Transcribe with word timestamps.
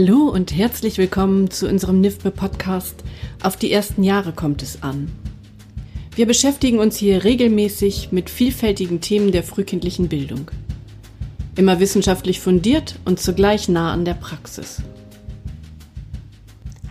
Hallo 0.00 0.28
und 0.28 0.54
herzlich 0.54 0.96
willkommen 0.96 1.50
zu 1.50 1.66
unserem 1.66 2.00
NIFBE 2.00 2.30
Podcast 2.30 3.02
Auf 3.42 3.56
die 3.56 3.72
ersten 3.72 4.04
Jahre 4.04 4.32
kommt 4.32 4.62
es 4.62 4.84
an. 4.84 5.10
Wir 6.14 6.24
beschäftigen 6.24 6.78
uns 6.78 6.96
hier 6.96 7.24
regelmäßig 7.24 8.12
mit 8.12 8.30
vielfältigen 8.30 9.00
Themen 9.00 9.32
der 9.32 9.42
frühkindlichen 9.42 10.06
Bildung. 10.06 10.52
Immer 11.56 11.80
wissenschaftlich 11.80 12.38
fundiert 12.38 13.00
und 13.06 13.18
zugleich 13.18 13.68
nah 13.68 13.92
an 13.92 14.04
der 14.04 14.14
Praxis. 14.14 14.82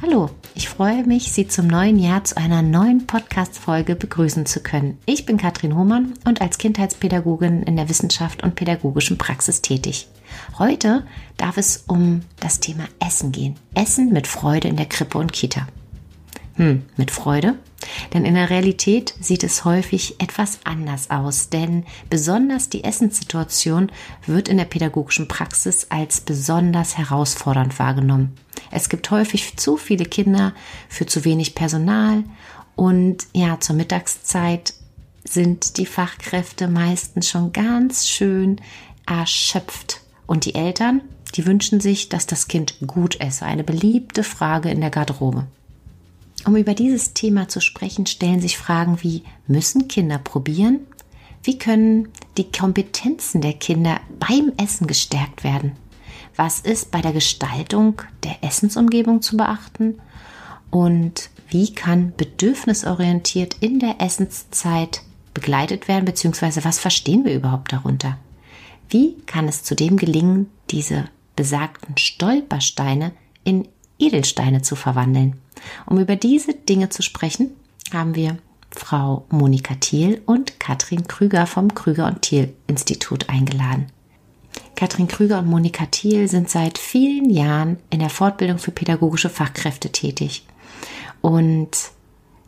Hallo, 0.02 0.30
ich 0.54 0.68
freue 0.68 1.06
mich, 1.06 1.32
Sie 1.32 1.48
zum 1.48 1.68
neuen 1.68 2.00
Jahr 2.00 2.26
zu 2.26 2.36
einer 2.36 2.62
neuen 2.62 3.08
Podcast-Folge 3.08 3.96
begrüßen 3.96 4.46
zu 4.46 4.60
können. 4.60 4.98
Ich 5.06 5.26
bin 5.26 5.38
Katrin 5.38 5.78
Hohmann 5.78 6.16
und 6.26 6.42
als 6.42 6.58
Kindheitspädagogin 6.58 7.64
in 7.64 7.78
der 7.78 7.88
Wissenschaft 7.88 8.44
und 8.44 8.56
pädagogischen 8.56 9.18
Praxis 9.18 9.62
tätig. 9.62 10.10
Heute 10.60 11.06
darf 11.38 11.58
es 11.58 11.84
um 11.88 12.22
das 12.40 12.60
Thema 12.60 12.86
Essen 13.00 13.32
gehen. 13.32 13.56
Essen 13.76 14.12
mit 14.12 14.26
Freude 14.26 14.68
in 14.68 14.76
der 14.76 14.88
Krippe 14.88 15.20
und 15.20 15.32
Kita. 15.32 15.68
Hm, 16.56 16.84
mit 16.96 17.12
Freude? 17.12 17.60
Denn 18.14 18.26
in 18.26 18.34
der 18.34 18.50
Realität 18.50 19.14
sieht 19.20 19.44
es 19.44 19.66
häufig 19.66 20.20
etwas 20.20 20.60
anders 20.64 21.12
aus, 21.12 21.50
denn 21.50 21.86
besonders 22.10 22.70
die 22.70 22.84
Essenssituation 22.84 23.92
wird 24.26 24.48
in 24.48 24.58
der 24.58 24.66
pädagogischen 24.66 25.28
Praxis 25.28 25.88
als 25.90 26.22
besonders 26.22 26.98
herausfordernd 26.98 27.78
wahrgenommen. 27.78 28.34
Es 28.72 28.90
gibt 28.90 29.12
häufig 29.12 29.58
zu 29.58 29.78
viele 29.78 30.06
Kinder 30.06 30.54
für 30.90 31.06
zu 31.06 31.24
wenig 31.24 31.54
Personal 31.54 32.24
und 32.76 33.28
ja, 33.34 33.60
zur 33.60 33.76
Mittagszeit 33.76 34.74
sind 35.24 35.78
die 35.78 35.86
Fachkräfte 35.86 36.68
meistens 36.68 37.30
schon 37.30 37.54
ganz 37.54 38.08
schön 38.08 38.60
erschöpft 39.06 40.02
und 40.28 40.46
die 40.46 40.56
Eltern, 40.56 41.02
die 41.36 41.46
wünschen 41.46 41.80
sich, 41.80 42.10
dass 42.10 42.28
das 42.28 42.48
Kind 42.48 42.76
gut 42.86 43.20
esse. 43.20 43.46
Eine 43.46 43.64
beliebte 43.64 44.24
Frage 44.24 44.70
in 44.70 44.82
der 44.82 44.90
Garderobe. 44.90 45.48
Um 46.46 46.56
über 46.56 46.74
dieses 46.74 47.14
Thema 47.14 47.48
zu 47.48 47.60
sprechen, 47.60 48.06
stellen 48.06 48.40
sich 48.40 48.58
Fragen 48.58 49.02
wie, 49.02 49.24
müssen 49.48 49.88
Kinder 49.88 50.18
probieren? 50.18 50.82
Wie 51.44 51.58
können 51.58 52.10
die 52.38 52.52
Kompetenzen 52.52 53.42
der 53.42 53.54
Kinder 53.54 54.00
beim 54.20 54.52
Essen 54.58 54.88
gestärkt 54.88 55.44
werden? 55.44 55.74
Was 56.36 56.60
ist 56.60 56.92
bei 56.92 57.02
der 57.02 57.14
Gestaltung 57.14 58.02
der 58.24 58.44
Essensumgebung 58.44 59.22
zu 59.22 59.38
beachten? 59.38 60.00
Und 60.70 61.30
wie 61.50 61.74
kann 61.74 62.14
bedürfnisorientiert 62.16 63.56
in 63.62 63.80
der 63.80 64.00
Essenszeit 64.00 65.02
begleitet 65.34 65.88
werden, 65.88 66.06
beziehungsweise 66.06 66.64
was 66.64 66.80
verstehen 66.80 67.26
wir 67.26 67.34
überhaupt 67.34 67.72
darunter? 67.74 68.18
Wie 68.90 69.18
kann 69.26 69.48
es 69.48 69.64
zudem 69.64 69.98
gelingen, 69.98 70.50
diese 70.70 71.06
besagten 71.36 71.98
Stolpersteine 71.98 73.12
in 73.44 73.68
Edelsteine 74.00 74.62
zu 74.62 74.76
verwandeln? 74.76 75.38
Um 75.86 76.00
über 76.00 76.16
diese 76.16 76.54
Dinge 76.54 76.90
zu 76.90 77.02
sprechen, 77.02 77.52
haben 77.92 78.16
wir 78.16 78.38
Frau 78.72 79.26
Monika 79.30 79.76
Thiel 79.76 80.22
und 80.26 80.60
Katrin 80.60 81.08
Krüger 81.08 81.48
vom 81.48 81.74
Krüger 81.74 82.08
und 82.08 82.22
Thiel 82.22 82.54
Institut 82.68 83.30
eingeladen. 83.30 83.88
Katrin 84.76 85.08
Krüger 85.08 85.40
und 85.40 85.48
Monika 85.48 85.86
Thiel 85.88 86.28
sind 86.28 86.50
seit 86.50 86.78
vielen 86.78 87.30
Jahren 87.30 87.78
in 87.90 88.00
der 88.00 88.10
Fortbildung 88.10 88.60
für 88.60 88.72
pädagogische 88.72 89.30
Fachkräfte 89.30 89.92
tätig. 89.92 90.46
Und 91.22 91.92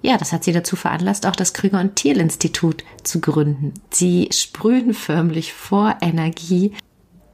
ja, 0.01 0.17
das 0.17 0.31
hat 0.31 0.43
sie 0.43 0.53
dazu 0.53 0.75
veranlasst, 0.75 1.25
auch 1.25 1.35
das 1.35 1.53
Krüger 1.53 1.79
und 1.79 1.95
Thiel 1.95 2.19
Institut 2.19 2.83
zu 3.03 3.19
gründen. 3.19 3.73
Sie 3.91 4.29
sprühen 4.31 4.93
förmlich 4.93 5.53
vor 5.53 5.95
Energie 6.01 6.73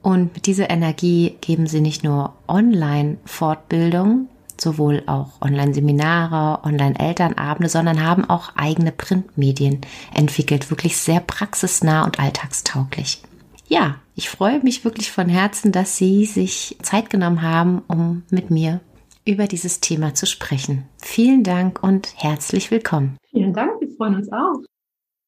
und 0.02 0.34
mit 0.36 0.46
dieser 0.46 0.70
Energie 0.70 1.36
geben 1.42 1.68
sie 1.68 1.82
nicht 1.82 2.04
nur 2.04 2.34
Online-Fortbildung, 2.48 4.30
sowohl 4.60 5.04
auch 5.08 5.42
Online-Seminare, 5.42 6.64
Online-Elternabende, 6.64 7.70
sondern 7.70 8.04
haben 8.04 8.30
auch 8.30 8.56
eigene 8.56 8.92
Printmedien 8.92 9.82
entwickelt, 10.14 10.70
wirklich 10.70 10.98
sehr 10.98 11.20
praxisnah 11.20 12.04
und 12.06 12.20
alltagstauglich. 12.20 13.22
Ja, 13.68 13.96
ich 14.16 14.30
freue 14.30 14.60
mich 14.60 14.86
wirklich 14.86 15.12
von 15.12 15.28
Herzen, 15.28 15.72
dass 15.72 15.98
Sie 15.98 16.26
sich 16.26 16.78
Zeit 16.82 17.10
genommen 17.10 17.42
haben, 17.42 17.82
um 17.88 18.24
mit 18.30 18.52
mir 18.52 18.82
über 19.26 19.48
dieses 19.48 19.80
Thema 19.80 20.14
zu 20.14 20.26
sprechen. 20.26 20.86
Vielen 21.02 21.44
Dank 21.44 21.82
und 21.84 22.14
herzlich 22.16 22.72
willkommen. 22.72 23.18
Vielen 23.32 23.54
Dank, 23.54 23.82
wir 23.82 23.90
freuen 23.90 24.16
uns 24.16 24.32
auch. 24.32 24.62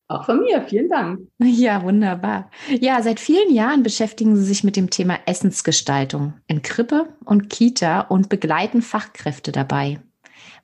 Auch 0.09 0.25
von 0.25 0.39
mir, 0.39 0.61
vielen 0.61 0.87
Dank. 0.87 1.27
Ja, 1.39 1.83
wunderbar. 1.83 2.49
Ja, 2.79 3.01
seit 3.01 3.19
vielen 3.19 3.53
Jahren 3.53 3.83
beschäftigen 3.83 4.37
Sie 4.37 4.45
sich 4.45 4.63
mit 4.63 4.77
dem 4.77 4.89
Thema 4.89 5.19
Essensgestaltung 5.25 6.35
in 6.47 6.61
Krippe 6.61 7.09
und 7.25 7.49
Kita 7.49 8.01
und 8.01 8.29
begleiten 8.29 8.81
Fachkräfte 8.81 9.51
dabei. 9.51 9.99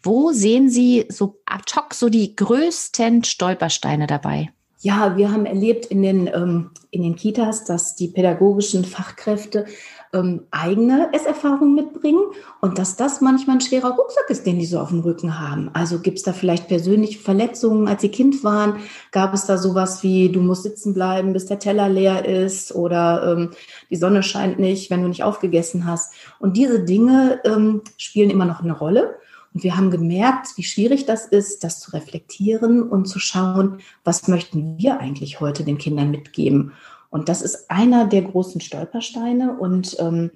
Wo 0.01 0.31
sehen 0.31 0.69
Sie 0.69 1.05
so 1.09 1.41
ad 1.45 1.73
hoc 1.75 1.93
so 1.93 2.09
die 2.09 2.35
größten 2.35 3.25
Stolpersteine 3.25 4.07
dabei? 4.07 4.53
Ja, 4.79 5.15
wir 5.15 5.31
haben 5.31 5.45
erlebt 5.45 5.85
in 5.85 6.01
den, 6.03 6.27
ähm, 6.27 6.71
in 6.91 7.03
den 7.03 7.15
Kitas, 7.15 7.63
dass 7.63 7.95
die 7.95 8.09
pädagogischen 8.09 8.83
Fachkräfte 8.83 9.65
ähm, 10.13 10.41
eigene 10.51 11.09
Esserfahrungen 11.13 11.75
mitbringen 11.75 12.21
und 12.61 12.77
dass 12.77 12.95
das 12.95 13.21
manchmal 13.21 13.57
ein 13.57 13.61
schwerer 13.61 13.91
Rucksack 13.91 14.29
ist, 14.29 14.45
den 14.45 14.59
die 14.59 14.65
so 14.65 14.79
auf 14.79 14.89
dem 14.89 14.99
Rücken 14.99 15.39
haben. 15.39 15.69
Also 15.73 15.99
gibt 15.99 16.19
es 16.19 16.23
da 16.23 16.33
vielleicht 16.33 16.67
persönliche 16.67 17.19
Verletzungen, 17.19 17.87
als 17.87 18.01
sie 18.01 18.09
Kind 18.09 18.43
waren? 18.43 18.77
Gab 19.11 19.33
es 19.33 19.45
da 19.45 19.57
sowas 19.57 20.03
wie, 20.03 20.29
du 20.29 20.41
musst 20.41 20.63
sitzen 20.63 20.93
bleiben, 20.93 21.33
bis 21.33 21.47
der 21.47 21.59
Teller 21.59 21.89
leer 21.89 22.25
ist 22.25 22.73
oder 22.73 23.35
ähm, 23.35 23.51
die 23.89 23.95
Sonne 23.95 24.23
scheint 24.23 24.59
nicht, 24.59 24.89
wenn 24.89 25.01
du 25.01 25.07
nicht 25.07 25.23
aufgegessen 25.23 25.85
hast? 25.85 26.13
Und 26.39 26.57
diese 26.57 26.83
Dinge 26.83 27.41
ähm, 27.43 27.81
spielen 27.97 28.29
immer 28.29 28.45
noch 28.45 28.61
eine 28.61 28.77
Rolle. 28.77 29.15
Und 29.53 29.63
wir 29.63 29.77
haben 29.77 29.91
gemerkt, 29.91 30.49
wie 30.55 30.63
schwierig 30.63 31.05
das 31.05 31.27
ist, 31.27 31.63
das 31.63 31.79
zu 31.79 31.91
reflektieren 31.91 32.81
und 32.81 33.05
zu 33.05 33.19
schauen, 33.19 33.79
was 34.03 34.27
möchten 34.27 34.77
wir 34.77 34.99
eigentlich 34.99 35.39
heute 35.39 35.63
den 35.63 35.77
Kindern 35.77 36.09
mitgeben. 36.09 36.73
Und 37.13 37.29
das 37.29 37.43
ist 37.43 37.69
einer 37.69 38.07
der 38.07 38.23
großen 38.23 38.59
Stolpersteine. 38.59 39.55
Und 39.59 39.95
ähm, 39.99 40.31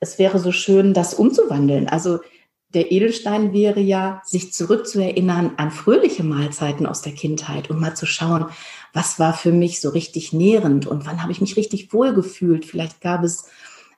es 0.00 0.18
wäre 0.18 0.38
so 0.38 0.52
schön, 0.52 0.94
das 0.94 1.12
umzuwandeln. 1.12 1.86
Also 1.86 2.20
der 2.72 2.90
Edelstein 2.90 3.52
wäre 3.52 3.80
ja, 3.80 4.22
sich 4.24 4.50
zurückzuerinnern 4.54 5.52
an 5.58 5.70
fröhliche 5.70 6.24
Mahlzeiten 6.24 6.86
aus 6.86 7.02
der 7.02 7.12
Kindheit 7.12 7.68
und 7.68 7.78
mal 7.78 7.94
zu 7.94 8.06
schauen, 8.06 8.46
was 8.94 9.18
war 9.18 9.34
für 9.34 9.52
mich 9.52 9.82
so 9.82 9.90
richtig 9.90 10.32
nährend 10.32 10.86
und 10.86 11.04
wann 11.04 11.22
habe 11.22 11.30
ich 11.30 11.42
mich 11.42 11.58
richtig 11.58 11.92
wohlgefühlt. 11.92 12.64
Vielleicht 12.64 13.02
gab 13.02 13.22
es 13.22 13.44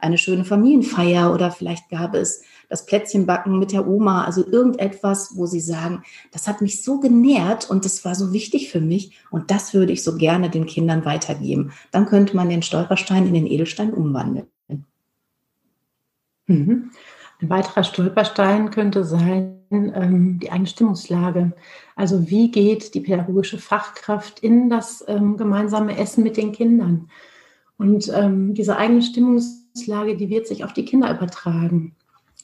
eine 0.00 0.18
schöne 0.18 0.44
Familienfeier 0.44 1.32
oder 1.32 1.52
vielleicht 1.52 1.88
gab 1.90 2.14
es 2.14 2.42
das 2.68 2.86
Plätzchenbacken 2.86 3.58
mit 3.58 3.72
der 3.72 3.86
Oma, 3.86 4.24
also 4.24 4.46
irgendetwas, 4.46 5.36
wo 5.36 5.46
sie 5.46 5.60
sagen, 5.60 6.02
das 6.32 6.48
hat 6.48 6.60
mich 6.60 6.82
so 6.82 7.00
genährt 7.00 7.68
und 7.70 7.84
das 7.84 8.04
war 8.04 8.14
so 8.14 8.32
wichtig 8.32 8.70
für 8.70 8.80
mich 8.80 9.18
und 9.30 9.50
das 9.50 9.74
würde 9.74 9.92
ich 9.92 10.02
so 10.02 10.16
gerne 10.16 10.50
den 10.50 10.66
Kindern 10.66 11.04
weitergeben. 11.04 11.72
Dann 11.92 12.06
könnte 12.06 12.36
man 12.36 12.48
den 12.48 12.62
Stolperstein 12.62 13.26
in 13.26 13.34
den 13.34 13.46
Edelstein 13.46 13.92
umwandeln. 13.92 14.46
Mhm. 16.46 16.90
Ein 17.40 17.50
weiterer 17.50 17.84
Stolperstein 17.84 18.70
könnte 18.70 19.04
sein 19.04 19.56
ähm, 19.70 20.38
die 20.40 20.50
eigene 20.50 20.68
Stimmungslage. 20.68 21.52
Also 21.96 22.30
wie 22.30 22.50
geht 22.50 22.94
die 22.94 23.00
pädagogische 23.00 23.58
Fachkraft 23.58 24.40
in 24.40 24.70
das 24.70 25.04
ähm, 25.08 25.36
gemeinsame 25.36 25.98
Essen 25.98 26.22
mit 26.22 26.36
den 26.36 26.52
Kindern? 26.52 27.10
Und 27.78 28.10
ähm, 28.14 28.54
diese 28.54 28.76
eigene 28.76 29.02
Stimmungslage, 29.02 30.16
die 30.16 30.30
wird 30.30 30.46
sich 30.46 30.64
auf 30.64 30.72
die 30.72 30.84
Kinder 30.84 31.14
übertragen. 31.14 31.95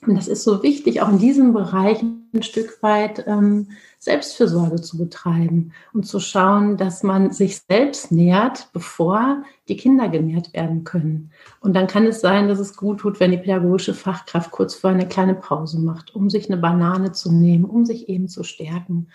Und 0.04 0.16
das 0.16 0.26
ist 0.26 0.43
so 0.43 0.64
wichtig, 0.64 1.00
auch 1.00 1.10
in 1.10 1.19
diesem 1.19 1.52
Bereich 1.52 2.02
ein 2.02 2.43
Stück 2.43 2.82
weit 2.82 3.25
ähm, 3.28 3.69
Selbstfürsorge 4.00 4.81
zu 4.81 4.99
betreiben 4.99 5.72
und 5.93 6.06
zu 6.06 6.19
schauen, 6.19 6.76
dass 6.76 7.04
man 7.04 7.31
sich 7.31 7.60
selbst 7.60 8.10
nährt, 8.10 8.69
bevor 8.72 9.44
die 9.69 9.76
Kinder 9.76 10.08
genährt 10.08 10.52
werden 10.54 10.82
können. 10.82 11.31
Und 11.60 11.75
dann 11.75 11.87
kann 11.87 12.04
es 12.04 12.20
sein, 12.20 12.49
dass 12.49 12.58
es 12.58 12.76
gut 12.76 12.99
tut, 12.99 13.20
wenn 13.20 13.31
die 13.31 13.37
pädagogische 13.37 13.94
Fachkraft 13.94 14.50
kurz 14.50 14.75
vor 14.75 14.90
eine 14.90 15.06
kleine 15.06 15.37
Pause 15.37 15.78
macht, 15.78 16.16
um 16.16 16.31
sich 16.31 16.50
eine 16.50 16.60
Banane 16.60 17.12
zu 17.12 17.31
nehmen, 17.31 17.64
um 17.64 17.84
sich 17.84 18.08
eben 18.08 18.26
zu 18.26 18.43
stärken 18.43 19.06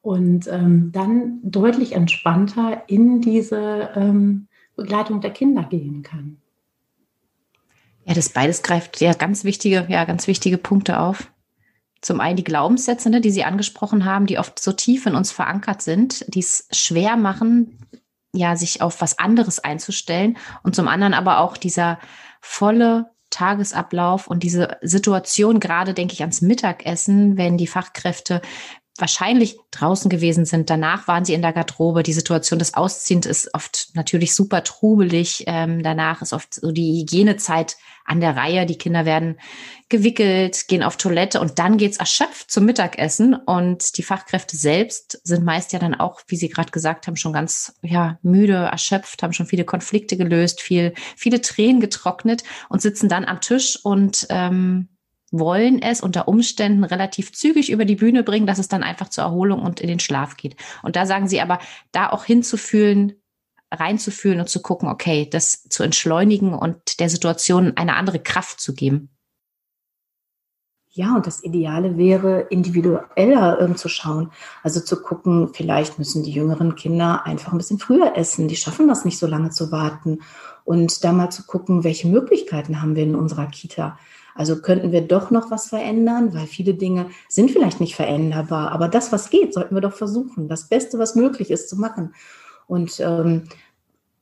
und 0.00 0.48
ähm, 0.48 0.90
dann 0.92 1.38
deutlich 1.44 1.92
entspannter 1.92 2.82
in 2.88 3.20
diese 3.20 3.90
ähm, 3.94 4.48
Begleitung 4.74 5.20
der 5.20 5.30
Kinder 5.30 5.62
gehen 5.62 6.02
kann. 6.02 6.41
Ja, 8.04 8.14
das 8.14 8.30
beides 8.30 8.62
greift 8.62 9.00
ja 9.00 9.12
ganz 9.12 9.44
wichtige, 9.44 9.86
ja, 9.88 10.04
ganz 10.04 10.26
wichtige 10.26 10.58
Punkte 10.58 10.98
auf. 10.98 11.30
Zum 12.00 12.20
einen 12.20 12.36
die 12.36 12.44
Glaubenssätze, 12.44 13.10
ne, 13.10 13.20
die 13.20 13.30
Sie 13.30 13.44
angesprochen 13.44 14.04
haben, 14.04 14.26
die 14.26 14.38
oft 14.38 14.58
so 14.58 14.72
tief 14.72 15.06
in 15.06 15.14
uns 15.14 15.30
verankert 15.30 15.82
sind, 15.82 16.24
die 16.34 16.40
es 16.40 16.66
schwer 16.72 17.16
machen, 17.16 17.78
ja, 18.34 18.56
sich 18.56 18.82
auf 18.82 19.00
was 19.00 19.18
anderes 19.18 19.60
einzustellen. 19.60 20.36
Und 20.64 20.74
zum 20.74 20.88
anderen 20.88 21.14
aber 21.14 21.38
auch 21.38 21.56
dieser 21.56 22.00
volle 22.40 23.10
Tagesablauf 23.30 24.26
und 24.26 24.42
diese 24.42 24.78
Situation, 24.82 25.60
gerade 25.60 25.94
denke 25.94 26.14
ich 26.14 26.20
ans 26.22 26.42
Mittagessen, 26.42 27.36
wenn 27.36 27.56
die 27.56 27.66
Fachkräfte 27.66 28.42
wahrscheinlich 28.98 29.56
draußen 29.70 30.10
gewesen 30.10 30.44
sind. 30.44 30.68
Danach 30.68 31.08
waren 31.08 31.24
sie 31.24 31.32
in 31.32 31.42
der 31.42 31.52
Garderobe. 31.52 32.02
Die 32.02 32.12
Situation 32.12 32.58
des 32.58 32.74
Ausziehens 32.74 33.24
ist 33.24 33.54
oft 33.54 33.88
natürlich 33.94 34.34
super 34.34 34.64
trubelig. 34.64 35.44
Ähm, 35.46 35.82
danach 35.82 36.20
ist 36.20 36.32
oft 36.32 36.54
so 36.54 36.72
die 36.72 37.00
Hygienezeit 37.00 37.76
an 38.04 38.20
der 38.20 38.36
Reihe. 38.36 38.66
Die 38.66 38.76
Kinder 38.76 39.06
werden 39.06 39.38
gewickelt, 39.88 40.68
gehen 40.68 40.82
auf 40.82 40.96
Toilette 40.96 41.40
und 41.40 41.58
dann 41.58 41.78
geht's 41.78 41.96
erschöpft 41.96 42.50
zum 42.50 42.66
Mittagessen. 42.66 43.34
Und 43.34 43.96
die 43.96 44.02
Fachkräfte 44.02 44.56
selbst 44.56 45.20
sind 45.24 45.44
meist 45.44 45.72
ja 45.72 45.78
dann 45.78 45.94
auch, 45.94 46.20
wie 46.28 46.36
Sie 46.36 46.50
gerade 46.50 46.70
gesagt 46.70 47.06
haben, 47.06 47.16
schon 47.16 47.32
ganz 47.32 47.74
ja 47.82 48.18
müde, 48.22 48.54
erschöpft, 48.54 49.22
haben 49.22 49.32
schon 49.32 49.46
viele 49.46 49.64
Konflikte 49.64 50.18
gelöst, 50.18 50.60
viel, 50.60 50.92
viele 51.16 51.40
Tränen 51.40 51.80
getrocknet 51.80 52.44
und 52.68 52.82
sitzen 52.82 53.08
dann 53.08 53.24
am 53.24 53.40
Tisch 53.40 53.78
und 53.82 54.26
ähm, 54.28 54.88
wollen 55.32 55.82
es 55.82 56.00
unter 56.00 56.28
Umständen 56.28 56.84
relativ 56.84 57.32
zügig 57.32 57.72
über 57.72 57.84
die 57.84 57.96
Bühne 57.96 58.22
bringen, 58.22 58.46
dass 58.46 58.58
es 58.58 58.68
dann 58.68 58.82
einfach 58.82 59.08
zur 59.08 59.24
Erholung 59.24 59.62
und 59.62 59.80
in 59.80 59.88
den 59.88 59.98
Schlaf 59.98 60.36
geht. 60.36 60.56
Und 60.82 60.94
da 60.94 61.06
sagen 61.06 61.26
sie 61.26 61.40
aber, 61.40 61.58
da 61.90 62.10
auch 62.10 62.24
hinzufühlen, 62.24 63.14
reinzufühlen 63.72 64.40
und 64.40 64.48
zu 64.48 64.60
gucken, 64.60 64.88
okay, 64.88 65.28
das 65.28 65.62
zu 65.64 65.82
entschleunigen 65.82 66.54
und 66.54 67.00
der 67.00 67.08
Situation 67.08 67.72
eine 67.76 67.96
andere 67.96 68.20
Kraft 68.20 68.60
zu 68.60 68.74
geben. 68.74 69.08
Ja, 70.94 71.16
und 71.16 71.26
das 71.26 71.42
Ideale 71.42 71.96
wäre, 71.96 72.42
individueller 72.50 73.58
ähm, 73.62 73.76
zu 73.76 73.88
schauen. 73.88 74.30
Also 74.62 74.78
zu 74.78 75.00
gucken, 75.00 75.48
vielleicht 75.54 75.98
müssen 75.98 76.22
die 76.22 76.32
jüngeren 76.32 76.74
Kinder 76.74 77.24
einfach 77.24 77.52
ein 77.52 77.56
bisschen 77.56 77.78
früher 77.78 78.14
essen. 78.14 78.46
Die 78.46 78.56
schaffen 78.56 78.88
das 78.88 79.06
nicht 79.06 79.18
so 79.18 79.26
lange 79.26 79.48
zu 79.48 79.72
warten. 79.72 80.18
Und 80.64 81.02
da 81.02 81.12
mal 81.12 81.30
zu 81.30 81.44
gucken, 81.44 81.82
welche 81.82 82.08
Möglichkeiten 82.08 82.82
haben 82.82 82.94
wir 82.94 83.04
in 83.04 83.14
unserer 83.14 83.46
Kita. 83.46 83.98
Also 84.34 84.60
könnten 84.60 84.92
wir 84.92 85.02
doch 85.02 85.30
noch 85.30 85.50
was 85.50 85.68
verändern, 85.68 86.34
weil 86.34 86.46
viele 86.46 86.74
Dinge 86.74 87.06
sind 87.28 87.50
vielleicht 87.50 87.80
nicht 87.80 87.96
veränderbar, 87.96 88.72
aber 88.72 88.88
das, 88.88 89.12
was 89.12 89.30
geht, 89.30 89.52
sollten 89.52 89.74
wir 89.74 89.82
doch 89.82 89.92
versuchen, 89.92 90.48
das 90.48 90.68
Beste, 90.68 90.98
was 90.98 91.14
möglich 91.14 91.50
ist, 91.50 91.68
zu 91.68 91.76
machen. 91.76 92.14
Und 92.66 93.00
ähm, 93.00 93.42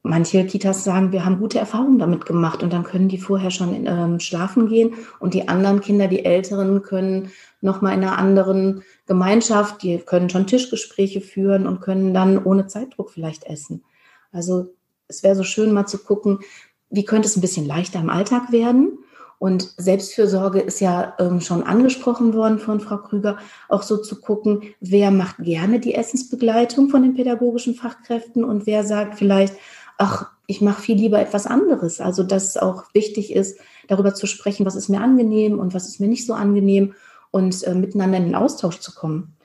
manche 0.03 0.45
Kitas 0.47 0.83
sagen, 0.83 1.13
wir 1.13 1.25
haben 1.25 1.39
gute 1.39 1.59
Erfahrungen 1.59 1.99
damit 1.99 2.27
gemacht 2.27 2.63
und 2.63 2.73
dann 2.73 2.85
können 2.85 3.09
die 3.09 3.19
vorher 3.19 3.51
schon 3.51 3.87
ähm, 3.87 4.19
schlafen 4.19 4.69
gehen 4.69 4.95
und 5.19 5.35
die 5.35 5.49
anderen 5.49 5.81
Kinder, 5.81 6.09
die 6.09 6.25
Älteren, 6.25 6.83
können 6.83 7.31
noch 7.61 7.83
mal 7.83 7.93
in 7.93 8.03
einer 8.03 8.19
anderen 8.19 8.83
Gemeinschaft, 9.07 9.83
die 9.83 9.99
können 9.99 10.31
schon 10.31 10.47
Tischgespräche 10.47 11.21
führen 11.21 11.67
und 11.67 11.81
können 11.81 12.15
dann 12.15 12.43
ohne 12.43 12.67
Zeitdruck 12.67 13.11
vielleicht 13.11 13.45
essen. 13.45 13.85
Also 14.33 14.75
es 15.09 15.23
wäre 15.23 15.37
so 15.37 15.43
schön 15.43 15.73
mal 15.73 15.87
zu 15.87 15.99
gucken, 15.99 16.41
wie 16.89 17.05
könnte 17.05 17.29
es 17.29 17.37
ein 17.37 17.43
bisschen 17.43 17.67
leichter 17.67 18.01
im 18.01 18.11
Alltag 18.11 18.53
werden 18.53 18.99
und 19.41 19.73
Selbstfürsorge 19.79 20.61
ist 20.61 20.81
ja 20.81 21.15
ähm, 21.19 21.41
schon 21.41 21.63
angesprochen 21.63 22.35
worden 22.35 22.59
von 22.59 22.79
Frau 22.79 22.99
Krüger, 22.99 23.39
auch 23.71 23.83
so 23.83 23.97
zu 23.97 24.21
gucken, 24.21 24.75
wer 24.81 25.11
macht 25.11 25.39
gerne 25.39 25.81
die 25.81 25.95
Essensbegleitung 25.95 26.91
von 26.91 27.03
den 27.03 27.15
pädagogischen 27.15 27.75
Fachkräften 27.75 28.45
und 28.45 28.67
wer 28.67 28.85
sagt 28.85 29.15
vielleicht, 29.15 29.55
ach, 29.97 30.31
ich 30.47 30.61
mache 30.61 30.83
viel 30.83 30.97
lieber 30.97 31.19
etwas 31.19 31.47
anderes. 31.47 32.03
Also 32.03 32.23
dass 32.23 32.49
es 32.49 32.57
auch 32.59 32.85
wichtig 32.93 33.33
ist, 33.35 33.59
darüber 33.89 34.13
zu 34.13 34.27
sprechen, 34.27 34.67
was 34.67 34.77
ist 34.77 34.91
mir 34.91 35.01
angenehm 35.01 35.59
und 35.59 35.73
was 35.73 35.89
ist 35.89 36.01
mir 36.01 36.09
nicht 36.09 36.27
so 36.27 36.35
angenehm 36.35 36.93
und 37.31 37.63
äh, 37.63 37.75
miteinander 37.75 38.19
in 38.19 38.25
den 38.25 38.35
Austausch 38.35 38.81
zu 38.81 38.93
kommen. 38.93 39.37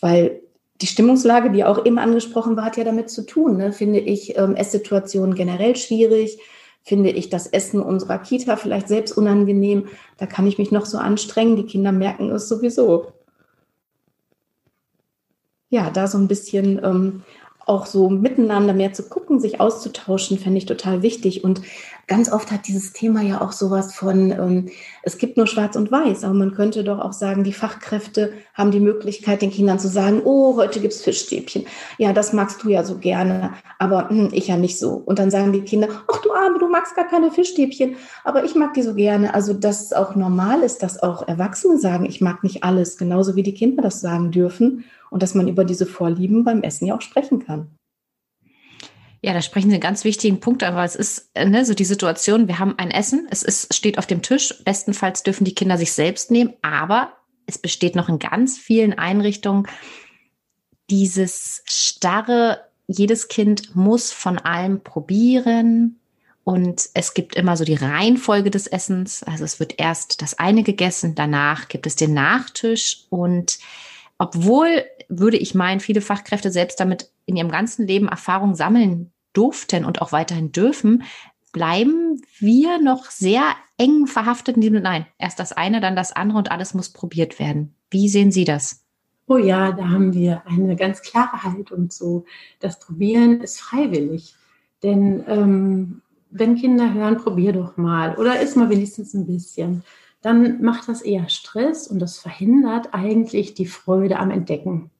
Weil 0.00 0.40
die 0.80 0.86
Stimmungslage, 0.86 1.50
die 1.50 1.64
auch 1.64 1.84
eben 1.84 1.98
angesprochen 1.98 2.54
war, 2.54 2.66
hat 2.66 2.76
ja 2.76 2.84
damit 2.84 3.10
zu 3.10 3.26
tun. 3.26 3.56
Ne? 3.56 3.72
Finde 3.72 3.98
ich 3.98 4.38
ähm, 4.38 4.54
Esssituationen 4.54 5.34
generell 5.34 5.74
schwierig 5.74 6.38
finde 6.82 7.10
ich 7.10 7.30
das 7.30 7.46
Essen 7.46 7.80
unserer 7.80 8.18
Kita 8.18 8.56
vielleicht 8.56 8.88
selbst 8.88 9.16
unangenehm. 9.16 9.88
Da 10.18 10.26
kann 10.26 10.46
ich 10.46 10.58
mich 10.58 10.72
noch 10.72 10.86
so 10.86 10.98
anstrengen. 10.98 11.56
Die 11.56 11.66
Kinder 11.66 11.92
merken 11.92 12.30
es 12.30 12.48
sowieso. 12.48 13.12
Ja, 15.70 15.90
da 15.90 16.06
so 16.06 16.18
ein 16.18 16.28
bisschen 16.28 16.80
ähm, 16.84 17.22
auch 17.66 17.86
so 17.86 18.10
miteinander 18.10 18.72
mehr 18.72 18.92
zu 18.92 19.04
gucken, 19.04 19.40
sich 19.40 19.60
auszutauschen, 19.60 20.38
fände 20.38 20.58
ich 20.58 20.66
total 20.66 21.02
wichtig. 21.02 21.44
Und 21.44 21.62
ganz 22.06 22.30
oft 22.30 22.50
hat 22.50 22.68
dieses 22.68 22.92
Thema 22.92 23.22
ja 23.22 23.40
auch 23.40 23.52
sowas 23.52 23.94
von, 23.94 24.30
ähm, 24.30 24.68
es 25.02 25.18
gibt 25.18 25.36
nur 25.36 25.46
schwarz 25.46 25.76
und 25.76 25.90
weiß, 25.90 26.24
aber 26.24 26.34
man 26.34 26.54
könnte 26.54 26.84
doch 26.84 26.98
auch 26.98 27.12
sagen, 27.12 27.44
die 27.44 27.52
Fachkräfte 27.52 28.32
haben 28.54 28.70
die 28.70 28.80
Möglichkeit, 28.80 29.42
den 29.42 29.50
Kindern 29.50 29.78
zu 29.78 29.88
sagen, 29.88 30.22
oh, 30.24 30.56
heute 30.56 30.80
gibt's 30.80 31.02
Fischstäbchen. 31.02 31.66
Ja, 31.98 32.12
das 32.12 32.32
magst 32.32 32.62
du 32.62 32.68
ja 32.68 32.84
so 32.84 32.98
gerne, 32.98 33.52
aber 33.78 34.08
hm, 34.08 34.30
ich 34.32 34.48
ja 34.48 34.56
nicht 34.56 34.78
so. 34.78 34.94
Und 34.94 35.18
dann 35.18 35.30
sagen 35.30 35.52
die 35.52 35.62
Kinder, 35.62 35.88
ach 36.10 36.20
du 36.22 36.32
Arme, 36.32 36.58
du 36.58 36.68
magst 36.68 36.96
gar 36.96 37.06
keine 37.06 37.30
Fischstäbchen, 37.30 37.96
aber 38.24 38.44
ich 38.44 38.54
mag 38.54 38.74
die 38.74 38.82
so 38.82 38.94
gerne. 38.94 39.34
Also, 39.34 39.52
dass 39.54 39.82
es 39.82 39.92
auch 39.92 40.14
normal 40.14 40.62
ist, 40.62 40.82
dass 40.82 41.02
auch 41.02 41.26
Erwachsene 41.26 41.78
sagen, 41.78 42.06
ich 42.06 42.20
mag 42.20 42.42
nicht 42.42 42.64
alles, 42.64 42.96
genauso 42.96 43.36
wie 43.36 43.42
die 43.42 43.54
Kinder 43.54 43.82
das 43.82 44.00
sagen 44.00 44.30
dürfen 44.30 44.84
und 45.10 45.22
dass 45.22 45.34
man 45.34 45.48
über 45.48 45.64
diese 45.64 45.86
Vorlieben 45.86 46.44
beim 46.44 46.62
Essen 46.62 46.86
ja 46.86 46.96
auch 46.96 47.00
sprechen 47.00 47.44
kann. 47.44 47.68
Ja, 49.22 49.32
da 49.32 49.40
sprechen 49.40 49.70
Sie 49.70 49.76
einen 49.76 49.80
ganz 49.80 50.04
wichtigen 50.04 50.40
Punkt 50.40 50.62
an, 50.64 50.74
weil 50.74 50.84
es 50.84 50.96
ist 50.96 51.30
ne, 51.36 51.64
so 51.64 51.74
die 51.74 51.84
Situation, 51.84 52.48
wir 52.48 52.58
haben 52.58 52.78
ein 52.78 52.90
Essen, 52.90 53.28
es 53.30 53.42
ist, 53.42 53.72
steht 53.72 53.96
auf 53.98 54.06
dem 54.06 54.20
Tisch, 54.20 54.62
bestenfalls 54.64 55.22
dürfen 55.22 55.44
die 55.44 55.54
Kinder 55.54 55.78
sich 55.78 55.92
selbst 55.92 56.30
nehmen, 56.30 56.54
aber 56.62 57.12
es 57.46 57.56
besteht 57.56 57.94
noch 57.94 58.08
in 58.08 58.18
ganz 58.18 58.58
vielen 58.58 58.92
Einrichtungen 58.98 59.68
dieses 60.90 61.62
starre, 61.66 62.64
jedes 62.88 63.28
Kind 63.28 63.76
muss 63.76 64.10
von 64.10 64.38
allem 64.38 64.82
probieren, 64.82 66.00
und 66.44 66.88
es 66.94 67.14
gibt 67.14 67.36
immer 67.36 67.56
so 67.56 67.64
die 67.64 67.74
Reihenfolge 67.74 68.50
des 68.50 68.66
Essens. 68.66 69.22
Also 69.22 69.44
es 69.44 69.60
wird 69.60 69.78
erst 69.78 70.22
das 70.22 70.38
eine 70.38 70.62
gegessen, 70.62 71.14
danach 71.14 71.68
gibt 71.68 71.86
es 71.86 71.94
den 71.94 72.14
Nachtisch. 72.14 73.04
Und 73.10 73.58
obwohl, 74.18 74.84
würde 75.08 75.36
ich 75.36 75.54
meinen, 75.54 75.80
viele 75.80 76.00
Fachkräfte 76.00 76.50
selbst 76.50 76.80
damit 76.80 77.10
in 77.26 77.36
ihrem 77.36 77.50
ganzen 77.50 77.86
Leben 77.86 78.08
Erfahrung 78.08 78.54
sammeln 78.54 79.12
durften 79.32 79.84
und 79.84 80.02
auch 80.02 80.12
weiterhin 80.12 80.52
dürfen, 80.52 81.04
bleiben 81.52 82.20
wir 82.38 82.80
noch 82.80 83.06
sehr 83.06 83.42
eng 83.78 84.06
verhaftet 84.06 84.56
in 84.56 84.62
diesem, 84.62 84.82
nein, 84.82 85.06
erst 85.18 85.38
das 85.38 85.52
eine, 85.52 85.80
dann 85.80 85.96
das 85.96 86.12
andere 86.12 86.38
und 86.38 86.50
alles 86.50 86.74
muss 86.74 86.90
probiert 86.90 87.38
werden. 87.38 87.74
Wie 87.90 88.08
sehen 88.08 88.32
Sie 88.32 88.44
das? 88.44 88.84
Oh 89.26 89.36
ja, 89.36 89.72
da 89.72 89.88
haben 89.88 90.12
wir 90.12 90.42
eine 90.46 90.76
ganz 90.76 91.02
klare 91.02 91.42
Haltung 91.42 91.90
so. 91.90 92.24
Das 92.60 92.78
Probieren 92.80 93.40
ist 93.40 93.60
freiwillig. 93.60 94.34
Denn 94.82 95.24
ähm, 95.28 96.02
wenn 96.30 96.56
Kinder 96.56 96.92
hören, 96.92 97.18
probier 97.18 97.52
doch 97.52 97.76
mal 97.76 98.16
oder 98.16 98.40
isst 98.40 98.56
mal 98.56 98.70
wenigstens 98.70 99.14
ein 99.14 99.26
bisschen, 99.26 99.84
dann 100.22 100.62
macht 100.62 100.88
das 100.88 101.02
eher 101.02 101.28
Stress 101.28 101.86
und 101.86 101.98
das 101.98 102.18
verhindert 102.18 102.88
eigentlich 102.92 103.54
die 103.54 103.66
Freude 103.66 104.18
am 104.18 104.30
Entdecken. 104.30 104.90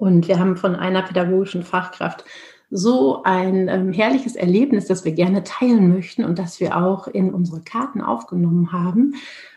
Und 0.00 0.28
wir 0.28 0.38
haben 0.38 0.56
von 0.56 0.76
einer 0.76 1.02
pädagogischen 1.02 1.62
Fachkraft 1.62 2.24
so 2.70 3.22
ein 3.24 3.68
ähm, 3.68 3.92
herrliches 3.92 4.34
Erlebnis, 4.34 4.86
das 4.86 5.04
wir 5.04 5.12
gerne 5.12 5.44
teilen 5.44 5.92
möchten 5.92 6.24
und 6.24 6.38
das 6.38 6.58
wir 6.58 6.78
auch 6.78 7.06
in 7.06 7.34
unsere 7.34 7.60
Karten 7.60 8.00
aufgenommen 8.00 8.72
haben. 8.72 9.16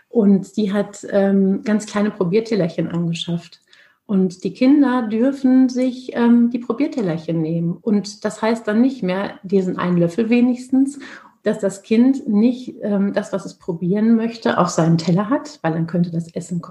Und 0.10 0.58
die 0.58 0.74
hat 0.74 1.08
ähm, 1.10 1.62
ganz 1.64 1.86
kleine 1.86 2.12
Probiertellerchen 2.12 2.90
angeschafft. 2.90 3.62
Und 4.06 4.44
die 4.44 4.54
Kinder 4.54 5.08
dürfen 5.08 5.70
sich 5.70 6.14
ähm, 6.14 6.50
die 6.50 6.60
Probiertellerchen 6.60 7.42
nehmen. 7.42 7.78
Und 7.82 8.26
das 8.26 8.42
heißt 8.42 8.68
dann 8.68 8.82
nicht 8.82 9.02
mehr 9.02 9.40
diesen 9.44 9.80
einen 9.80 9.98
Löffel 9.98 10.30
wenigstens, 10.30 11.00
dass 11.44 11.60
das 11.60 11.84
Kind 11.84 12.28
nicht 12.28 12.76
ähm, 12.82 13.14
das, 13.14 13.32
was 13.32 13.46
es 13.46 13.58
probieren 13.58 14.18
möchte, 14.18 14.58
auf 14.58 14.68
seinem 14.68 14.98
Teller 14.98 15.30
hat, 15.30 15.60
weil 15.62 15.72
dann 15.72 15.88
könnte 15.88 16.12
das 16.12 16.36
Essen 16.36 16.62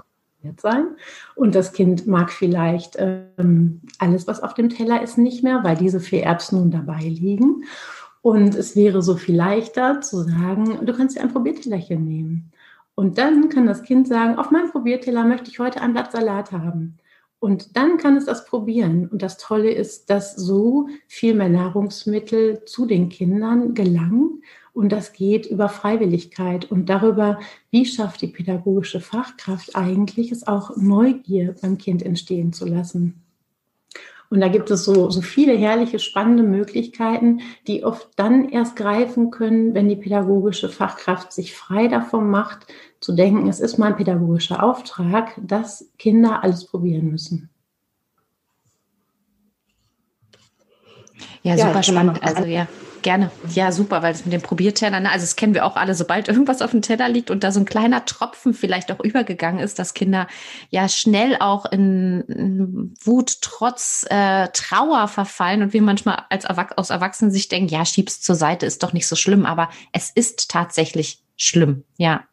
konsumiert 0.43 0.61
sein. 0.61 0.95
Und 1.35 1.55
das 1.55 1.73
Kind 1.73 2.07
mag 2.07 2.31
vielleicht 2.31 2.97
ähm, 2.97 3.81
alles, 3.99 4.27
was 4.27 4.41
auf 4.41 4.53
dem 4.53 4.69
Teller 4.69 5.01
ist, 5.01 5.17
nicht 5.17 5.43
mehr, 5.43 5.63
weil 5.63 5.75
diese 5.75 5.99
vier 5.99 6.23
Erbsen 6.23 6.59
nun 6.59 6.71
dabei 6.71 6.99
liegen. 6.99 7.63
Und 8.21 8.55
es 8.55 8.75
wäre 8.75 9.01
so 9.01 9.15
viel 9.15 9.35
leichter 9.35 10.01
zu 10.01 10.21
sagen, 10.21 10.85
du 10.85 10.93
kannst 10.93 11.17
dir 11.17 11.21
ein 11.21 11.33
Probiertellerchen 11.33 12.03
nehmen. 12.03 12.51
Und 12.95 13.17
dann 13.17 13.49
kann 13.49 13.65
das 13.65 13.83
Kind 13.83 14.07
sagen, 14.07 14.37
auf 14.37 14.51
meinem 14.51 14.71
Probierteller 14.71 15.25
möchte 15.25 15.49
ich 15.49 15.59
heute 15.59 15.81
ein 15.81 15.93
Blatt 15.93 16.11
Salat 16.11 16.51
haben. 16.51 16.97
Und 17.39 17.75
dann 17.75 17.97
kann 17.97 18.15
es 18.15 18.25
das 18.25 18.45
probieren. 18.45 19.09
Und 19.09 19.21
das 19.21 19.37
Tolle 19.37 19.71
ist, 19.71 20.09
dass 20.09 20.35
so 20.35 20.87
viel 21.07 21.33
mehr 21.33 21.49
Nahrungsmittel 21.49 22.63
zu 22.65 22.85
den 22.85 23.09
Kindern 23.09 23.73
gelangen 23.73 24.43
und 24.73 24.91
das 24.91 25.13
geht 25.13 25.45
über 25.45 25.69
Freiwilligkeit 25.69 26.69
und 26.69 26.89
darüber, 26.89 27.39
wie 27.69 27.85
schafft 27.85 28.21
die 28.21 28.27
pädagogische 28.27 28.99
Fachkraft 28.99 29.75
eigentlich, 29.75 30.31
es 30.31 30.47
auch 30.47 30.75
Neugier 30.75 31.55
beim 31.61 31.77
Kind 31.77 32.03
entstehen 32.03 32.53
zu 32.53 32.65
lassen. 32.65 33.21
Und 34.31 34.41
da 34.41 34.47
gibt 34.47 34.71
es 34.71 34.83
so, 34.83 35.11
so 35.11 35.21
viele 35.21 35.55
herrliche, 35.55 35.99
spannende 35.99 36.41
Möglichkeiten, 36.41 37.41
die 37.67 37.83
oft 37.83 38.09
dann 38.15 38.49
erst 38.49 38.75
greifen 38.75 39.29
können, 39.29 39.75
wenn 39.75 39.87
die 39.87 39.95
pädagogische 39.95 40.69
Fachkraft 40.69 41.31
sich 41.31 41.53
frei 41.53 41.87
davon 41.87 42.31
macht, 42.31 42.65
zu 42.99 43.13
denken, 43.13 43.47
es 43.47 43.59
ist 43.59 43.77
mein 43.77 43.95
pädagogischer 43.95 44.63
Auftrag, 44.63 45.39
dass 45.39 45.91
Kinder 45.99 46.43
alles 46.43 46.65
probieren 46.65 47.11
müssen. 47.11 47.51
Ja, 51.43 51.55
super 51.55 51.75
ja, 51.75 51.83
spannend. 51.83 52.23
Also 52.23 52.45
ja. 52.45 52.67
Gerne. 53.03 53.31
Ja, 53.49 53.73
super, 53.73 54.01
weil 54.01 54.13
das 54.13 54.23
mit 54.23 54.31
den 54.31 54.41
Probiertellern, 54.41 55.05
also 55.05 55.23
das 55.23 55.35
kennen 55.35 55.53
wir 55.53 55.65
auch 55.65 55.75
alle, 55.75 55.93
sobald 55.93 56.29
irgendwas 56.29 56.61
auf 56.61 56.71
dem 56.71 56.81
Teller 56.81 57.09
liegt 57.09 57.29
und 57.31 57.43
da 57.43 57.51
so 57.51 57.59
ein 57.59 57.65
kleiner 57.65 58.05
Tropfen 58.05 58.53
vielleicht 58.53 58.93
auch 58.93 59.01
übergegangen 59.01 59.59
ist, 59.59 59.77
dass 59.77 59.93
Kinder 59.93 60.25
ja 60.69 60.87
schnell 60.87 61.35
auch 61.39 61.65
in 61.65 62.95
Wut, 63.03 63.41
Trotz, 63.41 64.05
äh, 64.09 64.47
Trauer 64.53 65.09
verfallen 65.09 65.63
und 65.63 65.73
wir 65.73 65.81
manchmal 65.81 66.23
als 66.29 66.45
Erwach 66.45 66.71
aus 66.77 66.91
Erwachsenen 66.91 67.29
sich 67.29 67.49
denken, 67.49 67.67
ja, 67.67 67.83
schieb's 67.83 68.21
zur 68.21 68.35
Seite, 68.35 68.65
ist 68.65 68.83
doch 68.83 68.93
nicht 68.93 69.07
so 69.07 69.17
schlimm, 69.17 69.45
aber 69.45 69.69
es 69.91 70.09
ist 70.09 70.49
tatsächlich 70.49 71.21
schlimm, 71.35 71.83
ja. 71.97 72.23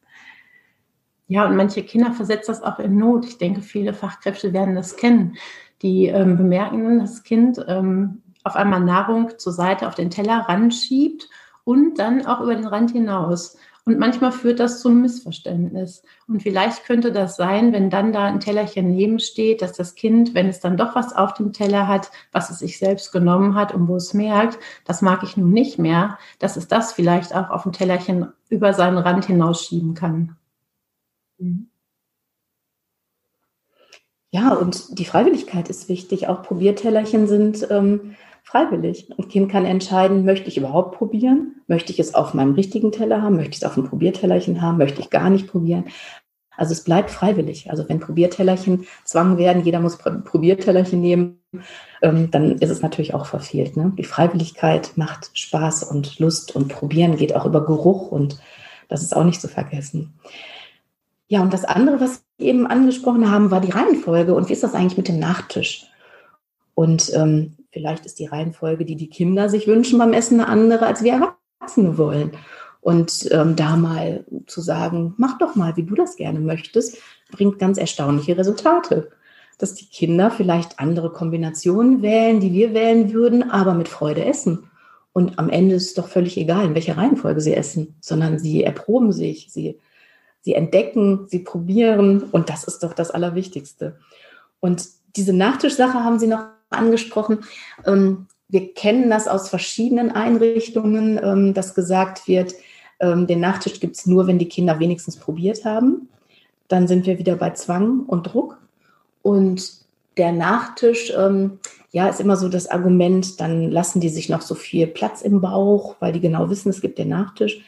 Ja, 1.27 1.47
und 1.47 1.57
manche 1.57 1.83
Kinder 1.83 2.13
versetzt 2.13 2.49
das 2.49 2.63
auch 2.63 2.79
in 2.79 2.97
Not. 2.97 3.27
Ich 3.27 3.39
denke, 3.39 3.63
viele 3.63 3.93
Fachkräfte 3.93 4.53
werden 4.53 4.77
das 4.77 4.97
kennen. 4.97 5.37
Die 5.83 6.07
ähm, 6.07 6.37
bemerken, 6.37 7.01
das 7.01 7.23
Kind 7.25 7.65
ähm, 7.67 8.23
auf 8.45 8.57
einmal 8.57 8.81
Nahrung 8.81 9.39
zur 9.39 9.53
Seite 9.53 9.87
auf 9.89 9.95
den 9.95 10.11
Teller 10.11 10.47
ranschiebt 10.49 11.29
und 11.65 11.99
dann 11.99 12.27
auch 12.27 12.41
über 12.41 12.55
den 12.55 12.67
Rand 12.67 12.93
hinaus. 12.93 13.57
Und 13.87 13.99
manchmal 13.99 14.31
führt 14.31 14.61
das 14.61 14.81
zu 14.81 14.89
einem 14.89 15.03
Missverständnis. 15.03 16.03
Und 16.29 16.43
vielleicht 16.43 16.85
könnte 16.85 17.13
das 17.13 17.37
sein, 17.37 17.73
wenn 17.73 17.91
dann 17.91 18.13
da 18.13 18.27
ein 18.27 18.41
Tellerchen 18.41 18.91
neben 18.91 19.19
steht, 19.19 19.63
dass 19.63 19.73
das 19.73 19.95
Kind, 19.95 20.35
wenn 20.35 20.49
es 20.49 20.61
dann 20.61 20.77
doch 20.77 20.95
was 20.95 21.15
auf 21.15 21.35
dem 21.35 21.53
Teller 21.53 21.89
hat, 21.89 22.11
was 22.31 22.51
es 22.51 22.59
sich 22.59 22.79
selbst 22.79 23.11
genommen 23.11 23.55
hat 23.55 23.75
und 23.75 23.89
wo 23.89 23.97
es 23.97 24.15
merkt, 24.15 24.59
das 24.85 25.03
mag 25.03 25.23
ich 25.23 25.37
nun 25.37 25.51
nicht 25.51 25.79
mehr, 25.79 26.19
dass 26.39 26.57
es 26.57 26.69
das 26.69 26.93
vielleicht 26.93 27.35
auch 27.35 27.51
auf 27.51 27.63
dem 27.65 27.73
Tellerchen 27.73 28.33
über 28.49 28.75
seinen 28.75 28.99
Rand 28.99 29.25
hinausschieben 29.25 29.95
kann. 29.95 30.37
Mhm. 31.39 31.71
Ja, 34.33 34.55
und 34.55 34.99
die 34.99 35.05
Freiwilligkeit 35.05 35.69
ist 35.69 35.89
wichtig. 35.89 36.29
Auch 36.29 36.43
Probiertellerchen 36.43 37.27
sind 37.27 37.67
ähm, 37.71 38.15
freiwillig. 38.51 39.09
Ein 39.17 39.29
Kind 39.29 39.51
kann 39.51 39.65
entscheiden, 39.65 40.25
möchte 40.25 40.49
ich 40.49 40.57
überhaupt 40.57 40.99
probieren? 40.99 41.63
Möchte 41.69 41.93
ich 41.93 42.01
es 42.01 42.15
auf 42.15 42.35
meinem 42.35 42.55
richtigen 42.55 42.91
Teller 42.91 43.23
haben? 43.23 43.37
Möchte 43.37 43.53
ich 43.53 43.59
es 43.59 43.65
auf 43.65 43.77
einem 43.77 43.87
Probiertellerchen 43.87 44.61
haben? 44.61 44.79
Möchte 44.79 45.01
ich 45.01 45.09
gar 45.11 45.31
nicht 45.31 45.47
probieren? 45.47 45.85
Also 46.57 46.73
es 46.73 46.83
bleibt 46.83 47.11
freiwillig. 47.11 47.71
Also 47.71 47.89
wenn 47.89 48.01
Probiertellerchen 48.01 48.87
Zwang 49.05 49.39
werden, 49.39 49.65
jeder 49.65 49.79
muss 49.79 49.99
Probiertellerchen 49.99 51.01
nehmen, 51.01 51.39
ähm, 52.03 52.33
dann 52.33 52.59
ist 52.59 52.71
es 52.71 52.83
natürlich 52.83 53.15
auch 53.15 53.25
verfehlt. 53.25 53.77
Ne? 53.77 53.93
Die 53.97 54.05
Freiwilligkeit 54.05 54.93
macht 54.97 55.31
Spaß 55.33 55.85
und 55.85 56.19
Lust 56.19 56.57
und 56.57 56.69
Probieren 56.69 57.17
geht 57.17 57.37
auch 57.37 57.47
über 57.47 57.65
Geruch 57.65 58.11
und 58.11 58.41
das 58.89 59.03
ist 59.03 59.17
auch 59.17 59.25
nicht 59.25 59.41
zu 59.41 59.47
vergessen. 59.47 60.19
Ja, 61.29 61.41
und 61.41 61.53
das 61.53 61.65
andere, 61.65 62.01
was 62.01 62.25
wir 62.39 62.49
eben 62.49 62.67
angesprochen 62.67 63.31
haben, 63.31 63.53
war 63.53 63.61
die 63.61 63.71
Reihenfolge. 63.71 64.35
Und 64.35 64.49
wie 64.49 64.53
ist 64.53 64.65
das 64.65 64.75
eigentlich 64.75 64.97
mit 64.97 65.07
dem 65.07 65.21
Nachtisch? 65.21 65.87
Und 66.75 67.13
ähm, 67.15 67.55
Vielleicht 67.71 68.05
ist 68.07 68.19
die 68.19 68.27
Reihenfolge, 68.27 68.85
die 68.85 68.97
die 68.97 69.09
Kinder 69.09 69.49
sich 69.49 69.67
wünschen 69.67 69.99
beim 69.99 70.13
Essen, 70.13 70.41
eine 70.41 70.49
andere, 70.49 70.87
als 70.87 71.03
wir 71.03 71.13
Erwachsene 71.13 71.97
wollen. 71.99 72.33
Und 72.81 73.29
ähm, 73.31 73.57
da 73.57 73.77
mal 73.77 74.25
zu 74.47 74.61
sagen, 74.61 75.15
mach 75.19 75.39
doch 75.39 75.55
mal, 75.55 75.77
wie 75.77 75.85
du 75.85 75.95
das 75.95 76.17
gerne 76.17 76.41
möchtest, 76.41 76.99
bringt 77.31 77.59
ganz 77.59 77.79
erstaunliche 77.79 78.37
Resultate. 78.37 79.11
Dass 79.59 79.75
die 79.75 79.87
Kinder 79.87 80.31
vielleicht 80.31 80.81
andere 80.81 81.13
Kombinationen 81.13 82.01
wählen, 82.01 82.41
die 82.41 82.53
wir 82.53 82.73
wählen 82.73 83.13
würden, 83.13 83.51
aber 83.51 83.75
mit 83.75 83.89
Freude 83.89 84.25
essen. 84.25 84.71
Und 85.13 85.39
am 85.39 85.51
Ende 85.51 85.75
ist 85.75 85.89
es 85.89 85.95
doch 85.95 86.09
völlig 86.09 86.39
egal, 86.39 86.65
in 86.65 86.75
welcher 86.75 86.97
Reihenfolge 86.97 87.41
sie 87.41 87.55
essen, 87.55 87.97
sondern 88.01 88.39
sie 88.39 88.65
erproben 88.65 89.13
sich, 89.13 89.49
sie, 89.51 89.79
sie 90.41 90.55
entdecken, 90.55 91.27
sie 91.29 91.41
probieren. 91.41 92.23
Und 92.23 92.49
das 92.49 92.65
ist 92.65 92.83
doch 92.83 92.95
das 92.95 93.11
Allerwichtigste. 93.11 93.99
Und 94.61 94.87
diese 95.17 95.33
Nachtischsache 95.33 96.05
haben 96.05 96.19
Sie 96.19 96.29
noch 96.29 96.47
angesprochen. 96.71 97.41
Ähm, 97.87 98.27
wir 98.49 98.75
kennen 98.75 99.11
das 99.11 99.29
aus 99.29 99.49
verschiedenen 99.49 100.11
Einrichtungen, 100.11 101.21
ähm, 101.23 101.55
dass 101.55 101.75
gesagt 101.75 102.27
wird, 102.27 102.55
ähm, 102.99 103.27
den 103.27 103.41
Nachtisch 103.41 103.81
gibt 103.81 103.97
es 103.97 104.07
nur, 104.07 104.27
wenn 104.27 104.39
die 104.39 104.49
Kinder 104.49 104.79
wenigstens 104.81 105.17
probiert 105.17 105.65
haben. 105.65 106.09
Dann 106.69 106.89
sind 106.89 107.07
wir 107.07 107.19
wieder 107.19 107.37
bei 107.37 107.51
Zwang 107.51 108.01
und 108.01 108.33
Druck. 108.33 108.59
Und 109.23 109.81
der 110.17 110.33
Nachtisch, 110.33 111.13
ja, 111.93 112.09
ist 112.09 112.21
immer 112.21 112.37
so 112.37 112.49
das 112.49 112.69
Argument, 112.69 113.41
dann 113.41 113.71
lassen 113.71 114.01
die 114.01 114.09
sich 114.09 114.29
noch 114.29 114.43
so 114.43 114.55
viel 114.55 114.87
Platz 114.87 115.23
im 115.23 115.41
Bauch, 115.41 115.97
weil 116.01 116.13
die 116.13 116.21
genau 116.21 116.51
wissen, 116.51 116.71
es 116.71 116.81
gibt 116.81 116.99
den 116.99 117.09
Nachtisch. 117.09 117.61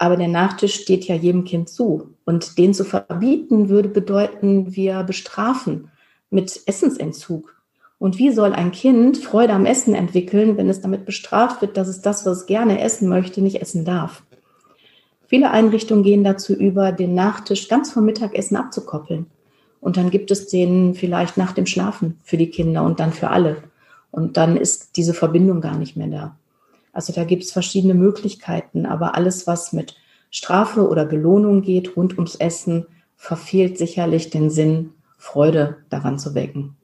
Aber 0.00 0.16
der 0.16 0.28
Nachtisch 0.28 0.76
steht 0.76 1.04
ja 1.04 1.14
jedem 1.14 1.44
Kind 1.44 1.68
zu. 1.68 2.14
Und 2.24 2.56
den 2.56 2.72
zu 2.72 2.84
verbieten, 2.84 3.68
würde 3.68 3.90
bedeuten, 3.90 4.74
wir 4.74 5.02
bestrafen 5.02 5.90
mit 6.30 6.58
Essensentzug. 6.64 7.54
Und 8.00 8.16
wie 8.16 8.30
soll 8.30 8.54
ein 8.54 8.72
Kind 8.72 9.18
Freude 9.18 9.52
am 9.52 9.66
Essen 9.66 9.94
entwickeln, 9.94 10.56
wenn 10.56 10.70
es 10.70 10.80
damit 10.80 11.04
bestraft 11.04 11.60
wird, 11.60 11.76
dass 11.76 11.86
es 11.86 12.00
das, 12.00 12.24
was 12.24 12.38
es 12.38 12.46
gerne 12.46 12.80
essen 12.80 13.10
möchte, 13.10 13.42
nicht 13.42 13.60
essen 13.60 13.84
darf? 13.84 14.22
Viele 15.26 15.50
Einrichtungen 15.50 16.02
gehen 16.02 16.24
dazu 16.24 16.54
über, 16.54 16.92
den 16.92 17.14
Nachtisch 17.14 17.68
ganz 17.68 17.92
vom 17.92 18.06
Mittagessen 18.06 18.56
abzukoppeln. 18.56 19.26
Und 19.82 19.98
dann 19.98 20.08
gibt 20.08 20.30
es 20.30 20.48
den 20.48 20.94
vielleicht 20.94 21.36
nach 21.36 21.52
dem 21.52 21.66
Schlafen 21.66 22.18
für 22.24 22.38
die 22.38 22.48
Kinder 22.48 22.84
und 22.84 23.00
dann 23.00 23.12
für 23.12 23.28
alle. 23.28 23.58
Und 24.10 24.38
dann 24.38 24.56
ist 24.56 24.96
diese 24.96 25.12
Verbindung 25.12 25.60
gar 25.60 25.76
nicht 25.76 25.94
mehr 25.94 26.08
da. 26.08 26.36
Also 26.94 27.12
da 27.12 27.24
gibt 27.24 27.42
es 27.42 27.52
verschiedene 27.52 27.94
Möglichkeiten, 27.94 28.86
aber 28.86 29.14
alles, 29.14 29.46
was 29.46 29.74
mit 29.74 29.94
Strafe 30.30 30.88
oder 30.88 31.04
Belohnung 31.04 31.60
geht 31.60 31.98
rund 31.98 32.14
ums 32.14 32.36
Essen, 32.36 32.86
verfehlt 33.16 33.76
sicherlich 33.76 34.30
den 34.30 34.48
Sinn, 34.48 34.94
Freude 35.18 35.76
daran 35.90 36.18
zu 36.18 36.34
wecken. 36.34 36.78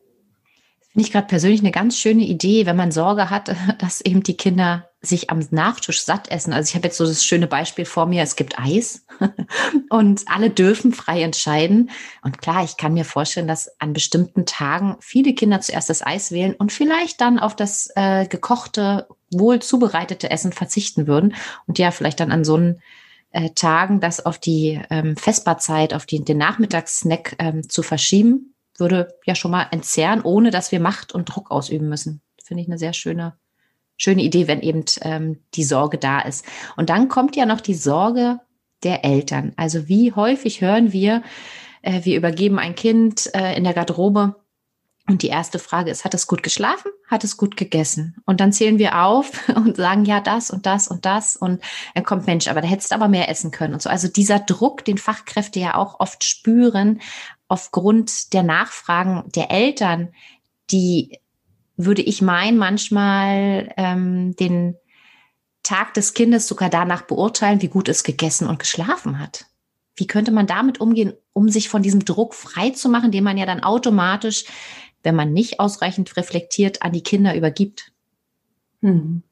Finde 0.97 1.09
ich 1.09 1.13
gerade 1.13 1.27
persönlich 1.27 1.61
eine 1.61 1.73
ganz 1.73 1.99
schöne 1.99 2.25
Idee, 2.25 2.65
wenn 2.65 2.75
man 2.75 2.91
Sorge 2.91 3.29
hat, 3.29 3.55
dass 3.81 4.01
eben 4.01 4.23
die 4.23 4.39
Kinder 4.39 4.89
sich 5.03 5.29
am 5.29 5.47
Nachtisch 5.51 6.03
satt 6.03 6.31
essen. 6.31 6.55
Also 6.55 6.71
ich 6.71 6.75
habe 6.75 6.87
jetzt 6.87 6.97
so 6.97 7.05
das 7.05 7.23
schöne 7.23 7.47
Beispiel 7.47 7.85
vor 7.85 8.07
mir, 8.07 8.23
es 8.23 8.35
gibt 8.35 8.59
Eis 8.59 9.05
und 9.91 10.23
alle 10.25 10.49
dürfen 10.49 10.95
frei 10.95 11.21
entscheiden. 11.21 11.91
Und 12.23 12.41
klar, 12.41 12.65
ich 12.65 12.79
kann 12.79 12.95
mir 12.95 13.05
vorstellen, 13.05 13.47
dass 13.47 13.79
an 13.79 13.93
bestimmten 13.93 14.47
Tagen 14.47 14.97
viele 15.01 15.35
Kinder 15.35 15.61
zuerst 15.61 15.91
das 15.91 16.01
Eis 16.01 16.33
wählen 16.33 16.55
und 16.55 16.73
vielleicht 16.73 17.21
dann 17.21 17.39
auf 17.39 17.55
das 17.55 17.91
äh, 17.95 18.27
gekochte, 18.27 19.07
wohl 19.31 19.61
zubereitete 19.61 20.31
Essen 20.31 20.53
verzichten 20.53 21.07
würden 21.07 21.35
und 21.67 21.79
ja, 21.79 21.91
vielleicht 21.91 22.21
dann 22.21 22.33
an 22.33 22.43
so 22.43 22.55
einen 22.55 22.81
äh, 23.33 23.51
Tagen 23.51 24.01
das 24.01 24.25
auf 24.25 24.39
die 24.39 24.81
ähm, 24.89 25.15
Festbarzeit, 25.19 25.93
auf 25.93 26.07
die, 26.07 26.25
den 26.25 26.39
Nachmittagssnack 26.39 27.37
ähm, 27.39 27.69
zu 27.69 27.83
verschieben 27.83 28.55
würde 28.81 29.15
ja 29.25 29.35
schon 29.35 29.51
mal 29.51 29.67
entzerren, 29.71 30.23
ohne 30.23 30.51
dass 30.51 30.73
wir 30.73 30.81
Macht 30.81 31.13
und 31.13 31.27
Druck 31.27 31.51
ausüben 31.51 31.89
müssen. 31.89 32.21
Finde 32.43 32.63
ich 32.63 32.69
eine 32.69 32.79
sehr 32.79 32.93
schöne, 32.93 33.35
schöne 33.97 34.23
Idee, 34.23 34.49
wenn 34.49 34.61
eben 34.61 34.85
ähm, 35.03 35.41
die 35.55 35.65
Sorge 35.65 35.99
da 35.99 36.21
ist. 36.21 36.45
Und 36.77 36.91
dann 36.91 37.09
kommt 37.09 37.37
ja 37.37 37.47
noch 37.47 37.61
die 37.61 37.75
Sorge 37.75 38.41
der 38.83 39.05
Eltern. 39.05 39.53
Also 39.57 39.89
wie 39.89 40.13
häufig 40.13 40.61
hören 40.61 40.93
wir, 40.93 41.23
äh, 41.83 42.05
wir 42.05 42.17
übergeben 42.17 42.59
ein 42.59 42.75
Kind 42.75 43.31
äh, 43.35 43.57
in 43.57 43.65
der 43.65 43.75
Garderobe 43.75 44.37
und 45.09 45.23
die 45.23 45.29
erste 45.29 45.61
Frage 45.61 45.91
ist, 45.91 46.05
hat 46.05 46.15
es 46.15 46.27
gut 46.27 46.43
geschlafen? 46.43 46.91
Hat 47.09 47.23
es 47.23 47.37
gut 47.37 47.57
gegessen? 47.57 48.17
Und 48.27 48.41
dann 48.41 48.53
zählen 48.53 48.81
wir 48.81 49.05
auf 49.05 49.49
und 49.55 49.77
sagen, 49.77 50.05
ja, 50.05 50.21
das 50.21 50.51
und 50.51 50.67
das 50.67 50.89
und 50.89 51.05
das. 51.07 51.37
Und 51.37 51.63
dann 51.95 52.05
kommt, 52.05 52.27
Mensch, 52.27 52.49
aber 52.49 52.61
da 52.61 52.67
hättest 52.67 52.91
du 52.91 52.97
aber 52.97 53.07
mehr 53.07 53.29
essen 53.29 53.53
können 53.53 53.75
und 53.75 53.83
so. 53.83 53.89
Also 53.89 54.09
dieser 54.09 54.41
Druck, 54.41 54.85
den 54.85 54.99
Fachkräfte 54.99 55.61
ja 55.61 55.77
auch 55.77 56.01
oft 56.01 56.25
spüren, 56.25 57.01
aufgrund 57.49 58.33
der 58.33 58.43
Nachfragen 58.43 59.25
der 59.35 59.51
Eltern, 59.51 60.13
die, 60.71 61.19
würde 61.77 62.03
ich 62.03 62.23
meinen, 62.23 62.59
manchmal 62.59 63.73
ähm, 63.77 64.35
den 64.37 64.77
Tag 65.63 65.95
des 65.95 66.15
Kindes 66.15 66.49
sogar 66.49 66.71
danach 66.71 67.03
beurteilen, 67.03 67.61
wie 67.63 67.69
gut 67.69 67.89
es 67.89 68.05
gegessen 68.05 68.49
und 68.49 68.59
geschlafen 68.59 69.19
hat. 69.19 69.47
Wie 69.97 70.07
könnte 70.07 70.31
man 70.31 70.47
damit 70.47 70.81
umgehen, 70.81 71.15
um 71.33 71.49
sich 71.49 71.69
von 71.69 71.83
diesem 71.83 72.05
Druck 72.05 72.35
frei 72.35 72.71
zu 72.71 72.89
machen, 72.89 73.11
den 73.11 73.25
man 73.25 73.37
ja 73.37 73.47
dann 73.47 73.63
automatisch, 73.63 74.45
wenn 75.03 75.17
man 75.17 75.33
nicht 75.33 75.61
ausreichend 75.61 76.17
reflektiert, 76.17 76.83
an 76.83 76.93
die 76.93 77.03
Kinder 77.03 77.35
übergibt? 77.35 77.93
Hm. 78.83 79.23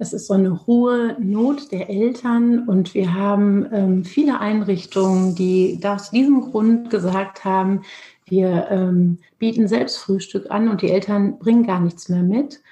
Das 0.00 0.14
ist 0.14 0.28
so 0.28 0.32
eine 0.32 0.66
hohe 0.66 1.14
Not 1.20 1.72
der 1.72 1.90
Eltern 1.90 2.66
und 2.66 2.94
wir 2.94 3.12
haben 3.12 3.68
ähm, 3.70 4.02
viele 4.02 4.40
Einrichtungen, 4.40 5.34
die 5.34 5.78
aus 5.84 6.10
diesem 6.10 6.40
Grund 6.40 6.88
gesagt 6.88 7.44
haben, 7.44 7.82
wir 8.24 8.68
ähm, 8.70 9.18
bieten 9.38 9.68
selbst 9.68 9.98
Frühstück 9.98 10.50
an 10.50 10.68
und 10.68 10.80
die 10.80 10.90
Eltern 10.90 11.38
bringen 11.38 11.66
gar 11.66 11.80
nichts 11.80 12.08
mehr 12.08 12.22
mit, 12.22 12.62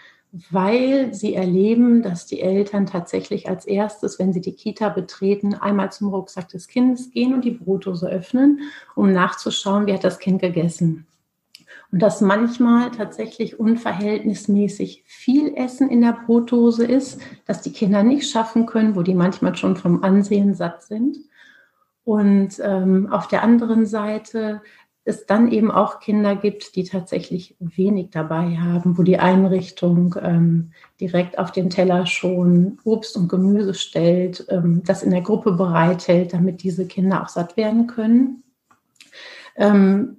weil 0.51 1.13
sie 1.13 1.35
erleben, 1.35 2.03
dass 2.03 2.25
die 2.25 2.41
Eltern 2.41 2.87
tatsächlich 2.87 3.47
als 3.47 3.67
erstes, 3.67 4.19
wenn 4.19 4.33
sie 4.33 4.41
die 4.41 4.55
Kita 4.55 4.89
betreten, 4.89 5.53
einmal 5.53 5.93
zum 5.93 6.09
Rucksack 6.09 6.49
des 6.49 6.67
Kindes 6.67 7.11
gehen 7.11 7.35
und 7.35 7.45
die 7.45 7.51
Brotdose 7.51 8.09
öffnen, 8.09 8.61
um 8.95 9.13
nachzuschauen, 9.13 9.87
wie 9.87 9.93
hat 9.93 10.03
das 10.03 10.19
Kind 10.19 10.41
gegessen. 10.41 11.07
Und 11.91 12.03
dass 12.03 12.21
manchmal 12.21 12.91
tatsächlich 12.91 13.59
unverhältnismäßig 13.59 15.05
viel 15.07 15.55
Essen 15.55 15.89
in 15.89 16.03
der 16.03 16.19
Brotdose 16.27 16.85
ist, 16.85 17.21
dass 17.47 17.63
die 17.63 17.73
Kinder 17.73 18.03
nicht 18.03 18.31
schaffen 18.31 18.67
können, 18.67 18.95
wo 18.95 19.03
die 19.03 19.15
manchmal 19.15 19.57
schon 19.57 19.77
vom 19.77 20.03
Ansehen 20.03 20.55
satt 20.55 20.83
sind. 20.83 21.17
Und 22.05 22.61
ähm, 22.63 23.07
auf 23.11 23.29
der 23.29 23.43
anderen 23.43 23.87
Seite 23.87 24.61
es 25.09 25.25
dann 25.25 25.51
eben 25.51 25.71
auch 25.71 26.01
Kinder 26.01 26.37
gibt, 26.37 26.77
die 26.77 26.85
tatsächlich 26.85 27.57
wenig 27.61 28.11
dabei 28.11 28.59
haben, 28.59 28.99
wo 28.99 29.03
die 29.03 29.19
Einrichtung 29.19 30.15
ähm, 30.21 30.73
direkt 31.01 31.39
auf 31.39 31.51
den 31.51 31.71
Teller 31.71 32.05
schon 32.05 32.79
Obst 32.85 33.17
und 33.17 33.29
Gemüse 33.29 33.73
stellt, 33.73 34.45
ähm, 34.51 34.83
das 34.85 35.03
in 35.03 35.11
der 35.11 35.23
Gruppe 35.23 35.53
bereithält, 35.53 36.35
damit 36.35 36.63
diese 36.63 36.87
Kinder 36.87 37.23
auch 37.23 37.29
satt 37.29 37.57
werden 37.57 37.87
können. 37.87 38.43
Ähm, 39.57 40.19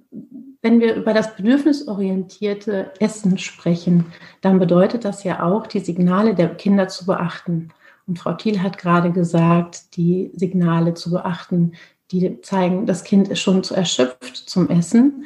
wenn 0.62 0.80
wir 0.80 0.94
über 0.94 1.14
das 1.14 1.36
bedürfnisorientierte 1.36 2.92
Essen 2.98 3.38
sprechen, 3.38 4.06
dann 4.40 4.58
bedeutet 4.58 5.04
das 5.04 5.24
ja 5.24 5.42
auch, 5.42 5.66
die 5.66 5.80
Signale 5.80 6.34
der 6.34 6.54
Kinder 6.54 6.88
zu 6.88 7.06
beachten. 7.06 7.70
Und 8.06 8.18
Frau 8.18 8.34
Thiel 8.34 8.62
hat 8.62 8.78
gerade 8.78 9.10
gesagt, 9.10 9.96
die 9.96 10.30
Signale 10.34 10.94
zu 10.94 11.10
beachten, 11.10 11.72
die 12.10 12.40
zeigen, 12.42 12.86
das 12.86 13.04
Kind 13.04 13.28
ist 13.28 13.40
schon 13.40 13.62
zu 13.62 13.74
erschöpft 13.74 14.36
zum 14.36 14.68
Essen. 14.68 15.24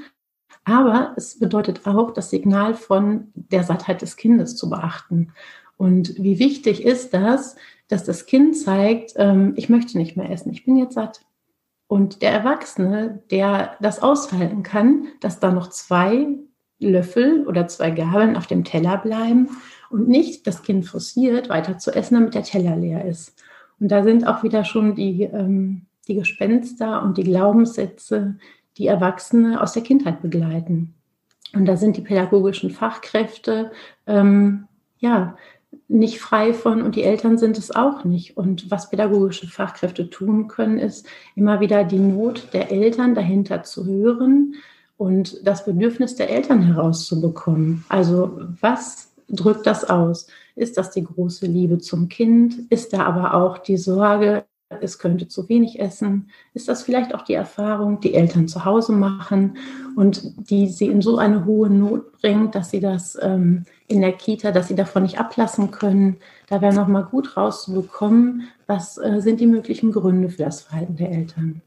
Aber 0.65 1.15
es 1.17 1.39
bedeutet 1.39 1.87
auch, 1.87 2.13
das 2.13 2.31
Signal 2.31 2.75
von 2.75 3.29
der 3.35 3.65
Sattheit 3.65 4.03
des 4.03 4.17
Kindes 4.17 4.57
zu 4.57 4.71
beachten. 4.71 5.33
Und 5.77 6.15
wie 6.23 6.39
wichtig 6.39 6.85
ist 6.85 7.13
das, 7.13 7.57
dass 7.89 8.05
das 8.05 8.27
Kind 8.27 8.57
zeigt, 8.57 9.15
ähm, 9.17 9.55
ich 9.57 9.69
möchte 9.69 9.99
nicht 9.99 10.17
mehr 10.17 10.31
essen, 10.31 10.53
ich 10.53 10.65
bin 10.65 10.77
jetzt 10.77 10.95
satt. 10.95 11.23
Und 11.95 12.23
der 12.23 12.33
Erwachsene, 12.33 13.23
der 13.31 13.77
das 13.81 14.03
aushalten 14.03 14.65
kann, 14.65 15.07
dass 15.21 15.39
da 15.39 15.53
noch 15.53 15.71
zwei 15.71 16.27
Löffel 16.81 17.47
oder 17.47 17.69
zwei 17.69 17.93
Gabeln 17.93 18.37
auf 18.37 18.49
dem 18.49 18.65
Teller 18.65 18.99
bleiben 18.99 19.51
und 19.91 20.09
nicht 20.09 20.49
das 20.49 20.65
Kind 20.65 20.87
forciert, 20.87 21.51
weiter 21.51 21.79
zu 21.79 21.95
essen, 21.95 22.17
damit 22.17 22.35
der 22.35 22.43
Teller 22.43 22.75
leer 22.75 23.05
ist. 23.05 23.41
Und 23.79 23.93
da 23.93 24.03
sind 24.03 24.27
auch 24.27 24.43
wieder 24.43 24.65
schon 24.65 24.97
die 24.97 25.23
ähm, 25.23 25.87
die 26.09 26.17
Gespenster 26.17 27.01
und 27.01 27.17
die 27.17 27.23
Glaubenssätze, 27.23 28.39
die 28.77 28.89
Erwachsene 28.89 29.63
aus 29.63 29.75
der 29.75 29.85
Kindheit 29.85 30.21
begleiten. 30.21 30.95
Und 31.53 31.67
da 31.67 31.77
sind 31.77 31.97
die 31.97 32.03
pädagogischen 32.03 32.71
Fachkräfte 32.71 33.71
ähm, 34.09 34.67
ja 34.99 35.37
nicht 35.89 36.21
frei 36.21 36.53
von 36.53 36.83
und 36.83 36.97
die 36.97 37.03
Eltern 37.03 37.39
sind 37.39 37.59
es 37.59 37.71
auch 37.71 38.05
nicht. 38.05 38.37
Und 38.37 38.71
was 38.71 38.91
pädagogische 38.91 39.47
Fachkräfte 39.47 40.11
tun 40.11 40.49
können, 40.49 40.79
ist 40.79 41.07
immer 41.35 41.61
wieder 41.61 41.85
die 41.85 41.99
Not 41.99 42.49
der 42.53 42.71
Eltern 42.71 43.15
dahinter 43.15 43.63
zu 43.63 43.85
hören 43.87 44.55
und 44.97 45.47
das 45.47 45.65
Bedürfnis 45.65 46.15
der 46.17 46.31
Eltern 46.31 46.63
herauszubekommen. 46.63 47.85
Also 47.89 48.41
was 48.61 49.13
drückt 49.29 49.67
das 49.67 49.89
aus? 49.89 50.27
Ist 50.57 50.77
das 50.77 50.91
die 50.91 51.05
große 51.05 51.47
Liebe 51.47 51.79
zum 51.79 52.09
Kind? 52.09 52.71
Ist 52.71 52.93
da 52.93 53.05
aber 53.05 53.35
auch 53.35 53.59
die 53.59 53.77
Sorge, 53.77 54.45
es 54.69 54.99
könnte 54.99 55.29
zu 55.29 55.49
wenig 55.49 55.81
essen, 55.81 56.31
ist 56.53 56.69
das 56.69 56.83
vielleicht 56.83 57.15
auch 57.15 57.23
die 57.23 57.35
Erfahrung, 57.35 58.01
die 58.01 58.15
Eltern 58.15 58.49
zu 58.49 58.65
Hause 58.65 58.93
machen 58.93 59.57
und 59.97 60.51
die 60.51 60.69
sie 60.69 60.87
in 60.87 61.03
so 61.03 61.19
eine 61.19 61.45
hohe 61.45 61.71
Not 61.71 62.13
bringt, 62.21 62.55
dass 62.55 62.71
sie 62.71 62.81
das 62.81 63.19
ähm, 63.21 63.65
in 63.87 64.01
der 64.01 64.13
Kita, 64.13 64.51
dass 64.51 64.69
sie 64.69 64.75
davon 64.75 65.03
nicht 65.03 65.19
ablassen 65.19 65.71
können. 65.71 66.17
Da 66.49 66.61
wäre 66.61 66.75
nochmal 66.75 67.05
gut 67.05 67.37
rauszubekommen, 67.37 68.49
was 68.67 68.99
äh, 68.99 69.21
sind 69.21 69.41
die 69.41 69.47
möglichen 69.47 69.93
Gründe 69.93 70.31
für 70.31 70.45
das 70.45 70.63
Verhalten 70.63 70.97
der 70.97 71.11
Eltern. 71.11 71.63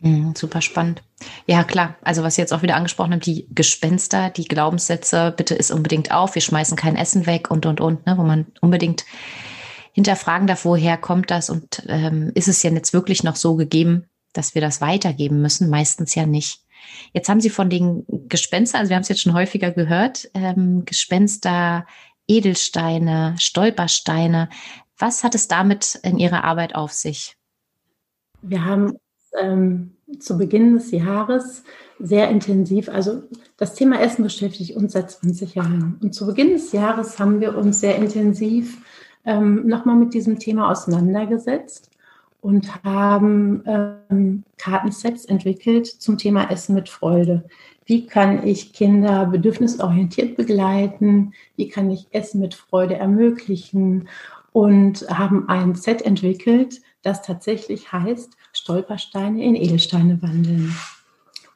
Mhm, 0.00 0.34
super 0.34 0.62
spannend. 0.62 1.02
Ja, 1.46 1.62
klar. 1.62 1.96
Also 2.02 2.22
was 2.22 2.34
Sie 2.34 2.40
jetzt 2.40 2.52
auch 2.52 2.62
wieder 2.62 2.76
angesprochen 2.76 3.12
haben, 3.12 3.20
die 3.20 3.46
Gespenster, 3.54 4.30
die 4.30 4.46
Glaubenssätze, 4.46 5.34
bitte 5.36 5.54
ist 5.54 5.70
unbedingt 5.70 6.10
auf, 6.10 6.34
wir 6.34 6.42
schmeißen 6.42 6.76
kein 6.76 6.96
Essen 6.96 7.26
weg 7.26 7.50
und, 7.50 7.66
und, 7.66 7.80
und, 7.80 8.06
ne, 8.06 8.16
wo 8.16 8.22
man 8.22 8.46
unbedingt 8.62 9.04
hinterfragen 9.92 10.46
darf, 10.46 10.64
woher 10.64 10.96
kommt 10.96 11.30
das 11.30 11.50
und 11.50 11.82
ähm, 11.88 12.30
ist 12.34 12.48
es 12.48 12.62
ja 12.62 12.70
jetzt 12.70 12.92
wirklich 12.92 13.22
noch 13.24 13.36
so 13.36 13.56
gegeben, 13.56 14.06
dass 14.32 14.54
wir 14.54 14.62
das 14.62 14.80
weitergeben 14.80 15.42
müssen? 15.42 15.68
Meistens 15.68 16.14
ja 16.14 16.26
nicht. 16.26 16.60
Jetzt 17.12 17.28
haben 17.28 17.40
Sie 17.40 17.50
von 17.50 17.68
den 17.68 18.04
Gespenstern, 18.28 18.80
also 18.80 18.90
wir 18.90 18.96
haben 18.96 19.02
es 19.02 19.08
jetzt 19.08 19.22
schon 19.22 19.34
häufiger 19.34 19.70
gehört, 19.70 20.30
ähm, 20.34 20.84
Gespenster, 20.84 21.86
Edelsteine, 22.26 23.34
Stolpersteine. 23.38 24.48
Was 24.98 25.24
hat 25.24 25.34
es 25.34 25.48
damit 25.48 25.98
in 26.02 26.18
Ihrer 26.18 26.44
Arbeit 26.44 26.74
auf 26.74 26.92
sich? 26.92 27.36
Wir 28.42 28.64
haben 28.64 28.96
ähm, 29.38 29.96
zu 30.18 30.38
Beginn 30.38 30.74
des 30.74 30.90
Jahres 30.90 31.64
sehr 31.98 32.30
intensiv, 32.30 32.88
also 32.88 33.24
das 33.56 33.74
Thema 33.74 34.00
Essen 34.00 34.22
beschäftigt 34.22 34.74
uns 34.74 34.94
seit 34.94 35.10
20 35.10 35.54
Jahren. 35.54 35.98
Und 36.00 36.14
zu 36.14 36.26
Beginn 36.26 36.50
des 36.50 36.72
Jahres 36.72 37.18
haben 37.18 37.40
wir 37.40 37.56
uns 37.56 37.80
sehr 37.80 37.96
intensiv 37.96 38.78
ähm, 39.24 39.66
nochmal 39.66 39.96
mit 39.96 40.14
diesem 40.14 40.38
Thema 40.38 40.70
auseinandergesetzt 40.70 41.90
und 42.40 42.82
haben 42.84 43.62
ähm, 43.66 44.44
Kartensets 44.56 45.24
entwickelt 45.24 45.86
zum 45.86 46.18
Thema 46.18 46.50
Essen 46.50 46.74
mit 46.74 46.88
Freude. 46.88 47.44
Wie 47.84 48.06
kann 48.06 48.46
ich 48.46 48.72
Kinder 48.72 49.26
bedürfnisorientiert 49.26 50.36
begleiten? 50.36 51.34
Wie 51.56 51.68
kann 51.68 51.90
ich 51.90 52.06
Essen 52.12 52.40
mit 52.40 52.54
Freude 52.54 52.96
ermöglichen? 52.96 54.08
Und 54.52 55.06
haben 55.08 55.48
ein 55.48 55.76
Set 55.76 56.02
entwickelt, 56.02 56.80
das 57.02 57.22
tatsächlich 57.22 57.92
heißt 57.92 58.36
Stolpersteine 58.52 59.44
in 59.44 59.54
Edelsteine 59.54 60.20
wandeln. 60.22 60.74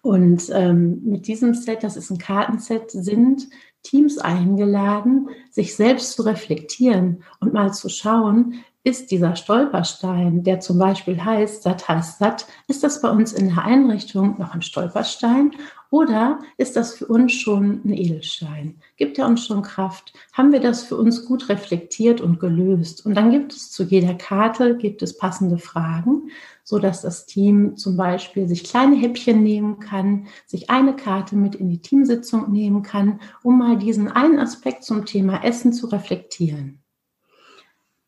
Und 0.01 0.51
ähm, 0.53 1.01
mit 1.05 1.27
diesem 1.27 1.55
Set, 1.55 1.83
das 1.83 1.97
ist 1.97 2.11
ein 2.11 2.19
Kartenset, 2.19 2.91
sind 2.91 3.49
Teams 3.85 4.19
eingeladen, 4.19 5.29
sich 5.51 5.77
selbst 5.77 6.13
zu 6.13 6.23
reflektieren 6.23 7.23
und 7.39 7.53
mal 7.53 7.73
zu 7.73 7.89
schauen, 7.89 8.65
ist 8.83 9.11
dieser 9.11 9.35
Stolperstein, 9.37 10.43
der 10.43 10.61
zum 10.61 10.79
Beispiel 10.79 11.25
heißt, 11.25 11.63
satt 11.63 11.89
heißt 11.89 12.19
satt, 12.19 12.47
ist 12.69 12.83
das 12.83 13.01
bei 13.01 13.11
uns 13.11 13.33
in 13.33 13.49
der 13.49 13.65
Einrichtung 13.65 14.39
noch 14.39 14.55
ein 14.55 14.61
Stolperstein 14.61 15.53
oder 15.95 16.41
ist 16.57 16.75
das 16.75 16.95
für 16.95 17.07
uns 17.07 17.35
schon 17.35 17.81
ein 17.85 17.93
Edelstein? 17.93 18.81
Gibt 18.97 19.17
er 19.17 19.29
uns 19.29 19.47
schon 19.47 19.63
Kraft? 19.63 20.13
Haben 20.33 20.51
wir 20.51 20.59
das 20.59 20.83
für 20.83 20.97
uns 20.97 21.25
gut 21.25 21.49
reflektiert 21.49 22.21
und 22.21 22.41
gelöst? 22.41 23.07
Und 23.07 23.15
dann 23.15 23.31
gibt 23.31 23.53
es 23.53 23.71
zu 23.71 23.85
jeder 23.85 24.15
Karte, 24.15 24.77
gibt 24.77 25.03
es 25.03 25.17
passende 25.17 25.57
Fragen, 25.57 26.31
so 26.65 26.81
dass 26.81 27.03
das 27.03 27.27
Team 27.27 27.77
zum 27.77 27.97
Beispiel 27.97 28.49
sich 28.49 28.65
kleine 28.65 28.97
Häppchen 28.97 29.45
nehmen 29.45 29.79
kann, 29.79 30.27
sich 30.47 30.69
eine 30.69 30.97
Karte 30.97 31.37
mit 31.37 31.55
in 31.55 31.69
die 31.69 31.81
Teamsitzung 31.81 32.51
nehmen 32.51 32.83
kann, 32.83 33.21
um 33.45 33.57
mal 33.57 33.79
diesen 33.79 34.11
einen 34.11 34.41
Aspekt 34.41 34.83
zum 34.83 35.07
Thema 35.07 35.45
Essen 35.45 35.73
zu 35.73 35.87
reflektieren. 35.87 36.84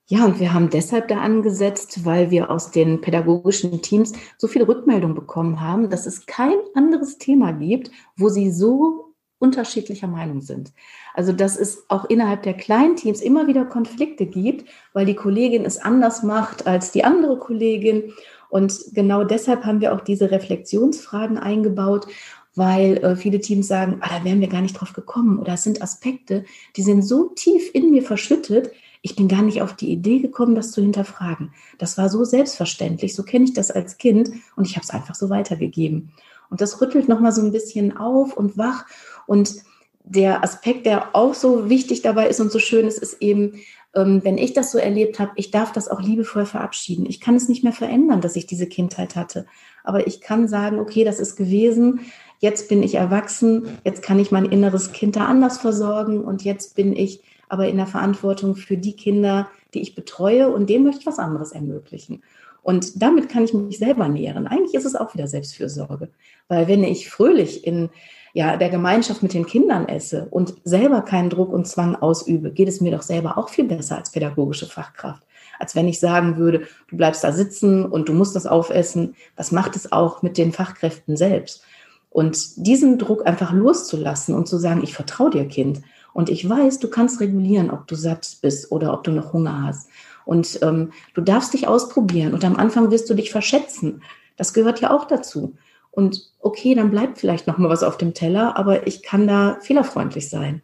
Ja, 0.09 0.25
und 0.25 0.39
wir 0.39 0.55
haben 0.55 0.71
deshalb 0.71 1.09
da 1.09 1.19
angesetzt, 1.21 2.05
weil 2.05 2.31
wir 2.31 2.49
aus 2.49 2.71
den 2.71 3.01
pädagogischen 3.01 3.83
Teams 3.83 4.13
so 4.39 4.47
viel 4.47 4.63
Rückmeldung 4.63 5.17
bekommen 5.17 5.61
haben, 5.61 5.91
dass 5.91 6.07
es 6.07 6.27
kein 6.27 6.57
anderes 6.75 7.19
Thema 7.19 7.53
gibt, 7.53 7.91
wo 8.17 8.29
sie 8.29 8.53
so 8.53 9.15
unterschiedlicher 9.39 10.07
Meinung 10.07 10.43
sind. 10.43 10.73
Also, 11.15 11.33
dass 11.33 11.57
es 11.57 11.85
auch 11.89 12.05
innerhalb 12.05 12.45
der 12.45 12.55
kleinen 12.55 12.95
Teams 12.95 13.21
immer 13.21 13.49
wieder 13.49 13.65
Konflikte 13.65 14.27
gibt, 14.27 14.69
weil 14.93 15.07
die 15.07 15.17
Kollegin 15.17 15.65
es 15.65 15.79
anders 15.79 16.23
macht 16.23 16.69
als 16.69 16.93
die 16.93 17.03
andere 17.03 17.39
Kollegin. 17.41 18.13
Und 18.49 18.79
genau 18.95 19.25
deshalb 19.25 19.65
haben 19.65 19.81
wir 19.81 19.93
auch 19.93 20.03
diese 20.03 20.31
Reflexionsfragen 20.31 21.37
eingebaut, 21.37 22.07
weil 22.55 22.99
äh, 22.99 23.17
viele 23.17 23.41
Teams 23.41 23.67
sagen, 23.67 23.99
ah, 24.01 24.19
da 24.19 24.25
wären 24.25 24.41
wir 24.41 24.49
gar 24.49 24.63
nicht 24.63 24.81
drauf 24.81 24.93
gekommen 24.93 25.41
oder 25.41 25.55
es 25.55 25.65
sind 25.65 25.83
Aspekte, 25.83 26.45
die 26.77 26.83
sind 26.83 27.03
so 27.03 27.31
tief 27.35 27.71
in 27.75 27.91
mir 27.91 28.03
verschüttet, 28.03 28.71
ich 29.07 29.15
bin 29.15 29.29
gar 29.29 29.43
nicht 29.43 29.63
auf 29.63 29.77
die 29.77 29.93
Idee 29.93 30.19
gekommen, 30.19 30.57
das 30.57 30.73
zu 30.73 30.83
hinterfragen. 30.83 31.53
Das 31.79 31.97
war 31.97 32.09
so 32.09 32.25
selbstverständlich, 32.25 33.15
so 33.15 33.23
kenne 33.23 33.45
ich 33.45 33.55
das 33.55 33.71
als 33.71 33.99
Kind 33.99 34.33
und 34.57 34.67
ich 34.67 34.75
habe 34.75 34.83
es 34.83 34.91
einfach 34.91 35.15
so 35.15 35.31
weitergegeben. 35.31 36.11
Und 36.51 36.61
das 36.61 36.81
rüttelt 36.81 37.09
nochmal 37.09 37.31
so 37.31 37.41
ein 37.41 37.53
bisschen 37.53 37.97
auf 37.97 38.37
und 38.37 38.59
wach. 38.59 38.85
Und 39.29 39.63
der 40.03 40.43
Aspekt, 40.43 40.87
der 40.87 41.15
auch 41.15 41.35
so 41.35 41.71
wichtig 41.71 42.03
dabei 42.03 42.27
ist 42.27 42.41
und 42.41 42.51
so 42.51 42.59
schön 42.59 42.89
ist, 42.89 42.99
ist 42.99 43.23
eben, 43.23 43.61
ähm, 43.95 44.25
wenn 44.25 44.39
ich 44.39 44.55
das 44.55 44.73
so 44.73 44.79
erlebt 44.79 45.21
habe, 45.21 45.31
ich 45.37 45.53
darf 45.53 45.71
das 45.71 45.89
auch 45.89 46.03
liebevoll 46.03 46.45
verabschieden. 46.45 47.07
Ich 47.07 47.21
kann 47.21 47.37
es 47.37 47.49
nicht 47.49 47.63
mehr 47.63 47.73
verändern, 47.73 48.21
dass 48.21 48.35
ich 48.35 48.47
diese 48.47 48.67
Kindheit 48.67 49.15
hatte. 49.15 49.47
Aber 49.85 50.09
ich 50.09 50.21
kann 50.21 50.49
sagen, 50.49 50.81
okay, 50.81 51.05
das 51.05 51.21
ist 51.21 51.37
gewesen. 51.37 52.01
Jetzt 52.41 52.69
bin 52.69 52.83
ich 52.83 52.97
erwachsen. 52.97 53.69
Jetzt 53.85 54.03
kann 54.03 54.19
ich 54.19 54.33
mein 54.33 54.47
inneres 54.47 54.91
Kind 54.91 55.15
da 55.15 55.27
anders 55.27 55.59
versorgen. 55.59 56.25
Und 56.25 56.43
jetzt 56.43 56.75
bin 56.75 56.93
ich 56.93 57.23
aber 57.49 57.69
in 57.69 57.77
der 57.77 57.87
Verantwortung 57.87 58.57
für 58.57 58.77
die 58.77 58.97
Kinder, 58.97 59.49
die 59.75 59.81
ich 59.81 59.95
betreue 59.95 60.51
und 60.51 60.69
denen 60.69 60.85
möchte 60.85 61.01
ich 61.01 61.07
was 61.07 61.19
anderes 61.19 61.53
ermöglichen. 61.53 62.23
Und 62.63 63.01
damit 63.01 63.29
kann 63.29 63.45
ich 63.45 63.55
mich 63.55 63.79
selber 63.79 64.09
nähren. 64.09 64.49
Eigentlich 64.49 64.75
ist 64.75 64.87
es 64.87 64.97
auch 64.97 65.15
wieder 65.15 65.29
Selbstfürsorge, 65.29 66.09
weil 66.49 66.67
wenn 66.67 66.83
ich 66.83 67.09
fröhlich 67.09 67.65
in 67.65 67.91
ja, 68.33 68.57
der 68.57 68.69
Gemeinschaft 68.71 69.23
mit 69.23 69.33
den 69.33 69.47
Kindern 69.47 69.89
esse 69.89 70.27
und 70.31 70.55
selber 70.65 71.03
keinen 71.03 71.31
Druck 71.31 71.53
und 71.53 71.67
Zwang 71.67 71.97
ausübe, 71.97 72.51
geht 72.51 72.69
es 72.69 72.81
mir 72.81 72.91
doch 72.91 73.03
selber 73.03 73.39
auch 73.39 73.49
viel 73.49 73.65
besser 73.65 73.97
als 73.97 74.11
pädagogische 74.11 74.67
Fachkraft. 74.67 75.23
Als 75.59 75.75
wenn 75.75 75.89
ich 75.89 76.01
sagen 76.01 76.37
würde, 76.37 76.67
du 76.91 76.97
bleibst 76.97 77.25
da 77.25 77.33
sitzen 77.33 77.87
und 77.87 78.09
du 78.09 78.13
musst 78.13 78.37
das 78.37 78.47
aufessen. 78.47 79.15
Was 79.37 79.53
macht 79.53 79.75
es 79.77 79.91
auch 79.93 80.23
mit 80.23 80.37
den 80.37 80.53
Fachkräften 80.53 81.17
selbst? 81.17 81.63
Und 82.11 82.67
diesen 82.67 82.99
Druck 82.99 83.27
einfach 83.27 83.53
loszulassen 83.53 84.35
und 84.35 84.49
zu 84.49 84.59
sagen, 84.59 84.83
ich 84.83 84.93
vertraue 84.93 85.31
dir, 85.31 85.47
Kind. 85.47 85.83
Und 86.17 86.31
ich 86.31 86.49
weiß, 86.49 86.79
du 86.79 86.89
kannst 86.89 87.21
regulieren, 87.21 87.71
ob 87.71 87.87
du 87.89 87.95
satt 87.95 88.39
bist 88.41 88.73
oder 88.73 88.95
ob 88.95 89.05
du 89.05 89.11
noch 89.11 89.35
Hunger 89.35 89.65
hast. 89.65 89.91
Und 90.25 90.59
ähm, 90.63 90.93
du 91.13 91.21
darfst 91.21 91.53
dich 91.53 91.69
ausprobieren. 91.69 92.33
Und 92.33 92.43
am 92.43 92.57
Anfang 92.57 92.91
wirst 92.91 93.11
du 93.11 93.15
dich 93.15 93.31
verschätzen. 93.31 94.03
Das 94.39 94.55
gehört 94.55 94.81
ja 94.81 94.93
auch 94.93 95.05
dazu. 95.05 95.59
Und 95.91 96.33
okay, 96.41 96.75
dann 96.75 96.91
bleibt 96.91 97.19
vielleicht 97.19 97.47
noch 97.47 97.59
mal 97.59 97.69
was 97.69 97.83
auf 97.83 97.99
dem 97.99 98.15
Teller, 98.15 98.57
aber 98.57 98.87
ich 98.87 99.03
kann 99.03 99.29
da 99.29 99.59
fehlerfreundlich 99.61 100.31
sein. 100.31 100.63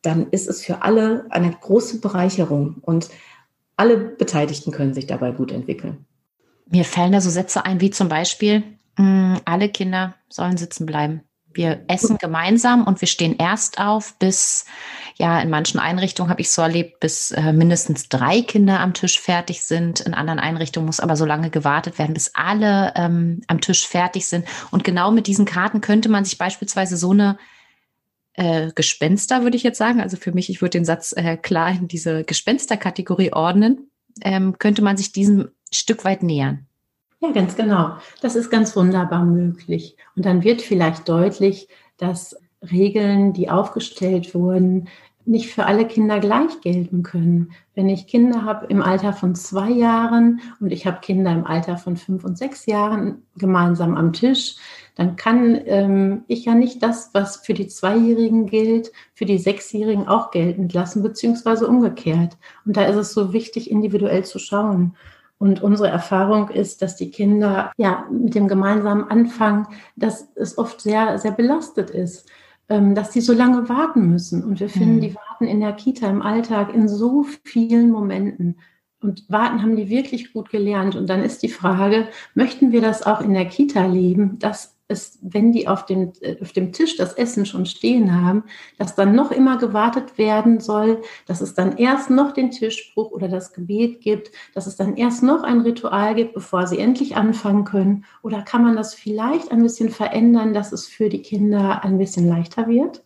Dann 0.00 0.30
ist 0.30 0.48
es 0.48 0.64
für 0.64 0.80
alle 0.80 1.26
eine 1.28 1.50
große 1.52 2.00
Bereicherung 2.00 2.76
und 2.80 3.10
alle 3.76 3.98
Beteiligten 3.98 4.72
können 4.72 4.94
sich 4.94 5.06
dabei 5.06 5.32
gut 5.32 5.52
entwickeln. 5.52 6.06
Mir 6.70 6.86
fallen 6.86 7.12
da 7.12 7.20
so 7.20 7.28
Sätze 7.28 7.66
ein, 7.66 7.82
wie 7.82 7.90
zum 7.90 8.08
Beispiel, 8.08 8.62
mh, 8.96 9.42
alle 9.44 9.68
Kinder 9.68 10.14
sollen 10.30 10.56
sitzen 10.56 10.86
bleiben. 10.86 11.20
Wir 11.54 11.84
essen 11.88 12.18
gemeinsam 12.18 12.84
und 12.84 13.00
wir 13.00 13.08
stehen 13.08 13.36
erst 13.38 13.78
auf, 13.78 14.18
bis, 14.18 14.64
ja, 15.16 15.40
in 15.40 15.50
manchen 15.50 15.80
Einrichtungen 15.80 16.30
habe 16.30 16.40
ich 16.40 16.50
so 16.50 16.62
erlebt, 16.62 17.00
bis 17.00 17.30
äh, 17.32 17.52
mindestens 17.52 18.08
drei 18.08 18.42
Kinder 18.42 18.80
am 18.80 18.94
Tisch 18.94 19.20
fertig 19.20 19.62
sind. 19.62 20.00
In 20.00 20.14
anderen 20.14 20.38
Einrichtungen 20.38 20.86
muss 20.86 21.00
aber 21.00 21.16
so 21.16 21.24
lange 21.24 21.50
gewartet 21.50 21.98
werden, 21.98 22.14
bis 22.14 22.32
alle 22.34 22.92
ähm, 22.96 23.42
am 23.46 23.60
Tisch 23.60 23.86
fertig 23.86 24.26
sind. 24.26 24.46
Und 24.70 24.84
genau 24.84 25.10
mit 25.10 25.26
diesen 25.26 25.44
Karten 25.44 25.80
könnte 25.80 26.08
man 26.08 26.24
sich 26.24 26.38
beispielsweise 26.38 26.96
so 26.96 27.10
eine 27.10 27.38
äh, 28.34 28.70
Gespenster, 28.74 29.42
würde 29.42 29.56
ich 29.56 29.62
jetzt 29.62 29.78
sagen, 29.78 30.00
also 30.00 30.16
für 30.16 30.32
mich, 30.32 30.48
ich 30.50 30.62
würde 30.62 30.78
den 30.78 30.84
Satz 30.84 31.12
äh, 31.12 31.36
klar 31.36 31.70
in 31.70 31.88
diese 31.88 32.24
Gespensterkategorie 32.24 33.32
ordnen, 33.32 33.90
ähm, 34.22 34.58
könnte 34.58 34.82
man 34.82 34.96
sich 34.96 35.12
diesem 35.12 35.50
Stück 35.70 36.04
weit 36.04 36.22
nähern. 36.22 36.66
Ja, 37.22 37.30
ganz 37.30 37.54
genau. 37.54 37.98
Das 38.20 38.34
ist 38.34 38.50
ganz 38.50 38.74
wunderbar 38.74 39.24
möglich. 39.24 39.96
Und 40.16 40.26
dann 40.26 40.42
wird 40.42 40.60
vielleicht 40.60 41.08
deutlich, 41.08 41.68
dass 41.96 42.36
Regeln, 42.60 43.32
die 43.32 43.48
aufgestellt 43.48 44.34
wurden, 44.34 44.88
nicht 45.24 45.52
für 45.52 45.66
alle 45.66 45.86
Kinder 45.86 46.18
gleich 46.18 46.60
gelten 46.62 47.04
können. 47.04 47.52
Wenn 47.76 47.88
ich 47.88 48.08
Kinder 48.08 48.42
habe 48.42 48.66
im 48.66 48.82
Alter 48.82 49.12
von 49.12 49.36
zwei 49.36 49.70
Jahren 49.70 50.40
und 50.58 50.72
ich 50.72 50.84
habe 50.84 50.98
Kinder 51.00 51.30
im 51.30 51.46
Alter 51.46 51.76
von 51.76 51.96
fünf 51.96 52.24
und 52.24 52.36
sechs 52.36 52.66
Jahren 52.66 53.22
gemeinsam 53.36 53.96
am 53.96 54.12
Tisch, 54.12 54.56
dann 54.96 55.14
kann 55.14 55.60
ähm, 55.66 56.24
ich 56.26 56.46
ja 56.46 56.56
nicht 56.56 56.82
das, 56.82 57.10
was 57.12 57.36
für 57.36 57.54
die 57.54 57.68
Zweijährigen 57.68 58.46
gilt, 58.46 58.90
für 59.14 59.26
die 59.26 59.38
Sechsjährigen 59.38 60.08
auch 60.08 60.32
geltend 60.32 60.72
lassen, 60.72 61.04
beziehungsweise 61.04 61.68
umgekehrt. 61.68 62.36
Und 62.66 62.76
da 62.76 62.84
ist 62.86 62.96
es 62.96 63.12
so 63.12 63.32
wichtig, 63.32 63.70
individuell 63.70 64.24
zu 64.24 64.40
schauen. 64.40 64.96
Und 65.42 65.60
unsere 65.60 65.88
Erfahrung 65.88 66.50
ist, 66.50 66.82
dass 66.82 66.94
die 66.94 67.10
Kinder 67.10 67.72
ja 67.76 68.06
mit 68.12 68.36
dem 68.36 68.46
gemeinsamen 68.46 69.10
Anfang, 69.10 69.66
dass 69.96 70.28
es 70.36 70.56
oft 70.56 70.80
sehr, 70.80 71.18
sehr 71.18 71.32
belastet 71.32 71.90
ist, 71.90 72.30
ähm, 72.68 72.94
dass 72.94 73.10
die 73.10 73.20
so 73.20 73.32
lange 73.32 73.68
warten 73.68 74.08
müssen. 74.08 74.44
Und 74.44 74.60
wir 74.60 74.68
finden, 74.68 74.98
mhm. 74.98 75.00
die 75.00 75.16
warten 75.16 75.46
in 75.46 75.58
der 75.58 75.72
Kita 75.72 76.08
im 76.08 76.22
Alltag 76.22 76.72
in 76.72 76.86
so 76.86 77.24
vielen 77.42 77.90
Momenten. 77.90 78.60
Und 79.00 79.24
warten 79.30 79.62
haben 79.62 79.74
die 79.74 79.88
wirklich 79.88 80.32
gut 80.32 80.48
gelernt. 80.48 80.94
Und 80.94 81.10
dann 81.10 81.24
ist 81.24 81.42
die 81.42 81.48
Frage, 81.48 82.06
möchten 82.36 82.70
wir 82.70 82.80
das 82.80 83.02
auch 83.02 83.20
in 83.20 83.34
der 83.34 83.46
Kita 83.46 83.84
leben, 83.84 84.38
dass 84.38 84.76
ist, 84.92 85.18
wenn 85.22 85.50
die 85.50 85.66
auf 85.66 85.86
dem, 85.86 86.12
äh, 86.20 86.36
auf 86.40 86.52
dem 86.52 86.72
Tisch 86.72 86.96
das 86.96 87.14
Essen 87.14 87.46
schon 87.46 87.66
stehen 87.66 88.14
haben, 88.22 88.44
dass 88.78 88.94
dann 88.94 89.14
noch 89.14 89.32
immer 89.32 89.58
gewartet 89.58 90.18
werden 90.18 90.60
soll, 90.60 91.02
dass 91.26 91.40
es 91.40 91.54
dann 91.54 91.76
erst 91.76 92.10
noch 92.10 92.32
den 92.32 92.50
Tischspruch 92.50 93.10
oder 93.10 93.28
das 93.28 93.52
Gebet 93.52 94.00
gibt, 94.00 94.30
dass 94.54 94.66
es 94.66 94.76
dann 94.76 94.96
erst 94.96 95.22
noch 95.22 95.42
ein 95.42 95.62
Ritual 95.62 96.14
gibt, 96.14 96.34
bevor 96.34 96.66
sie 96.66 96.78
endlich 96.78 97.16
anfangen 97.16 97.64
können? 97.64 98.04
Oder 98.22 98.42
kann 98.42 98.62
man 98.62 98.76
das 98.76 98.94
vielleicht 98.94 99.50
ein 99.50 99.62
bisschen 99.62 99.88
verändern, 99.88 100.54
dass 100.54 100.72
es 100.72 100.86
für 100.86 101.08
die 101.08 101.22
Kinder 101.22 101.82
ein 101.82 101.98
bisschen 101.98 102.28
leichter 102.28 102.68
wird? 102.68 103.02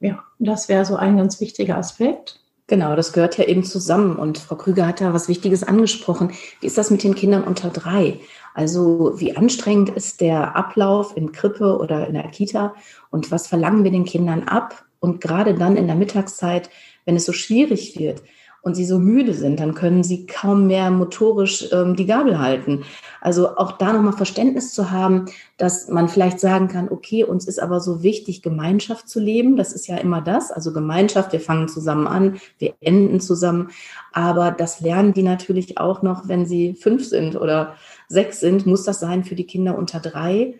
Ja, 0.00 0.24
das 0.38 0.68
wäre 0.68 0.84
so 0.84 0.96
ein 0.96 1.16
ganz 1.16 1.40
wichtiger 1.40 1.78
Aspekt. 1.78 2.43
Genau, 2.66 2.96
das 2.96 3.12
gehört 3.12 3.36
ja 3.36 3.44
eben 3.44 3.62
zusammen. 3.62 4.16
Und 4.16 4.38
Frau 4.38 4.56
Krüger 4.56 4.86
hat 4.86 5.00
da 5.00 5.12
was 5.12 5.28
Wichtiges 5.28 5.64
angesprochen. 5.64 6.32
Wie 6.60 6.66
ist 6.66 6.78
das 6.78 6.90
mit 6.90 7.02
den 7.02 7.14
Kindern 7.14 7.44
unter 7.44 7.68
drei? 7.68 8.20
Also 8.54 9.20
wie 9.20 9.36
anstrengend 9.36 9.90
ist 9.90 10.22
der 10.22 10.56
Ablauf 10.56 11.14
in 11.14 11.32
Krippe 11.32 11.76
oder 11.78 12.06
in 12.06 12.14
der 12.14 12.28
Kita? 12.28 12.74
Und 13.10 13.30
was 13.30 13.48
verlangen 13.48 13.84
wir 13.84 13.90
den 13.90 14.06
Kindern 14.06 14.44
ab? 14.44 14.86
Und 14.98 15.20
gerade 15.20 15.54
dann 15.54 15.76
in 15.76 15.86
der 15.86 15.96
Mittagszeit, 15.96 16.70
wenn 17.04 17.16
es 17.16 17.26
so 17.26 17.34
schwierig 17.34 17.98
wird, 17.98 18.22
und 18.64 18.74
sie 18.74 18.86
so 18.86 18.98
müde 18.98 19.34
sind, 19.34 19.60
dann 19.60 19.74
können 19.74 20.02
sie 20.02 20.24
kaum 20.24 20.66
mehr 20.66 20.90
motorisch 20.90 21.68
ähm, 21.70 21.96
die 21.96 22.06
Gabel 22.06 22.38
halten. 22.38 22.82
Also 23.20 23.58
auch 23.58 23.72
da 23.72 23.92
nochmal 23.92 24.14
Verständnis 24.14 24.72
zu 24.72 24.90
haben, 24.90 25.26
dass 25.58 25.88
man 25.88 26.08
vielleicht 26.08 26.40
sagen 26.40 26.68
kann, 26.68 26.88
okay, 26.88 27.24
uns 27.24 27.46
ist 27.46 27.60
aber 27.60 27.80
so 27.80 28.02
wichtig, 28.02 28.40
Gemeinschaft 28.40 29.06
zu 29.06 29.20
leben. 29.20 29.56
Das 29.56 29.74
ist 29.74 29.86
ja 29.86 29.98
immer 29.98 30.22
das. 30.22 30.50
Also 30.50 30.72
Gemeinschaft, 30.72 31.32
wir 31.32 31.40
fangen 31.40 31.68
zusammen 31.68 32.06
an, 32.06 32.40
wir 32.58 32.72
enden 32.80 33.20
zusammen. 33.20 33.68
Aber 34.12 34.50
das 34.50 34.80
lernen 34.80 35.12
die 35.12 35.22
natürlich 35.22 35.76
auch 35.76 36.00
noch, 36.00 36.26
wenn 36.26 36.46
sie 36.46 36.72
fünf 36.72 37.04
sind 37.04 37.36
oder 37.36 37.74
sechs 38.08 38.40
sind. 38.40 38.64
Muss 38.64 38.84
das 38.84 38.98
sein 38.98 39.24
für 39.24 39.34
die 39.34 39.46
Kinder 39.46 39.76
unter 39.76 40.00
drei? 40.00 40.54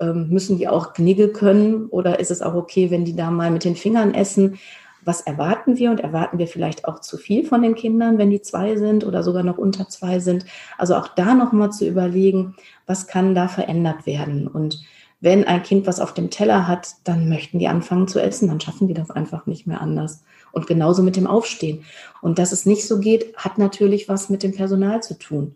Ähm, 0.00 0.30
müssen 0.30 0.56
die 0.56 0.66
auch 0.66 0.94
Knigge 0.94 1.28
können 1.28 1.88
oder 1.88 2.20
ist 2.20 2.30
es 2.30 2.40
auch 2.40 2.54
okay, 2.54 2.90
wenn 2.90 3.04
die 3.04 3.16
da 3.16 3.30
mal 3.30 3.50
mit 3.50 3.64
den 3.64 3.76
Fingern 3.76 4.14
essen? 4.14 4.58
Was 5.04 5.20
erwarten 5.20 5.76
wir 5.78 5.90
und 5.90 6.00
erwarten 6.00 6.38
wir 6.38 6.46
vielleicht 6.46 6.86
auch 6.86 7.00
zu 7.00 7.16
viel 7.16 7.44
von 7.46 7.62
den 7.62 7.74
Kindern, 7.74 8.18
wenn 8.18 8.30
die 8.30 8.42
zwei 8.42 8.76
sind 8.76 9.04
oder 9.04 9.22
sogar 9.22 9.42
noch 9.42 9.58
unter 9.58 9.88
zwei 9.88 10.18
sind. 10.18 10.44
Also 10.78 10.94
auch 10.96 11.08
da 11.08 11.34
nochmal 11.34 11.72
zu 11.72 11.86
überlegen, 11.86 12.56
was 12.86 13.06
kann 13.06 13.34
da 13.34 13.48
verändert 13.48 14.06
werden. 14.06 14.46
Und 14.46 14.82
wenn 15.20 15.44
ein 15.44 15.62
Kind 15.62 15.86
was 15.86 16.00
auf 16.00 16.14
dem 16.14 16.30
Teller 16.30 16.66
hat, 16.66 16.94
dann 17.04 17.28
möchten 17.28 17.58
die 17.58 17.68
anfangen 17.68 18.08
zu 18.08 18.20
essen, 18.20 18.48
dann 18.48 18.60
schaffen 18.60 18.88
die 18.88 18.94
das 18.94 19.10
einfach 19.10 19.46
nicht 19.46 19.66
mehr 19.66 19.80
anders. 19.80 20.22
Und 20.52 20.66
genauso 20.66 21.02
mit 21.02 21.16
dem 21.16 21.26
Aufstehen. 21.26 21.84
Und 22.22 22.38
dass 22.38 22.52
es 22.52 22.66
nicht 22.66 22.86
so 22.86 22.98
geht, 22.98 23.36
hat 23.36 23.58
natürlich 23.58 24.08
was 24.08 24.30
mit 24.30 24.42
dem 24.42 24.54
Personal 24.54 25.02
zu 25.02 25.18
tun. 25.18 25.54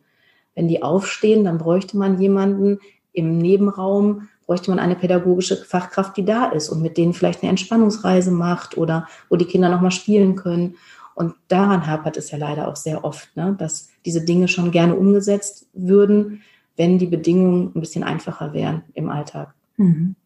Wenn 0.55 0.69
die 0.69 0.83
aufstehen, 0.83 1.45
dann 1.45 1.59
bräuchte 1.59 1.97
man 1.97 2.21
jemanden 2.21 2.79
im 3.13 3.39
Nebenraum, 3.39 4.29
bräuchte 4.47 4.71
man 4.71 4.79
eine 4.79 4.97
pädagogische 4.97 5.57
Fachkraft, 5.57 6.17
die 6.17 6.25
da 6.25 6.47
ist 6.47 6.69
und 6.69 6.83
mit 6.83 6.97
denen 6.97 7.15
vielleicht 7.15 7.43
eine 7.43 7.51
Entspannungsreise 7.51 8.31
macht 8.31 8.77
oder 8.77 9.09
wo 9.29 9.37
die 9.37 9.47
Kinder 9.47 9.69
nochmal 9.69 9.91
spielen 9.91 10.37
können. 10.37 10.77
Und 11.15 11.35
daran 11.49 11.87
hapert 11.87 12.17
es 12.17 12.31
ja 12.31 12.39
leider 12.39 12.69
auch 12.69 12.77
sehr 12.77 13.05
oft, 13.05 13.37
ne, 13.37 13.55
dass 13.59 13.91
diese 14.05 14.25
Dinge 14.25 14.49
schon 14.49 14.71
gerne 14.71 14.95
umgesetzt 14.97 15.67
würden, 15.73 16.43
wenn 16.77 16.99
die 16.99 17.07
Bedingungen 17.07 17.73
ein 17.75 17.81
bisschen 17.81 18.03
einfacher 18.03 18.53
wären 18.53 18.83
im 18.95 19.09
Alltag. 19.09 19.55
Mhm. 19.77 20.17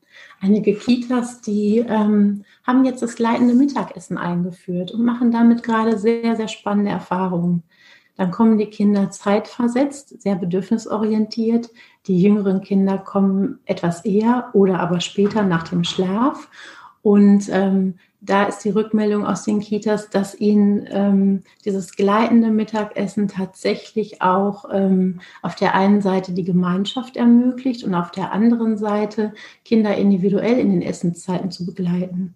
Einige 0.40 0.74
Kitas, 0.74 1.40
die 1.40 1.78
ähm, 1.78 2.44
haben 2.64 2.85
jetzt 2.85 3.02
das 3.02 3.16
gleitende 3.16 3.54
Mittagessen 3.54 4.18
eingeführt 4.18 4.92
und 4.92 5.04
machen 5.04 5.31
damit 5.31 5.62
gerade 5.62 5.98
sehr, 5.98 6.37
sehr 6.37 6.48
spannende 6.48 6.90
Erfahrungen. 6.90 7.62
Dann 8.18 8.33
kommen 8.33 8.59
die 8.59 8.66
Kinder 8.66 9.11
zeitversetzt, 9.12 10.20
sehr 10.20 10.35
bedürfnisorientiert. 10.35 11.70
Die 12.09 12.20
jüngeren 12.20 12.61
Kinder 12.61 12.98
kommen 12.98 13.61
etwas 13.64 14.04
eher 14.04 14.50
oder 14.54 14.81
aber 14.81 15.00
später 15.00 15.44
nach 15.44 15.68
dem 15.68 15.85
Schlaf. 15.85 16.48
Und 17.00 17.48
ähm, 17.48 17.94
da 18.20 18.44
ist 18.44 18.64
die 18.64 18.70
Rückmeldung 18.70 19.24
aus 19.24 19.44
den 19.44 19.61
Kitas, 19.61 20.11
dass 20.11 20.35
ihnen 20.35 20.85
ähm, 20.90 21.42
dieses 21.64 21.94
gleitende 21.94 22.50
Mittagessen 22.50 23.28
tatsächlich 23.28 24.20
auch 24.20 24.64
ähm, 24.72 25.20
auf 25.40 25.54
der 25.54 25.76
einen 25.76 26.00
Seite 26.00 26.33
die 26.33 26.42
Gemeinschaft 26.42 27.16
ermöglicht 27.16 27.85
und 27.85 27.94
auf 27.94 28.11
der 28.11 28.33
anderen 28.33 28.76
Seite 28.76 29.33
Kinder 29.64 29.96
individuell 29.96 30.59
in 30.59 30.72
den 30.72 30.83
Essenszeiten 30.83 31.52
zu 31.52 31.64
begleiten. 31.64 32.35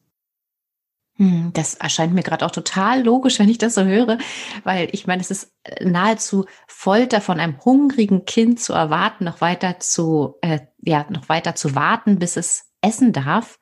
Hm, 1.22 1.52
das 1.52 1.74
erscheint 1.74 2.12
mir 2.14 2.24
gerade 2.24 2.44
auch 2.44 2.50
total 2.50 3.04
logisch, 3.04 3.38
wenn 3.38 3.48
ich 3.48 3.58
das 3.58 3.74
so 3.76 3.84
höre, 3.84 4.18
weil 4.64 4.88
ich 4.90 5.06
meine, 5.06 5.22
es 5.22 5.30
ist 5.30 5.52
äh, 5.62 5.84
nahezu 5.84 6.46
Folter 6.66 7.20
von 7.20 7.38
einem 7.38 7.64
hungrigen 7.64 8.24
Kind 8.24 8.58
zu 8.58 8.72
erwarten, 8.72 9.26
noch 9.26 9.40
weiter 9.40 9.78
zu, 9.78 10.34
äh, 10.40 10.58
ja, 10.80 11.06
noch 11.10 11.28
weiter 11.28 11.54
zu 11.54 11.76
warten, 11.76 12.18
bis 12.18 12.36
es 12.36 12.72
essen 12.80 13.12
darf, 13.12 13.60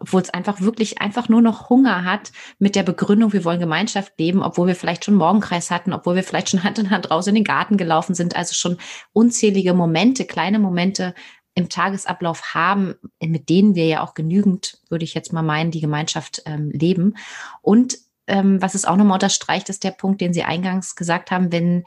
obwohl 0.00 0.20
es 0.20 0.30
einfach 0.30 0.60
wirklich 0.60 1.00
einfach 1.00 1.28
nur 1.28 1.42
noch 1.42 1.70
Hunger 1.70 2.02
hat 2.02 2.32
mit 2.58 2.74
der 2.74 2.82
Begründung, 2.82 3.32
wir 3.32 3.44
wollen 3.44 3.60
Gemeinschaft 3.60 4.18
leben, 4.18 4.42
obwohl 4.42 4.66
wir 4.66 4.74
vielleicht 4.74 5.04
schon 5.04 5.14
Morgenkreis 5.14 5.70
hatten, 5.70 5.92
obwohl 5.92 6.16
wir 6.16 6.24
vielleicht 6.24 6.50
schon 6.50 6.62
Hand 6.64 6.80
in 6.80 6.90
Hand 6.90 7.12
raus 7.12 7.28
in 7.28 7.36
den 7.36 7.44
Garten 7.44 7.76
gelaufen 7.76 8.16
sind, 8.16 8.34
also 8.34 8.52
schon 8.52 8.78
unzählige 9.12 9.74
Momente, 9.74 10.24
kleine 10.24 10.58
Momente 10.58 11.14
im 11.56 11.70
Tagesablauf 11.70 12.54
haben, 12.54 12.94
mit 13.20 13.48
denen 13.48 13.74
wir 13.74 13.86
ja 13.86 14.04
auch 14.04 14.14
genügend, 14.14 14.78
würde 14.88 15.04
ich 15.04 15.14
jetzt 15.14 15.32
mal 15.32 15.42
meinen, 15.42 15.70
die 15.70 15.80
Gemeinschaft 15.80 16.42
ähm, 16.44 16.70
leben. 16.70 17.14
Und 17.62 17.98
ähm, 18.26 18.60
was 18.60 18.74
es 18.74 18.84
auch 18.84 18.96
nochmal 18.96 19.14
unterstreicht, 19.16 19.68
ist 19.70 19.82
der 19.82 19.90
Punkt, 19.90 20.20
den 20.20 20.34
Sie 20.34 20.44
eingangs 20.44 20.96
gesagt 20.96 21.30
haben, 21.30 21.50
wenn 21.52 21.84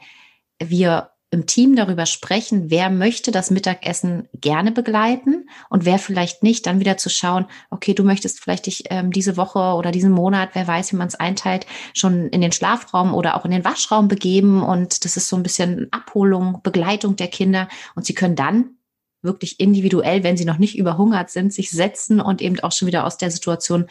wir 0.62 1.12
im 1.32 1.46
Team 1.46 1.76
darüber 1.76 2.06
sprechen, 2.06 2.70
wer 2.70 2.90
möchte 2.90 3.30
das 3.30 3.52
Mittagessen 3.52 4.28
gerne 4.34 4.72
begleiten 4.72 5.48
und 5.68 5.84
wer 5.84 6.00
vielleicht 6.00 6.42
nicht, 6.42 6.66
dann 6.66 6.80
wieder 6.80 6.96
zu 6.96 7.08
schauen, 7.08 7.46
okay, 7.70 7.94
du 7.94 8.02
möchtest 8.02 8.40
vielleicht 8.40 8.66
dich 8.66 8.84
ähm, 8.90 9.12
diese 9.12 9.36
Woche 9.36 9.60
oder 9.76 9.92
diesen 9.92 10.10
Monat, 10.10 10.50
wer 10.54 10.66
weiß, 10.66 10.92
wie 10.92 10.96
man 10.96 11.06
es 11.06 11.14
einteilt, 11.14 11.66
schon 11.94 12.28
in 12.30 12.40
den 12.40 12.50
Schlafraum 12.50 13.14
oder 13.14 13.36
auch 13.36 13.44
in 13.44 13.52
den 13.52 13.64
Waschraum 13.64 14.08
begeben 14.08 14.64
und 14.64 15.04
das 15.04 15.16
ist 15.16 15.28
so 15.28 15.36
ein 15.36 15.44
bisschen 15.44 15.86
Abholung, 15.92 16.60
Begleitung 16.64 17.14
der 17.14 17.28
Kinder 17.28 17.68
und 17.94 18.04
sie 18.04 18.14
können 18.14 18.34
dann 18.34 18.74
wirklich 19.22 19.60
individuell, 19.60 20.22
wenn 20.24 20.36
sie 20.36 20.44
noch 20.44 20.58
nicht 20.58 20.78
überhungert 20.78 21.30
sind, 21.30 21.52
sich 21.52 21.70
setzen 21.70 22.20
und 22.20 22.40
eben 22.40 22.58
auch 22.60 22.72
schon 22.72 22.88
wieder 22.88 23.06
aus 23.06 23.18
der 23.18 23.30
Situation 23.30 23.86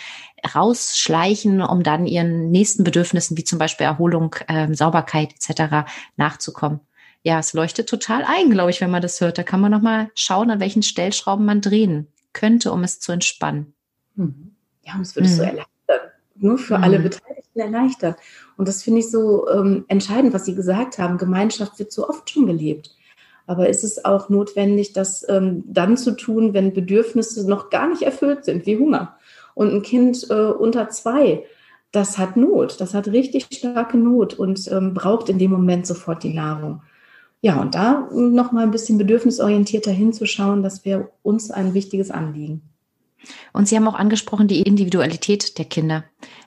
rausschleichen, 0.55 1.61
um 1.61 1.83
dann 1.83 2.07
ihren 2.07 2.49
nächsten 2.51 2.83
Bedürfnissen 2.83 3.37
wie 3.37 3.43
zum 3.43 3.59
Beispiel 3.59 3.85
Erholung, 3.85 4.35
äh, 4.47 4.73
Sauberkeit 4.73 5.33
etc. 5.33 5.89
nachzukommen. 6.17 6.79
ja, 7.21 7.39
es 7.39 7.53
leuchtet 7.53 7.89
total 7.89 8.23
ein, 8.23 8.49
glaube 8.49 8.71
ich, 8.71 8.81
wenn 8.81 8.91
man 8.91 9.01
das 9.01 9.19
hört. 9.21 9.37
Da 9.37 9.43
kann 9.43 9.59
man 9.59 9.71
nochmal 9.71 10.09
schauen, 10.15 10.49
an 10.49 10.59
welchen 10.59 10.83
Stellschrauben 10.83 11.45
man 11.45 11.61
drehen 11.61 12.07
könnte, 12.33 12.71
um 12.71 12.83
es 12.83 12.99
zu 12.99 13.11
entspannen. 13.11 13.73
Mhm. 14.15 14.55
Ja, 14.85 14.95
und 14.95 15.01
es 15.01 15.15
würde 15.15 15.29
mhm. 15.29 15.33
so 15.33 15.43
erleichtern. 15.43 15.67
Nur 16.35 16.57
für 16.57 16.77
mhm. 16.77 16.83
alle 16.83 16.99
Beteiligten 16.99 17.59
erleichtern. 17.59 18.15
Und 18.57 18.67
das 18.67 18.83
finde 18.83 19.01
ich 19.01 19.11
so 19.11 19.49
ähm, 19.49 19.85
entscheidend, 19.89 20.33
was 20.33 20.45
Sie 20.45 20.55
gesagt 20.55 20.97
haben. 20.97 21.17
Gemeinschaft 21.17 21.77
wird 21.79 21.91
so 21.91 22.07
oft 22.07 22.29
schon 22.29 22.47
gelebt. 22.47 22.95
Aber 23.49 23.67
ist 23.67 23.83
es 23.83 24.05
auch 24.05 24.29
notwendig, 24.29 24.93
das 24.93 25.27
ähm, 25.27 25.63
dann 25.65 25.97
zu 25.97 26.11
tun, 26.11 26.53
wenn 26.53 26.71
Bedürfnisse 26.71 27.49
noch 27.49 27.71
gar 27.71 27.89
nicht 27.89 28.03
erfüllt 28.03 28.45
sind, 28.45 28.67
wie 28.67 28.77
Hunger? 28.77 29.17
Und 29.55 29.73
ein 29.73 29.81
Kind 29.81 30.27
äh, 30.29 30.51
unter 30.51 30.89
zwei, 30.89 31.45
das 31.91 32.19
hat 32.19 32.37
Not, 32.37 32.79
das 32.79 32.93
hat 32.93 33.07
richtig 33.07 33.47
starke 33.51 33.97
Not 33.97 34.35
und 34.35 34.71
ähm, 34.71 34.93
braucht 34.93 35.29
in 35.29 35.39
dem 35.39 35.49
Moment 35.49 35.87
sofort 35.87 36.21
die 36.21 36.35
Nahrung. 36.35 36.83
Ja, 37.41 37.59
und 37.59 37.73
da 37.73 38.07
noch 38.13 38.51
mal 38.51 38.61
ein 38.61 38.69
bisschen 38.69 38.99
bedürfnisorientierter 38.99 39.91
hinzuschauen, 39.91 40.61
das 40.61 40.85
wäre 40.85 41.09
uns 41.23 41.49
ein 41.49 41.73
wichtiges 41.73 42.11
Anliegen. 42.11 42.61
Und 43.51 43.67
Sie 43.67 43.75
haben 43.75 43.87
auch 43.87 43.95
angesprochen 43.95 44.47
die 44.47 44.61
Individualität 44.61 45.57
der 45.57 45.65
Kinder. 45.65 46.03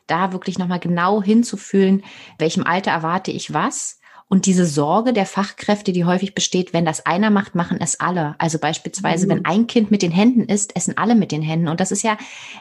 Da 0.06 0.32
wirklich 0.32 0.56
nochmal 0.56 0.78
genau 0.78 1.20
hinzufühlen, 1.20 2.04
welchem 2.38 2.62
Alter 2.62 2.92
erwarte 2.92 3.32
ich 3.32 3.52
was 3.52 3.98
und 4.32 4.46
diese 4.46 4.64
Sorge 4.64 5.12
der 5.12 5.26
Fachkräfte, 5.26 5.92
die 5.92 6.06
häufig 6.06 6.34
besteht, 6.34 6.72
wenn 6.72 6.86
das 6.86 7.04
einer 7.04 7.28
macht, 7.28 7.54
machen 7.54 7.76
es 7.82 8.00
alle. 8.00 8.34
Also 8.38 8.58
beispielsweise, 8.58 9.26
mhm. 9.26 9.30
wenn 9.30 9.44
ein 9.44 9.66
Kind 9.66 9.90
mit 9.90 10.00
den 10.00 10.10
Händen 10.10 10.44
isst, 10.44 10.74
essen 10.74 10.96
alle 10.96 11.14
mit 11.14 11.32
den 11.32 11.42
Händen. 11.42 11.68
Und 11.68 11.80
das 11.80 11.92
ist 11.92 12.02
ja, 12.02 12.16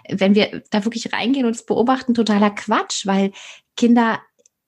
wenn 0.10 0.36
wir 0.36 0.64
da 0.70 0.84
wirklich 0.84 1.14
reingehen 1.14 1.46
und 1.46 1.56
es 1.56 1.66
beobachten, 1.66 2.14
totaler 2.14 2.50
Quatsch, 2.50 3.08
weil 3.08 3.32
Kinder 3.78 4.20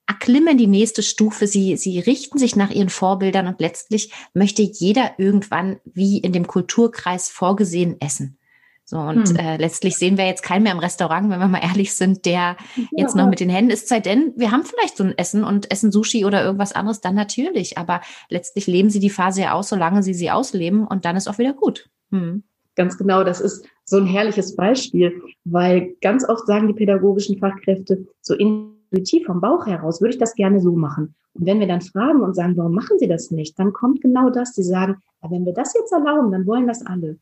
erklimmen 0.08 0.58
die 0.58 0.68
nächste 0.68 1.04
Stufe, 1.04 1.46
sie, 1.46 1.76
sie 1.76 2.00
richten 2.00 2.38
sich 2.38 2.56
nach 2.56 2.72
ihren 2.72 2.88
Vorbildern 2.88 3.48
und 3.48 3.60
letztlich 3.60 4.14
möchte 4.34 4.62
jeder 4.62 5.20
irgendwann 5.20 5.82
wie 5.84 6.20
in 6.20 6.32
dem 6.32 6.48
Kulturkreis 6.48 7.28
vorgesehen 7.28 8.00
essen. 8.00 8.38
So, 8.86 8.98
und 8.98 9.30
hm. 9.30 9.36
äh, 9.38 9.58
letztlich 9.58 9.96
sehen 9.96 10.18
wir 10.18 10.26
jetzt 10.26 10.44
keinen 10.44 10.64
mehr 10.64 10.74
im 10.74 10.80
Restaurant, 10.80 11.30
wenn 11.30 11.40
wir 11.40 11.48
mal 11.48 11.64
ehrlich 11.64 11.94
sind, 11.94 12.26
der 12.26 12.58
jetzt 12.92 13.16
noch 13.16 13.30
mit 13.30 13.40
den 13.40 13.50
Händen 13.50 13.72
ist. 13.72 13.88
Sei 13.88 14.02
denn, 14.02 14.34
wir 14.36 14.52
haben 14.52 14.64
vielleicht 14.66 14.98
so 14.98 15.06
ein 15.06 15.18
Essen 15.18 15.44
und 15.44 15.72
essen 15.72 15.92
Sushi 15.92 16.26
oder 16.26 16.44
irgendwas 16.44 16.74
anderes, 16.74 17.00
dann 17.00 17.16
natürlich. 17.16 17.78
Aber 17.78 18.02
letztlich 18.30 18.68
leben 18.68 18.90
sie 18.90 19.00
die 19.00 19.10
Phase 19.10 19.42
ja 19.42 19.54
aus, 19.54 19.70
solange 19.70 20.04
sie 20.04 20.14
sie 20.14 20.32
ausleben 20.32 20.86
und 20.86 21.06
dann 21.06 21.16
ist 21.16 21.30
auch 21.30 21.38
wieder 21.38 21.54
gut. 21.54 21.90
Hm. 22.12 22.44
Ganz 22.76 22.98
genau, 22.98 23.24
das 23.24 23.40
ist 23.40 23.66
so 23.86 23.98
ein 23.98 24.08
herrliches 24.08 24.56
Beispiel, 24.56 25.22
weil 25.46 25.96
ganz 26.02 26.28
oft 26.28 26.46
sagen 26.48 26.68
die 26.68 26.74
pädagogischen 26.74 27.38
Fachkräfte 27.38 28.06
so 28.22 28.34
intuitiv 28.34 29.26
vom 29.28 29.40
Bauch 29.40 29.66
heraus, 29.66 30.02
würde 30.02 30.14
ich 30.14 30.20
das 30.20 30.36
gerne 30.36 30.60
so 30.60 30.72
machen. 30.72 31.14
Und 31.34 31.46
wenn 31.46 31.60
wir 31.60 31.68
dann 31.68 31.82
fragen 31.82 32.22
und 32.22 32.36
sagen, 32.36 32.58
warum 32.58 32.74
machen 32.74 33.00
Sie 33.00 33.08
das 33.08 33.32
nicht, 33.32 33.58
dann 33.60 33.74
kommt 33.74 34.02
genau 34.02 34.30
das. 34.30 34.54
Sie 34.56 34.64
sagen, 34.64 34.98
ja, 35.22 35.32
wenn 35.32 35.46
wir 35.46 35.54
das 35.54 35.74
jetzt 35.74 35.92
erlauben, 35.92 36.32
dann 36.32 36.46
wollen 36.46 36.68
das 36.68 36.86
alle. 36.86 37.18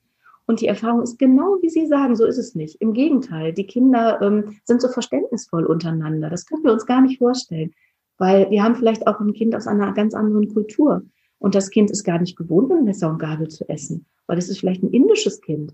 Und 0.45 0.61
die 0.61 0.67
Erfahrung 0.67 1.01
ist 1.01 1.19
genau, 1.19 1.57
wie 1.61 1.69
Sie 1.69 1.85
sagen, 1.85 2.15
so 2.15 2.25
ist 2.25 2.37
es 2.37 2.55
nicht. 2.55 2.81
Im 2.81 2.93
Gegenteil, 2.93 3.53
die 3.53 3.67
Kinder 3.67 4.21
ähm, 4.21 4.57
sind 4.65 4.81
so 4.81 4.89
verständnisvoll 4.89 5.65
untereinander. 5.65 6.29
Das 6.29 6.45
können 6.45 6.63
wir 6.63 6.73
uns 6.73 6.85
gar 6.85 7.01
nicht 7.01 7.19
vorstellen, 7.19 7.71
weil 8.17 8.49
wir 8.49 8.63
haben 8.63 8.75
vielleicht 8.75 9.07
auch 9.07 9.19
ein 9.19 9.33
Kind 9.33 9.55
aus 9.55 9.67
einer 9.67 9.93
ganz 9.93 10.13
anderen 10.13 10.53
Kultur. 10.53 11.03
Und 11.39 11.55
das 11.55 11.69
Kind 11.69 11.89
ist 11.89 12.03
gar 12.03 12.19
nicht 12.19 12.37
gewohnt, 12.37 12.69
mit 12.69 12.83
Messer 12.83 13.09
und 13.09 13.19
Gabel 13.19 13.47
zu 13.47 13.67
essen, 13.67 14.05
weil 14.27 14.37
es 14.37 14.49
ist 14.49 14.59
vielleicht 14.59 14.83
ein 14.83 14.91
indisches 14.91 15.41
Kind. 15.41 15.73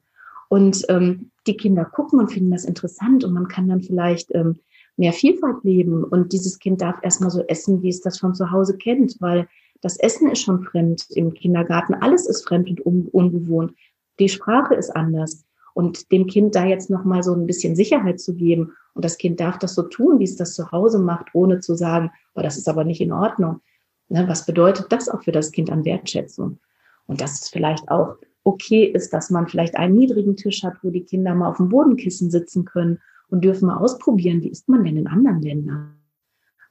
Und 0.49 0.85
ähm, 0.87 1.31
die 1.45 1.57
Kinder 1.57 1.83
gucken 1.83 2.19
und 2.19 2.31
finden 2.31 2.51
das 2.51 2.63
interessant 2.63 3.25
und 3.25 3.33
man 3.33 3.49
kann 3.49 3.67
dann 3.67 3.81
vielleicht 3.81 4.33
ähm, 4.33 4.59
mehr 4.95 5.11
Vielfalt 5.13 5.63
leben. 5.63 6.03
Und 6.03 6.31
dieses 6.31 6.59
Kind 6.59 6.81
darf 6.81 6.99
erstmal 7.01 7.31
so 7.31 7.41
essen, 7.47 7.81
wie 7.81 7.89
es 7.89 8.01
das 8.01 8.19
von 8.19 8.33
zu 8.33 8.51
Hause 8.51 8.77
kennt, 8.77 9.17
weil 9.19 9.47
das 9.81 9.97
Essen 9.97 10.29
ist 10.29 10.41
schon 10.41 10.63
fremd 10.63 11.05
im 11.11 11.33
Kindergarten. 11.33 11.93
Alles 11.95 12.27
ist 12.27 12.47
fremd 12.47 12.69
und 12.69 12.85
un 12.85 13.07
unbewohnt 13.11 13.73
die 14.19 14.29
Sprache 14.29 14.75
ist 14.75 14.95
anders. 14.95 15.45
Und 15.73 16.11
dem 16.11 16.25
Kind 16.25 16.55
da 16.55 16.65
jetzt 16.65 16.89
nochmal 16.89 17.21
so 17.21 17.33
ein 17.33 17.45
bisschen 17.45 17.75
Sicherheit 17.75 18.19
zu 18.19 18.33
geben. 18.33 18.73
Und 18.95 19.05
das 19.05 19.17
Kind 19.17 19.39
darf 19.39 19.59
das 19.59 19.75
so 19.75 19.83
tun, 19.83 20.17
wie 20.17 20.23
es 20.23 20.35
das 20.35 20.53
zu 20.53 20.71
Hause 20.71 20.97
macht, 20.97 21.27
ohne 21.33 21.59
zu 21.59 21.75
sagen, 21.75 22.11
oh, 22.33 22.41
das 22.41 22.57
ist 22.57 22.67
aber 22.67 22.83
nicht 22.83 22.99
in 22.99 23.11
Ordnung. 23.11 23.61
Ne, 24.09 24.27
was 24.27 24.45
bedeutet 24.45 24.87
das 24.89 25.07
auch 25.07 25.21
für 25.21 25.31
das 25.31 25.51
Kind 25.51 25.71
an 25.71 25.85
Wertschätzung? 25.85 26.59
Und 27.05 27.21
dass 27.21 27.41
es 27.41 27.49
vielleicht 27.49 27.89
auch 27.89 28.15
okay 28.43 28.85
ist, 28.85 29.13
dass 29.13 29.29
man 29.29 29.47
vielleicht 29.47 29.77
einen 29.77 29.95
niedrigen 29.95 30.35
Tisch 30.35 30.63
hat, 30.63 30.77
wo 30.81 30.89
die 30.89 31.03
Kinder 31.03 31.35
mal 31.35 31.49
auf 31.49 31.57
dem 31.57 31.69
Bodenkissen 31.69 32.31
sitzen 32.31 32.65
können 32.65 32.99
und 33.29 33.43
dürfen 33.43 33.67
mal 33.67 33.77
ausprobieren, 33.77 34.41
wie 34.41 34.49
isst 34.49 34.69
man 34.69 34.83
denn 34.83 34.97
in 34.97 35.07
anderen 35.07 35.41
Ländern? 35.41 35.93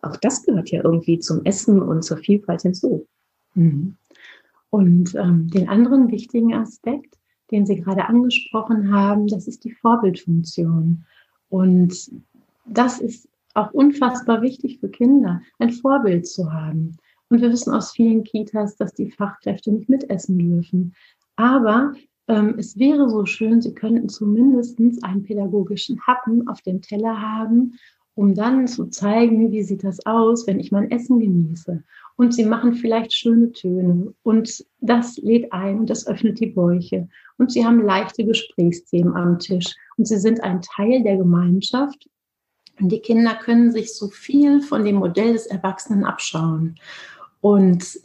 Auch 0.02 0.16
das 0.16 0.42
gehört 0.42 0.70
ja 0.70 0.82
irgendwie 0.82 1.18
zum 1.18 1.44
Essen 1.44 1.80
und 1.82 2.02
zur 2.02 2.16
Vielfalt 2.16 2.62
hinzu. 2.62 3.06
Mhm. 3.54 3.96
Und 4.70 5.14
ähm, 5.14 5.48
den 5.48 5.68
anderen 5.68 6.10
wichtigen 6.10 6.54
Aspekt, 6.54 7.15
den 7.50 7.66
Sie 7.66 7.76
gerade 7.76 8.06
angesprochen 8.06 8.92
haben, 8.92 9.26
das 9.26 9.46
ist 9.46 9.64
die 9.64 9.72
Vorbildfunktion. 9.72 11.04
Und 11.48 12.10
das 12.66 13.00
ist 13.00 13.28
auch 13.54 13.72
unfassbar 13.72 14.42
wichtig 14.42 14.78
für 14.80 14.88
Kinder, 14.88 15.40
ein 15.58 15.70
Vorbild 15.70 16.26
zu 16.26 16.52
haben. 16.52 16.96
Und 17.28 17.40
wir 17.40 17.50
wissen 17.50 17.72
aus 17.72 17.92
vielen 17.92 18.24
Kitas, 18.24 18.76
dass 18.76 18.92
die 18.92 19.10
Fachkräfte 19.10 19.72
nicht 19.72 19.88
mitessen 19.88 20.38
dürfen. 20.38 20.94
Aber 21.36 21.92
ähm, 22.28 22.54
es 22.58 22.78
wäre 22.78 23.08
so 23.08 23.24
schön, 23.24 23.60
sie 23.60 23.74
könnten 23.74 24.08
zumindest 24.08 24.78
einen 25.02 25.22
pädagogischen 25.22 26.00
Happen 26.06 26.48
auf 26.48 26.60
dem 26.62 26.82
Teller 26.82 27.20
haben, 27.20 27.78
um 28.14 28.34
dann 28.34 28.66
zu 28.66 28.86
zeigen, 28.86 29.52
wie 29.52 29.62
sieht 29.62 29.84
das 29.84 30.04
aus, 30.06 30.46
wenn 30.46 30.60
ich 30.60 30.72
mein 30.72 30.90
Essen 30.90 31.20
genieße 31.20 31.82
und 32.16 32.34
sie 32.34 32.44
machen 32.44 32.74
vielleicht 32.74 33.12
schöne 33.12 33.52
Töne. 33.52 34.14
Und 34.22 34.64
das 34.80 35.18
lädt 35.18 35.52
ein 35.52 35.80
und 35.80 35.90
das 35.90 36.06
öffnet 36.06 36.40
die 36.40 36.46
Bäuche. 36.46 37.08
Und 37.36 37.52
sie 37.52 37.64
haben 37.64 37.84
leichte 37.84 38.24
Gesprächsthemen 38.24 39.14
am 39.14 39.38
Tisch. 39.38 39.74
Und 39.98 40.08
sie 40.08 40.18
sind 40.18 40.42
ein 40.42 40.62
Teil 40.62 41.02
der 41.02 41.18
Gemeinschaft. 41.18 42.08
Und 42.80 42.90
die 42.90 43.00
Kinder 43.00 43.34
können 43.34 43.70
sich 43.70 43.94
so 43.94 44.08
viel 44.08 44.62
von 44.62 44.84
dem 44.84 44.96
Modell 44.96 45.34
des 45.34 45.46
Erwachsenen 45.46 46.04
abschauen. 46.04 46.76
Und 47.40 48.00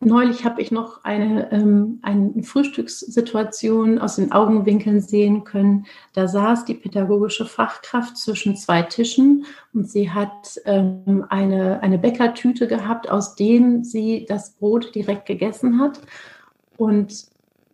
Neulich 0.00 0.44
habe 0.44 0.60
ich 0.60 0.70
noch 0.70 1.04
eine, 1.04 1.50
ähm, 1.52 2.00
eine 2.02 2.42
Frühstückssituation 2.42 3.98
aus 3.98 4.16
den 4.16 4.30
Augenwinkeln 4.30 5.00
sehen 5.00 5.44
können. 5.44 5.86
Da 6.12 6.28
saß 6.28 6.66
die 6.66 6.74
pädagogische 6.74 7.46
Fachkraft 7.46 8.18
zwischen 8.18 8.56
zwei 8.56 8.82
Tischen 8.82 9.46
und 9.72 9.88
sie 9.88 10.10
hat 10.10 10.60
ähm, 10.66 11.24
eine, 11.30 11.82
eine 11.82 11.98
Bäckertüte 11.98 12.66
gehabt, 12.66 13.08
aus 13.10 13.36
dem 13.36 13.84
sie 13.84 14.26
das 14.28 14.50
Brot 14.50 14.94
direkt 14.94 15.24
gegessen 15.24 15.80
hat. 15.80 16.00
Und 16.76 17.26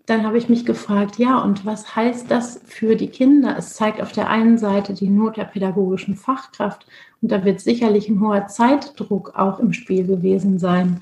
dann 0.06 0.24
habe 0.24 0.38
ich 0.38 0.48
mich 0.48 0.64
gefragt, 0.64 1.18
ja, 1.18 1.38
und 1.38 1.66
was 1.66 1.96
heißt 1.96 2.30
das 2.30 2.60
für 2.66 2.94
die 2.94 3.08
Kinder? 3.08 3.56
Es 3.58 3.74
zeigt 3.74 4.00
auf 4.00 4.12
der 4.12 4.30
einen 4.30 4.58
Seite 4.58 4.94
die 4.94 5.08
Not 5.08 5.36
der 5.36 5.44
pädagogischen 5.44 6.16
Fachkraft 6.16 6.86
und 7.20 7.32
da 7.32 7.44
wird 7.44 7.60
sicherlich 7.60 8.08
ein 8.08 8.20
hoher 8.20 8.46
Zeitdruck 8.46 9.34
auch 9.36 9.58
im 9.58 9.72
Spiel 9.72 10.06
gewesen 10.06 10.58
sein. 10.58 11.00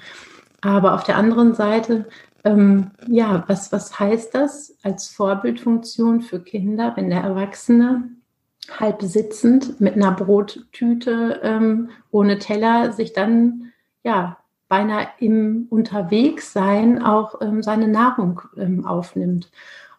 Aber 0.61 0.95
auf 0.95 1.05
der 1.05 1.17
anderen 1.17 1.55
Seite, 1.55 2.07
ähm, 2.45 2.91
ja, 3.07 3.45
was, 3.47 3.73
was 3.73 3.99
heißt 3.99 4.35
das 4.35 4.77
als 4.83 5.09
Vorbildfunktion 5.09 6.23
für 6.23 6.41
Kinder, 6.41 6.93
wenn 6.97 7.11
der 7.11 7.23
Erwachsene 7.23 8.11
halb 8.79 9.03
sitzend 9.03 9.81
mit 9.81 9.95
einer 9.95 10.13
Brottüte 10.13 11.41
ähm, 11.43 11.91
ohne 12.11 12.39
Teller 12.39 12.93
sich 12.93 13.13
dann 13.13 13.73
ja 14.05 14.37
beinahe 14.69 15.09
im 15.19 15.67
Unterwegssein 15.69 17.03
auch 17.03 17.41
ähm, 17.41 17.63
seine 17.63 17.89
Nahrung 17.89 18.43
ähm, 18.57 18.87
aufnimmt. 18.87 19.51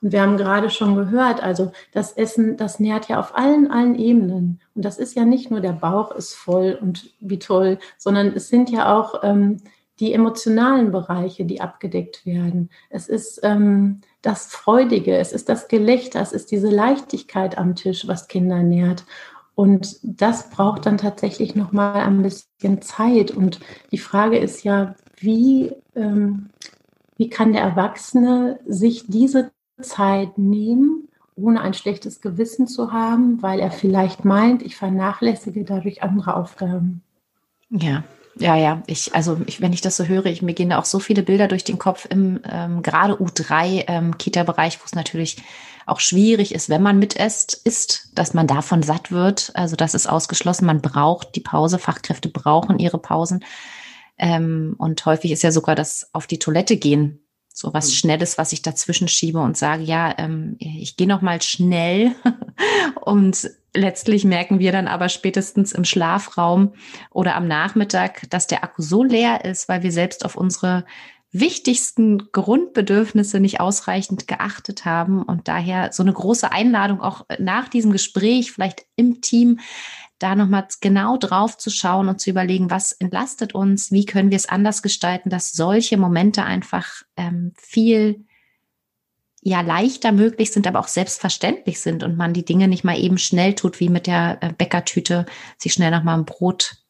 Und 0.01 0.13
wir 0.13 0.21
haben 0.21 0.37
gerade 0.37 0.69
schon 0.69 0.95
gehört, 0.95 1.43
also 1.43 1.71
das 1.91 2.13
Essen, 2.13 2.57
das 2.57 2.79
nährt 2.79 3.07
ja 3.07 3.19
auf 3.19 3.35
allen, 3.35 3.69
allen 3.69 3.95
Ebenen. 3.95 4.59
Und 4.73 4.83
das 4.83 4.97
ist 4.97 5.15
ja 5.15 5.25
nicht 5.25 5.51
nur 5.51 5.59
der 5.59 5.73
Bauch 5.73 6.11
ist 6.11 6.33
voll 6.33 6.77
und 6.81 7.11
wie 7.19 7.37
toll, 7.37 7.77
sondern 7.97 8.27
es 8.33 8.47
sind 8.47 8.69
ja 8.71 8.97
auch 8.97 9.23
ähm, 9.23 9.57
die 10.01 10.13
emotionalen 10.13 10.91
Bereiche, 10.91 11.45
die 11.45 11.61
abgedeckt 11.61 12.25
werden. 12.25 12.69
Es 12.89 13.07
ist 13.07 13.39
ähm, 13.43 14.01
das 14.23 14.47
Freudige, 14.47 15.15
es 15.15 15.31
ist 15.31 15.47
das 15.47 15.67
Gelächter, 15.67 16.19
es 16.19 16.31
ist 16.31 16.51
diese 16.51 16.69
Leichtigkeit 16.69 17.57
am 17.57 17.75
Tisch, 17.75 18.07
was 18.07 18.27
Kinder 18.27 18.63
nährt. 18.63 19.05
Und 19.53 19.99
das 20.01 20.49
braucht 20.49 20.87
dann 20.87 20.97
tatsächlich 20.97 21.55
nochmal 21.55 22.01
ein 22.01 22.23
bisschen 22.23 22.81
Zeit. 22.81 23.29
Und 23.29 23.59
die 23.91 23.99
Frage 23.99 24.39
ist 24.39 24.63
ja, 24.63 24.95
wie, 25.17 25.71
ähm, 25.95 26.49
wie 27.17 27.29
kann 27.29 27.53
der 27.53 27.61
Erwachsene 27.61 28.59
sich 28.65 29.05
diese 29.07 29.51
Zeit 29.81 30.35
nehmen, 30.39 31.09
ohne 31.35 31.61
ein 31.61 31.75
schlechtes 31.75 32.21
Gewissen 32.21 32.65
zu 32.65 32.91
haben, 32.91 33.43
weil 33.43 33.59
er 33.59 33.71
vielleicht 33.71 34.25
meint, 34.25 34.63
ich 34.63 34.75
vernachlässige 34.75 35.63
dadurch 35.63 36.01
andere 36.01 36.35
Aufgaben. 36.35 37.03
Ja, 37.69 38.03
ja, 38.37 38.55
ja, 38.55 38.83
ich, 38.87 39.13
also 39.13 39.39
ich, 39.45 39.61
wenn 39.61 39.73
ich 39.73 39.81
das 39.81 39.97
so 39.97 40.05
höre, 40.05 40.25
ich, 40.27 40.41
mir 40.41 40.53
gehen 40.53 40.69
da 40.69 40.79
auch 40.79 40.85
so 40.85 40.99
viele 40.99 41.23
Bilder 41.23 41.47
durch 41.47 41.63
den 41.63 41.77
Kopf 41.77 42.07
im 42.09 42.39
ähm, 42.49 42.81
gerade 42.81 43.15
U3 43.15 43.85
ähm, 43.87 44.17
Kita-Bereich, 44.17 44.79
wo 44.79 44.85
es 44.85 44.95
natürlich 44.95 45.37
auch 45.85 45.99
schwierig 45.99 46.53
ist, 46.53 46.69
wenn 46.69 46.81
man 46.81 46.99
mitesst, 46.99 47.53
ist, 47.53 48.11
dass 48.13 48.33
man 48.33 48.47
davon 48.47 48.83
satt 48.83 49.11
wird. 49.11 49.51
Also 49.55 49.75
das 49.75 49.93
ist 49.93 50.07
ausgeschlossen. 50.07 50.65
Man 50.65 50.81
braucht 50.81 51.35
die 51.35 51.41
Pause. 51.41 51.79
Fachkräfte 51.79 52.29
brauchen 52.29 52.79
ihre 52.79 52.99
Pausen. 52.99 53.43
Ähm, 54.17 54.75
und 54.77 55.05
häufig 55.05 55.31
ist 55.31 55.41
ja 55.41 55.51
sogar 55.51 55.75
das 55.75 56.09
auf 56.13 56.27
die 56.27 56.39
Toilette 56.39 56.77
gehen 56.77 57.21
so 57.53 57.73
was 57.73 57.87
mhm. 57.87 57.93
Schnelles, 57.93 58.37
was 58.37 58.53
ich 58.53 58.61
dazwischen 58.61 59.07
schiebe 59.07 59.39
und 59.39 59.57
sage, 59.57 59.83
ja, 59.83 60.13
ähm, 60.17 60.55
ich 60.59 60.97
gehe 60.97 61.07
noch 61.07 61.21
mal 61.21 61.41
schnell. 61.41 62.15
und 63.01 63.49
letztlich 63.73 64.25
merken 64.25 64.59
wir 64.59 64.71
dann 64.71 64.87
aber 64.87 65.09
spätestens 65.09 65.71
im 65.71 65.85
Schlafraum 65.85 66.73
oder 67.11 67.35
am 67.35 67.47
Nachmittag, 67.47 68.29
dass 68.29 68.47
der 68.47 68.63
Akku 68.63 68.81
so 68.81 69.03
leer 69.03 69.45
ist, 69.45 69.69
weil 69.69 69.83
wir 69.83 69.91
selbst 69.91 70.25
auf 70.25 70.35
unsere 70.35 70.85
wichtigsten 71.31 72.29
Grundbedürfnisse 72.31 73.39
nicht 73.39 73.61
ausreichend 73.61 74.27
geachtet 74.27 74.83
haben. 74.83 75.23
Und 75.23 75.47
daher 75.47 75.93
so 75.93 76.03
eine 76.03 76.13
große 76.13 76.51
Einladung 76.51 77.01
auch 77.01 77.25
nach 77.39 77.69
diesem 77.69 77.91
Gespräch 77.91 78.51
vielleicht 78.51 78.85
im 78.95 79.21
Team 79.21 79.59
da 80.19 80.35
nochmal 80.35 80.67
genau 80.81 81.17
drauf 81.17 81.57
zu 81.57 81.69
schauen 81.69 82.07
und 82.07 82.19
zu 82.19 82.29
überlegen, 82.29 82.69
was 82.69 82.91
entlastet 82.91 83.55
uns, 83.55 83.91
wie 83.91 84.05
können 84.05 84.29
wir 84.29 84.35
es 84.35 84.47
anders 84.47 84.83
gestalten, 84.83 85.29
dass 85.29 85.51
solche 85.51 85.97
Momente 85.97 86.43
einfach 86.43 87.01
ähm, 87.15 87.53
viel 87.57 88.25
ja 89.41 89.61
leichter 89.61 90.11
möglich 90.11 90.51
sind, 90.51 90.67
aber 90.67 90.79
auch 90.79 90.87
selbstverständlich 90.87 91.79
sind 91.79 92.03
und 92.03 92.15
man 92.15 92.33
die 92.33 92.45
Dinge 92.45 92.67
nicht 92.67 92.83
mal 92.83 92.97
eben 92.97 93.17
schnell 93.17 93.55
tut, 93.55 93.79
wie 93.79 93.89
mit 93.89 94.07
der 94.07 94.37
äh, 94.41 94.53
Bäckertüte, 94.53 95.25
sich 95.57 95.73
schnell 95.73 95.91
noch 95.91 96.03
mal 96.03 96.15
ein 96.15 96.25
Brot 96.25 96.81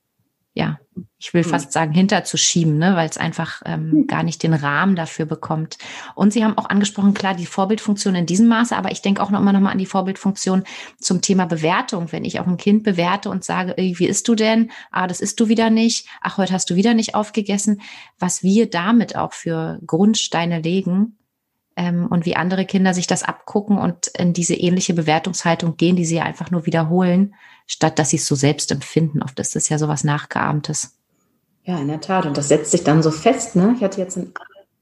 ja, 0.54 0.80
ich 1.18 1.34
will 1.34 1.44
hm. 1.44 1.50
fast 1.50 1.72
sagen, 1.72 1.94
hinterzuschieben, 1.94 2.78
ne, 2.78 2.96
weil 2.96 3.10
es 3.10 3.18
einfach 3.18 3.62
ähm, 3.66 3.92
hm. 3.92 4.08
gar 4.08 4.24
nicht 4.24 4.44
den 4.44 4.54
Rahmen 4.54 4.98
dafür 4.98 5.26
bekommt. 5.26 5.78
Und 6.14 6.34
Sie 6.34 6.44
haben 6.44 6.58
auch 6.58 6.70
angesprochen, 6.70 7.14
klar, 7.14 7.36
die 7.36 7.46
Vorbildfunktion 7.46 8.16
in 8.16 8.26
diesem 8.26 8.50
Maße, 8.50 8.76
aber 8.76 8.92
ich 8.92 9.02
denke 9.02 9.24
auch 9.24 9.30
noch 9.30 9.40
immer 9.40 9.54
noch 9.54 9.62
mal 9.62 9.72
an 9.72 9.78
die 9.78 9.86
Vorbildfunktion 9.86 10.66
zum 11.00 11.22
Thema 11.22 11.46
Bewertung. 11.46 12.12
Wenn 12.12 12.26
ich 12.26 12.42
auch 12.42 12.48
ein 12.48 12.58
Kind 12.58 12.84
bewerte 12.84 13.30
und 13.30 13.46
sage, 13.46 13.76
wie 13.78 14.08
isst 14.08 14.28
du 14.28 14.36
denn? 14.36 14.72
Ah, 14.92 15.08
das 15.08 15.22
isst 15.22 15.40
du 15.40 15.48
wieder 15.48 15.70
nicht. 15.70 16.08
Ach, 16.20 16.38
heute 16.38 16.54
hast 16.54 16.70
du 16.70 16.76
wieder 16.76 16.94
nicht 16.94 17.16
aufgegessen. 17.16 17.82
Was 18.20 18.44
wir 18.44 18.70
damit 18.70 19.16
auch 19.16 19.32
für 19.32 19.80
Grundsteine 19.86 20.60
legen, 20.60 21.18
ähm, 21.76 22.08
und 22.08 22.26
wie 22.26 22.36
andere 22.36 22.66
Kinder 22.66 22.94
sich 22.94 23.08
das 23.08 23.24
abgucken 23.24 23.78
und 23.78 24.08
in 24.08 24.34
diese 24.34 24.56
ähnliche 24.56 24.94
Bewertungshaltung 24.94 25.78
gehen, 25.78 25.96
die 25.96 26.06
sie 26.06 26.20
einfach 26.20 26.52
nur 26.52 26.66
wiederholen, 26.66 27.36
statt 27.68 28.00
dass 28.00 28.10
sie 28.10 28.18
es 28.18 28.26
so 28.26 28.36
selbst 28.36 28.72
empfinden. 28.72 29.24
Oft 29.24 29.40
ist 29.40 29.56
es 29.56 29.70
ja 29.70 29.78
sowas 29.78 30.04
Nachgeahmtes. 30.04 30.98
Ja, 31.64 31.80
in 31.80 31.88
der 31.88 32.02
Tat. 32.02 32.26
Und 32.26 32.38
das 32.38 32.48
setzt 32.48 32.72
sich 32.72 32.84
dann 32.84 33.04
so 33.04 33.12
fest. 33.12 33.56
Ne? 33.56 33.74
Ich 33.78 33.84
hatte 33.84 34.02
jetzt 34.02 34.18
in 34.18 34.34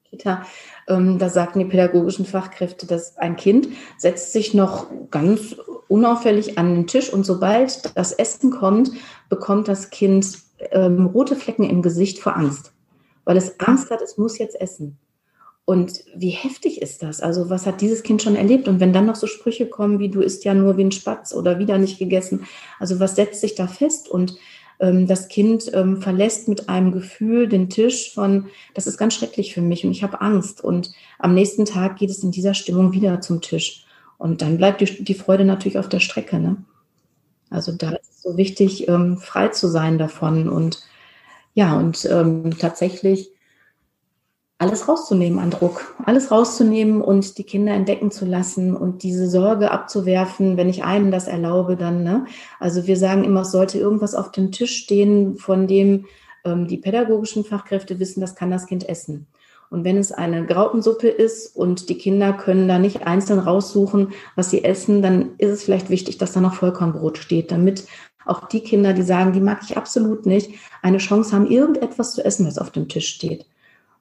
Kita, 0.10 0.45
ähm, 0.88 1.19
da 1.19 1.30
sagten 1.30 1.60
die 1.60 1.65
pädagogischen 1.65 2.25
Fachkräfte, 2.25 2.88
dass 2.88 3.17
ein 3.17 3.36
Kind 3.36 3.67
setzt 3.97 4.34
sich 4.34 4.54
noch 4.54 4.88
ganz 5.12 5.56
unauffällig 5.88 6.58
an 6.58 6.73
den 6.73 6.88
Tisch 6.88 7.12
und 7.12 7.25
sobald 7.25 7.95
das 7.95 8.12
Essen 8.12 8.52
kommt, 8.52 8.91
bekommt 9.30 9.67
das 9.67 9.89
Kind 9.91 10.39
ähm, 10.71 11.08
rote 11.08 11.36
Flecken 11.36 11.69
im 11.69 11.82
Gesicht 11.82 12.19
vor 12.19 12.36
Angst, 12.36 12.73
weil 13.25 13.38
es 13.38 13.60
Angst 13.60 13.91
hat, 13.91 14.02
es 14.02 14.17
muss 14.17 14.38
jetzt 14.38 14.60
essen. 14.60 14.97
Und 15.69 16.03
wie 16.15 16.32
heftig 16.32 16.82
ist 16.82 17.03
das? 17.03 17.21
Also 17.21 17.51
was 17.51 17.67
hat 17.67 17.82
dieses 17.82 18.01
Kind 18.01 18.23
schon 18.23 18.36
erlebt? 18.36 18.67
Und 18.67 18.79
wenn 18.79 18.91
dann 18.91 19.05
noch 19.05 19.13
so 19.13 19.27
Sprüche 19.27 19.67
kommen 19.67 19.99
wie 19.99 20.10
du 20.10 20.19
isst 20.19 20.43
ja 20.43 20.55
nur 20.55 20.77
wie 20.77 20.84
ein 20.84 20.91
Spatz 20.91 21.32
oder 21.32 21.60
wieder 21.60 21.77
nicht 21.77 21.99
gegessen, 21.99 22.47
also 22.79 22.99
was 22.99 23.15
setzt 23.15 23.39
sich 23.41 23.53
da 23.53 23.67
fest? 23.67 24.10
Und 24.10 24.36
ähm, 24.79 25.05
das 25.05 25.27
Kind 25.27 25.69
ähm, 25.75 26.01
verlässt 26.01 26.47
mit 26.47 26.69
einem 26.69 26.91
Gefühl 26.91 27.47
den 27.47 27.69
Tisch 27.69 28.12
von, 28.15 28.47
das 28.73 28.88
ist 28.88 28.97
ganz 28.97 29.13
schrecklich 29.13 29.53
für 29.53 29.62
mich 29.62 29.86
und 29.86 29.91
ich 29.91 30.01
habe 30.01 30.21
Angst. 30.21 30.63
Und 30.63 30.91
am 31.19 31.36
nächsten 31.36 31.65
Tag 31.65 31.97
geht 31.97 32.10
es 32.10 32.23
in 32.23 32.32
dieser 32.32 32.55
Stimmung 32.55 32.91
wieder 32.93 33.21
zum 33.21 33.39
Tisch. 33.39 33.86
Und 34.17 34.41
dann 34.41 34.58
bleibt 34.58 34.82
die, 34.82 35.03
die 35.03 35.13
Freude 35.13 35.45
natürlich 35.45 35.77
auf 35.77 35.88
der 35.88 35.99
Strecke. 35.99 36.39
Ne? 36.39 36.58
Also 37.51 37.73
da 37.73 37.91
ist 37.91 38.10
es 38.12 38.23
so 38.23 38.38
wichtig, 38.38 38.88
ähm, 38.88 39.19
frei 39.19 39.49
zu 39.49 39.67
sein 39.67 39.99
davon. 39.99 40.49
Und 40.49 40.82
ja, 41.53 41.77
und 41.77 42.05
ähm, 42.05 42.58
tatsächlich 42.58 43.29
alles 44.60 44.89
rauszunehmen 44.89 45.39
an 45.39 45.52
Druck, 45.52 45.95
alles 46.06 46.32
rauszunehmen 46.32 47.02
und 47.02 47.38
die 47.38 47.45
Kinder 47.45 47.74
entdecken 47.74 48.12
zu 48.12 48.26
lassen 48.26 48.76
und 48.76 49.04
diese 49.04 49.30
Sorge 49.30 49.72
abzuwerfen, 49.72 50.58
wenn 50.58 50.67
ich 50.67 50.84
einem 50.84 51.12
das 51.12 51.28
erlaube, 51.28 51.78
dann, 51.78 52.04
ne? 52.04 52.26
Also 52.60 52.86
wir 52.86 52.98
sagen 52.98 53.24
immer, 53.24 53.41
es 53.41 53.52
sollte 53.52 53.80
irgendwas 53.80 54.15
auf 54.15 54.32
dem 54.32 54.52
Tisch 54.52 54.76
stehen, 54.76 55.38
von 55.38 55.65
dem 55.65 56.06
ähm, 56.43 56.67
die 56.67 56.78
pädagogischen 56.78 57.45
Fachkräfte 57.45 58.00
wissen, 58.00 58.19
das 58.19 58.36
kann 58.36 58.52
das 58.52 58.67
Kind 58.67 58.88
essen. 58.88 59.28
Und 59.69 59.86
wenn 59.86 59.98
es 59.98 60.12
eine 60.12 60.45
Graupensuppe 60.45 61.08
ist 61.08 61.56
und 61.56 61.88
die 61.88 61.98
Kinder 61.98 62.34
können 62.34 62.67
da 62.67 62.80
nicht 62.80 63.08
einzeln 63.08 63.39
raussuchen, 63.39 64.10
was 64.36 64.50
sie 64.50 64.65
essen, 64.65 65.02
dann 65.02 65.36
ist 65.38 65.52
es 65.52 65.63
vielleicht 65.63 65.89
wichtig, 65.89 66.17
dass 66.17 66.34
da 66.34 66.41
noch 66.41 66.56
Vollkornbrot 66.56 67.17
steht, 67.17 67.52
damit 67.52 67.86
auch 68.26 68.48
die 68.50 68.62
Kinder, 68.62 68.93
die 68.93 69.04
sagen, 69.04 69.32
die 69.32 69.39
mag 69.39 69.62
ich 69.63 69.78
absolut 69.78 70.26
nicht, 70.26 70.52
eine 70.82 70.98
Chance 70.98 71.34
haben, 71.34 71.50
irgendetwas 71.50 72.13
zu 72.13 72.26
essen, 72.26 72.45
was 72.45 72.58
auf 72.58 72.72
dem 72.72 72.89
Tisch 72.89 73.08
steht. 73.08 73.45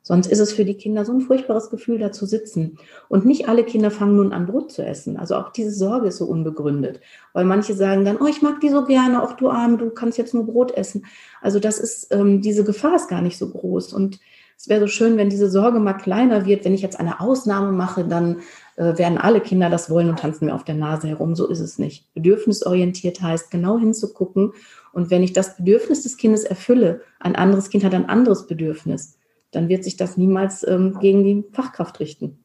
Sonst 0.09 0.29
ist 0.29 0.39
es 0.39 0.55
für 0.55 0.65
die 0.65 0.79
Kinder 0.79 1.05
so 1.05 1.13
ein 1.13 1.21
furchtbares 1.21 1.69
Gefühl, 1.69 1.99
da 1.99 2.11
zu 2.11 2.25
sitzen. 2.25 2.79
Und 3.11 3.27
nicht 3.27 3.47
alle 3.47 3.63
Kinder 3.63 3.91
fangen 3.91 4.17
nun 4.17 4.33
an, 4.33 4.47
Brot 4.47 4.73
zu 4.73 4.83
essen. 4.83 5.19
Also 5.19 5.37
auch 5.37 5.51
diese 5.51 5.71
Sorge 5.71 6.09
ist 6.09 6.17
so 6.17 6.25
unbegründet. 6.25 7.01
Weil 7.35 7.45
manche 7.45 7.75
sagen 7.75 8.07
dann, 8.07 8.17
oh, 8.17 8.25
ich 8.25 8.41
mag 8.41 8.59
die 8.61 8.71
so 8.71 8.87
gerne, 8.87 9.23
auch 9.23 9.35
du 9.35 9.51
Arme, 9.51 9.77
du 9.77 9.91
kannst 9.91 10.17
jetzt 10.17 10.33
nur 10.33 10.47
Brot 10.47 10.71
essen. 10.71 11.05
Also 11.43 11.61
das 11.61 11.79
ist, 11.79 12.07
ähm, 12.11 12.41
diese 12.41 12.65
Gefahr 12.65 12.97
ist 12.97 13.09
gar 13.09 13.21
nicht 13.21 13.37
so 13.37 13.51
groß. 13.51 13.93
Und 13.93 14.19
es 14.57 14.71
wäre 14.71 14.81
so 14.81 14.87
schön, 14.87 15.19
wenn 15.19 15.29
diese 15.29 15.51
Sorge 15.51 15.79
mal 15.79 15.93
kleiner 15.93 16.47
wird. 16.47 16.65
Wenn 16.65 16.73
ich 16.73 16.81
jetzt 16.81 16.99
eine 16.99 17.21
Ausnahme 17.21 17.73
mache, 17.73 18.03
dann 18.05 18.39
äh, 18.77 18.97
werden 18.97 19.19
alle 19.19 19.43
Kinder 19.43 19.69
das 19.69 19.91
wollen 19.91 20.09
und 20.09 20.21
tanzen 20.21 20.47
mir 20.47 20.55
auf 20.55 20.65
der 20.65 20.75
Nase 20.75 21.09
herum. 21.09 21.37
So 21.37 21.49
ist 21.49 21.61
es 21.61 21.79
nicht. 21.79 22.11
Bedürfnisorientiert 22.15 23.21
heißt, 23.21 23.51
genau 23.51 23.79
hinzugucken. 23.79 24.55
Und 24.95 25.11
wenn 25.11 25.23
ich 25.23 25.35
das 25.35 25.59
Bedürfnis 25.59 26.05
des 26.05 26.17
Kindes 26.17 26.45
erfülle, 26.45 27.03
ein 27.21 27.37
anderes 27.37 27.69
Kind 27.69 27.85
hat 27.85 27.93
ein 27.93 28.09
anderes 28.09 28.47
Bedürfnis 28.47 29.18
dann 29.51 29.69
wird 29.69 29.85
sich 29.85 29.97
das 29.97 30.17
niemals 30.17 30.67
ähm, 30.67 30.99
gegen 31.01 31.25
die 31.25 31.45
Fachkraft 31.53 32.01
richten. 32.01 32.45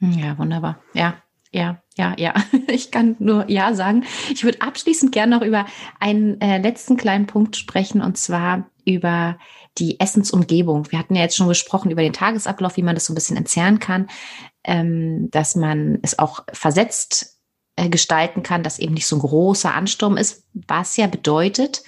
Ja, 0.00 0.36
wunderbar. 0.38 0.80
Ja, 0.94 1.22
ja, 1.52 1.82
ja, 1.96 2.14
ja. 2.18 2.34
Ich 2.68 2.90
kann 2.90 3.16
nur 3.18 3.48
Ja 3.50 3.74
sagen. 3.74 4.04
Ich 4.32 4.44
würde 4.44 4.62
abschließend 4.62 5.12
gerne 5.12 5.36
noch 5.36 5.44
über 5.44 5.66
einen 6.00 6.40
äh, 6.40 6.58
letzten 6.58 6.96
kleinen 6.96 7.26
Punkt 7.26 7.56
sprechen 7.56 8.00
und 8.00 8.16
zwar 8.16 8.70
über 8.84 9.38
die 9.78 10.00
Essensumgebung. 10.00 10.90
Wir 10.90 10.98
hatten 10.98 11.14
ja 11.14 11.22
jetzt 11.22 11.36
schon 11.36 11.48
gesprochen 11.48 11.90
über 11.90 12.02
den 12.02 12.12
Tagesablauf, 12.12 12.76
wie 12.76 12.82
man 12.82 12.94
das 12.94 13.06
so 13.06 13.12
ein 13.12 13.14
bisschen 13.14 13.36
entzerren 13.36 13.78
kann, 13.78 14.08
ähm, 14.64 15.30
dass 15.30 15.54
man 15.54 15.98
es 16.02 16.18
auch 16.18 16.44
versetzt 16.52 17.38
äh, 17.76 17.88
gestalten 17.88 18.42
kann, 18.42 18.62
dass 18.62 18.78
eben 18.78 18.94
nicht 18.94 19.06
so 19.06 19.16
ein 19.16 19.22
großer 19.22 19.74
Ansturm 19.74 20.16
ist, 20.16 20.44
was 20.52 20.96
ja 20.96 21.06
bedeutet, 21.06 21.82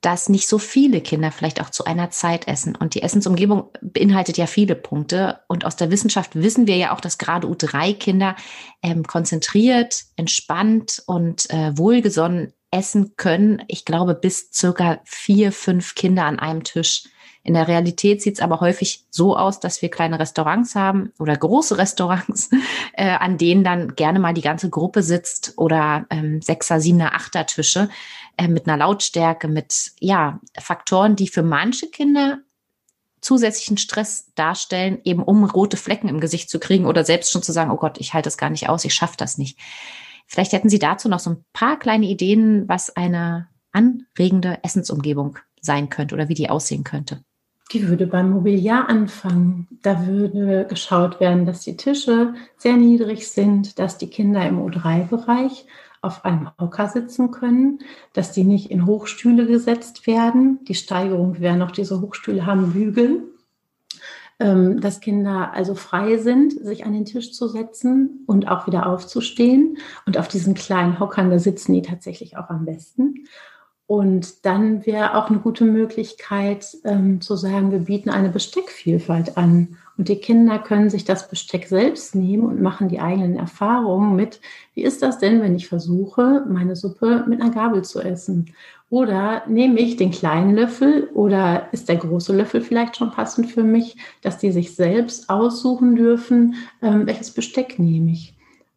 dass 0.00 0.28
nicht 0.28 0.48
so 0.48 0.58
viele 0.58 1.00
Kinder 1.00 1.30
vielleicht 1.30 1.60
auch 1.60 1.70
zu 1.70 1.84
einer 1.84 2.10
Zeit 2.10 2.48
essen. 2.48 2.74
Und 2.74 2.94
die 2.94 3.02
Essensumgebung 3.02 3.70
beinhaltet 3.82 4.38
ja 4.38 4.46
viele 4.46 4.74
Punkte. 4.74 5.40
Und 5.46 5.64
aus 5.64 5.76
der 5.76 5.90
Wissenschaft 5.90 6.34
wissen 6.34 6.66
wir 6.66 6.76
ja 6.76 6.94
auch, 6.94 7.00
dass 7.00 7.18
gerade 7.18 7.46
U3-Kinder 7.46 8.34
ähm, 8.82 9.04
konzentriert, 9.06 10.04
entspannt 10.16 11.02
und 11.06 11.50
äh, 11.50 11.76
wohlgesonnen 11.76 12.54
essen 12.70 13.16
können. 13.16 13.62
Ich 13.68 13.84
glaube, 13.84 14.14
bis 14.14 14.50
circa 14.52 15.00
vier, 15.04 15.52
fünf 15.52 15.94
Kinder 15.94 16.24
an 16.24 16.38
einem 16.38 16.64
Tisch. 16.64 17.04
In 17.42 17.54
der 17.54 17.68
Realität 17.68 18.20
sieht 18.20 18.34
es 18.34 18.40
aber 18.40 18.60
häufig 18.60 19.06
so 19.10 19.36
aus, 19.36 19.60
dass 19.60 19.80
wir 19.80 19.90
kleine 19.90 20.18
Restaurants 20.18 20.74
haben 20.74 21.12
oder 21.18 21.36
große 21.36 21.78
Restaurants, 21.78 22.50
äh, 22.92 23.08
an 23.10 23.38
denen 23.38 23.64
dann 23.64 23.96
gerne 23.96 24.18
mal 24.18 24.34
die 24.34 24.42
ganze 24.42 24.68
Gruppe 24.68 25.02
sitzt 25.02 25.54
oder 25.56 26.06
ähm, 26.10 26.42
Sechser, 26.42 26.80
Siebener, 26.80 27.14
Achter 27.14 27.46
Tische 27.46 27.88
äh, 28.36 28.48
mit 28.48 28.66
einer 28.66 28.76
Lautstärke, 28.76 29.48
mit 29.48 29.92
ja 30.00 30.40
Faktoren, 30.58 31.16
die 31.16 31.28
für 31.28 31.42
manche 31.42 31.88
Kinder 31.88 32.38
zusätzlichen 33.20 33.76
Stress 33.76 34.32
darstellen, 34.34 34.98
eben 35.04 35.22
um 35.22 35.44
rote 35.44 35.76
Flecken 35.76 36.08
im 36.08 36.20
Gesicht 36.20 36.48
zu 36.48 36.58
kriegen 36.58 36.86
oder 36.86 37.04
selbst 37.04 37.30
schon 37.30 37.42
zu 37.42 37.52
sagen, 37.52 37.70
oh 37.70 37.76
Gott, 37.76 37.98
ich 37.98 38.14
halte 38.14 38.26
das 38.26 38.38
gar 38.38 38.50
nicht 38.50 38.68
aus, 38.68 38.84
ich 38.84 38.94
schaffe 38.94 39.16
das 39.16 39.38
nicht. 39.38 39.58
Vielleicht 40.26 40.52
hätten 40.52 40.68
Sie 40.68 40.78
dazu 40.78 41.08
noch 41.08 41.18
so 41.18 41.30
ein 41.30 41.44
paar 41.52 41.78
kleine 41.78 42.06
Ideen, 42.06 42.68
was 42.68 42.96
eine 42.96 43.48
anregende 43.72 44.58
Essensumgebung 44.62 45.38
sein 45.60 45.90
könnte 45.90 46.14
oder 46.14 46.28
wie 46.28 46.34
die 46.34 46.50
aussehen 46.50 46.84
könnte. 46.84 47.22
Die 47.72 47.86
würde 47.86 48.06
beim 48.06 48.30
Mobiliar 48.30 48.88
anfangen. 48.88 49.68
Da 49.82 50.06
würde 50.06 50.66
geschaut 50.68 51.20
werden, 51.20 51.46
dass 51.46 51.62
die 51.62 51.76
Tische 51.76 52.34
sehr 52.56 52.76
niedrig 52.76 53.28
sind, 53.28 53.78
dass 53.78 53.98
die 53.98 54.08
Kinder 54.08 54.46
im 54.46 54.58
O3-Bereich 54.58 55.66
auf 56.02 56.24
einem 56.24 56.50
Hocker 56.58 56.88
sitzen 56.88 57.30
können, 57.30 57.80
dass 58.12 58.32
die 58.32 58.44
nicht 58.44 58.70
in 58.70 58.86
Hochstühle 58.86 59.46
gesetzt 59.46 60.06
werden. 60.06 60.60
Die 60.64 60.74
Steigerung 60.74 61.40
wäre 61.40 61.56
noch, 61.56 61.70
diese 61.70 62.00
Hochstühle 62.00 62.46
haben 62.46 62.72
Bügel, 62.72 63.24
ähm, 64.38 64.80
dass 64.80 65.00
Kinder 65.00 65.52
also 65.52 65.74
frei 65.74 66.16
sind, 66.16 66.52
sich 66.52 66.86
an 66.86 66.94
den 66.94 67.04
Tisch 67.04 67.32
zu 67.32 67.48
setzen 67.48 68.24
und 68.26 68.48
auch 68.48 68.66
wieder 68.66 68.86
aufzustehen. 68.86 69.76
Und 70.06 70.16
auf 70.16 70.28
diesen 70.28 70.54
kleinen 70.54 70.98
Hockern, 70.98 71.30
da 71.30 71.38
sitzen 71.38 71.74
die 71.74 71.82
tatsächlich 71.82 72.38
auch 72.38 72.48
am 72.48 72.64
besten. 72.64 73.26
Und 73.86 74.46
dann 74.46 74.86
wäre 74.86 75.16
auch 75.16 75.28
eine 75.28 75.40
gute 75.40 75.64
Möglichkeit 75.64 76.78
ähm, 76.84 77.20
zu 77.20 77.36
sagen, 77.36 77.72
wir 77.72 77.80
bieten 77.80 78.08
eine 78.08 78.28
Besteckvielfalt 78.28 79.36
an. 79.36 79.76
Und 80.00 80.08
die 80.08 80.16
Kinder 80.16 80.58
können 80.58 80.88
sich 80.88 81.04
das 81.04 81.28
Besteck 81.28 81.66
selbst 81.66 82.14
nehmen 82.14 82.44
und 82.44 82.62
machen 82.62 82.88
die 82.88 83.00
eigenen 83.00 83.36
Erfahrungen 83.36 84.16
mit, 84.16 84.40
wie 84.72 84.82
ist 84.82 85.02
das 85.02 85.18
denn, 85.18 85.42
wenn 85.42 85.54
ich 85.54 85.68
versuche, 85.68 86.42
meine 86.48 86.74
Suppe 86.74 87.26
mit 87.28 87.42
einer 87.42 87.50
Gabel 87.50 87.82
zu 87.82 88.00
essen? 88.00 88.54
Oder 88.88 89.42
nehme 89.46 89.78
ich 89.78 89.96
den 89.96 90.10
kleinen 90.10 90.54
Löffel 90.54 91.10
oder 91.12 91.68
ist 91.72 91.90
der 91.90 91.96
große 91.96 92.34
Löffel 92.34 92.62
vielleicht 92.62 92.96
schon 92.96 93.10
passend 93.10 93.50
für 93.50 93.62
mich, 93.62 93.98
dass 94.22 94.38
die 94.38 94.52
sich 94.52 94.74
selbst 94.74 95.28
aussuchen 95.28 95.96
dürfen, 95.96 96.54
ähm, 96.80 97.06
welches 97.06 97.32
Besteck 97.32 97.78
nehme 97.78 98.12
ich. 98.12 98.34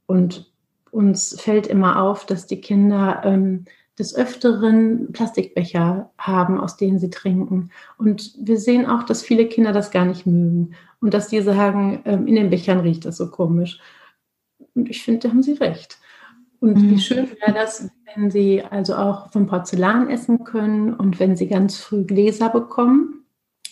Und 0.08 0.52
uns 0.92 1.40
fällt 1.40 1.68
immer 1.68 2.02
auf, 2.02 2.26
dass 2.26 2.48
die 2.48 2.60
Kinder 2.60 3.22
ähm, 3.24 3.64
des 4.00 4.16
Öfteren 4.16 5.12
Plastikbecher 5.12 6.12
haben, 6.18 6.60
aus 6.60 6.78
denen 6.78 7.00
sie 7.00 7.10
trinken. 7.10 7.70
Und 7.98 8.34
wir 8.40 8.58
sehen 8.58 8.86
auch, 8.86 9.04
dass 9.04 9.22
viele 9.22 9.48
Kinder 9.48 9.72
das 9.72 9.92
gar 9.92 10.06
nicht 10.06 10.26
mögen 10.26 10.74
und 11.00 11.14
dass 11.14 11.28
die 11.28 11.42
sagen, 11.42 12.02
ähm, 12.06 12.28
in 12.28 12.36
den 12.36 12.50
Bechern 12.50 12.80
riecht 12.80 13.06
das 13.06 13.18
so 13.18 13.30
komisch. 13.30 13.80
Und 14.74 14.90
ich 14.90 15.04
finde, 15.04 15.22
da 15.22 15.30
haben 15.30 15.44
sie 15.44 15.54
recht. 15.54 16.00
Und 16.60 16.78
mhm. 16.78 16.92
wie 16.92 17.00
schön 17.00 17.30
wäre 17.30 17.54
das, 17.54 17.90
wenn 18.16 18.32
sie 18.32 18.64
also 18.64 18.96
auch 18.96 19.32
vom 19.32 19.48
Porzellan 19.48 20.10
essen 20.10 20.44
können 20.44 20.94
und 20.94 21.20
wenn 21.20 21.36
sie 21.36 21.48
ganz 21.48 21.78
früh 21.78 22.04
Gläser 22.04 22.50
bekommen, 22.50 23.26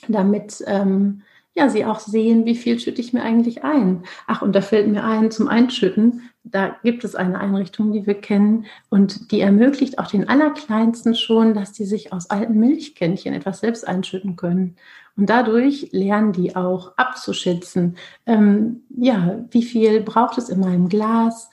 damit 0.07 0.63
ähm, 0.67 1.21
ja, 1.53 1.69
sie 1.69 1.85
auch 1.85 1.99
sehen, 1.99 2.45
wie 2.45 2.55
viel 2.55 2.79
schütte 2.79 3.01
ich 3.01 3.13
mir 3.13 3.23
eigentlich 3.23 3.63
ein. 3.63 4.03
Ach, 4.27 4.41
und 4.41 4.53
da 4.53 4.61
fällt 4.61 4.87
mir 4.87 5.03
ein, 5.03 5.31
zum 5.31 5.47
Einschütten, 5.47 6.29
da 6.43 6.75
gibt 6.83 7.03
es 7.03 7.15
eine 7.15 7.39
Einrichtung, 7.39 7.91
die 7.91 8.07
wir 8.07 8.15
kennen 8.15 8.65
und 8.89 9.31
die 9.31 9.41
ermöglicht 9.41 9.99
auch 9.99 10.07
den 10.07 10.27
Allerkleinsten 10.27 11.15
schon, 11.15 11.53
dass 11.53 11.71
die 11.71 11.85
sich 11.85 12.13
aus 12.13 12.29
alten 12.29 12.59
Milchkännchen 12.59 13.33
etwas 13.33 13.59
selbst 13.59 13.87
einschütten 13.87 14.35
können. 14.35 14.75
Und 15.15 15.29
dadurch 15.29 15.89
lernen 15.91 16.31
die 16.31 16.55
auch 16.55 16.97
abzuschätzen, 16.97 17.97
ähm, 18.25 18.83
ja, 18.89 19.45
wie 19.51 19.63
viel 19.63 20.01
braucht 20.01 20.37
es 20.37 20.49
in 20.49 20.59
meinem 20.59 20.89
Glas, 20.89 21.49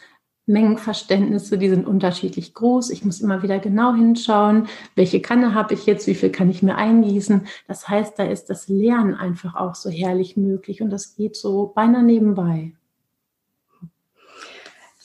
Mengenverständnisse, 0.47 1.59
die 1.59 1.69
sind 1.69 1.87
unterschiedlich 1.87 2.55
groß. 2.55 2.89
Ich 2.91 3.05
muss 3.05 3.21
immer 3.21 3.43
wieder 3.43 3.59
genau 3.59 3.95
hinschauen, 3.95 4.67
welche 4.95 5.21
Kanne 5.21 5.55
habe 5.55 5.75
ich 5.75 5.85
jetzt, 5.85 6.07
wie 6.07 6.15
viel 6.15 6.31
kann 6.31 6.49
ich 6.49 6.63
mir 6.63 6.77
eingießen. 6.77 7.47
Das 7.67 7.89
heißt, 7.89 8.19
da 8.19 8.25
ist 8.25 8.47
das 8.47 8.69
Lernen 8.69 9.15
einfach 9.15 9.55
auch 9.55 9.75
so 9.75 9.91
herrlich 9.91 10.39
möglich 10.39 10.81
und 10.81 10.89
das 10.89 11.17
geht 11.17 11.37
so 11.37 11.73
beinahe 11.75 12.03
nebenbei. 12.03 12.73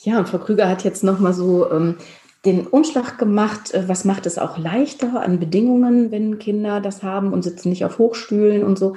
Ja, 0.04 0.18
und 0.18 0.28
Frau 0.28 0.38
Krüger 0.38 0.68
hat 0.68 0.84
jetzt 0.84 1.02
nochmal 1.02 1.32
so 1.32 1.70
ähm, 1.70 1.96
den 2.44 2.66
Umschlag 2.66 3.16
gemacht, 3.18 3.72
äh, 3.72 3.88
was 3.88 4.04
macht 4.04 4.26
es 4.26 4.38
auch 4.38 4.58
leichter 4.58 5.22
an 5.22 5.40
Bedingungen, 5.40 6.10
wenn 6.10 6.38
Kinder 6.38 6.80
das 6.80 7.02
haben 7.02 7.32
und 7.32 7.42
sitzen 7.42 7.70
nicht 7.70 7.86
auf 7.86 7.98
Hochstühlen 7.98 8.64
und 8.64 8.78
so. 8.78 8.96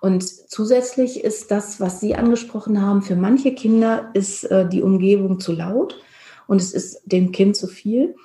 Und 0.00 0.24
zusätzlich 0.24 1.22
ist 1.22 1.52
das, 1.52 1.80
was 1.80 2.00
Sie 2.00 2.16
angesprochen 2.16 2.82
haben, 2.82 3.02
für 3.02 3.16
manche 3.16 3.54
Kinder 3.54 4.10
ist 4.14 4.44
äh, 4.44 4.68
die 4.68 4.82
Umgebung 4.82 5.38
zu 5.38 5.52
laut 5.52 6.00
und 6.48 6.60
es 6.60 6.72
ist 6.72 7.02
dem 7.04 7.30
Kind 7.30 7.56
zu 7.56 7.68
viel. 7.68 8.16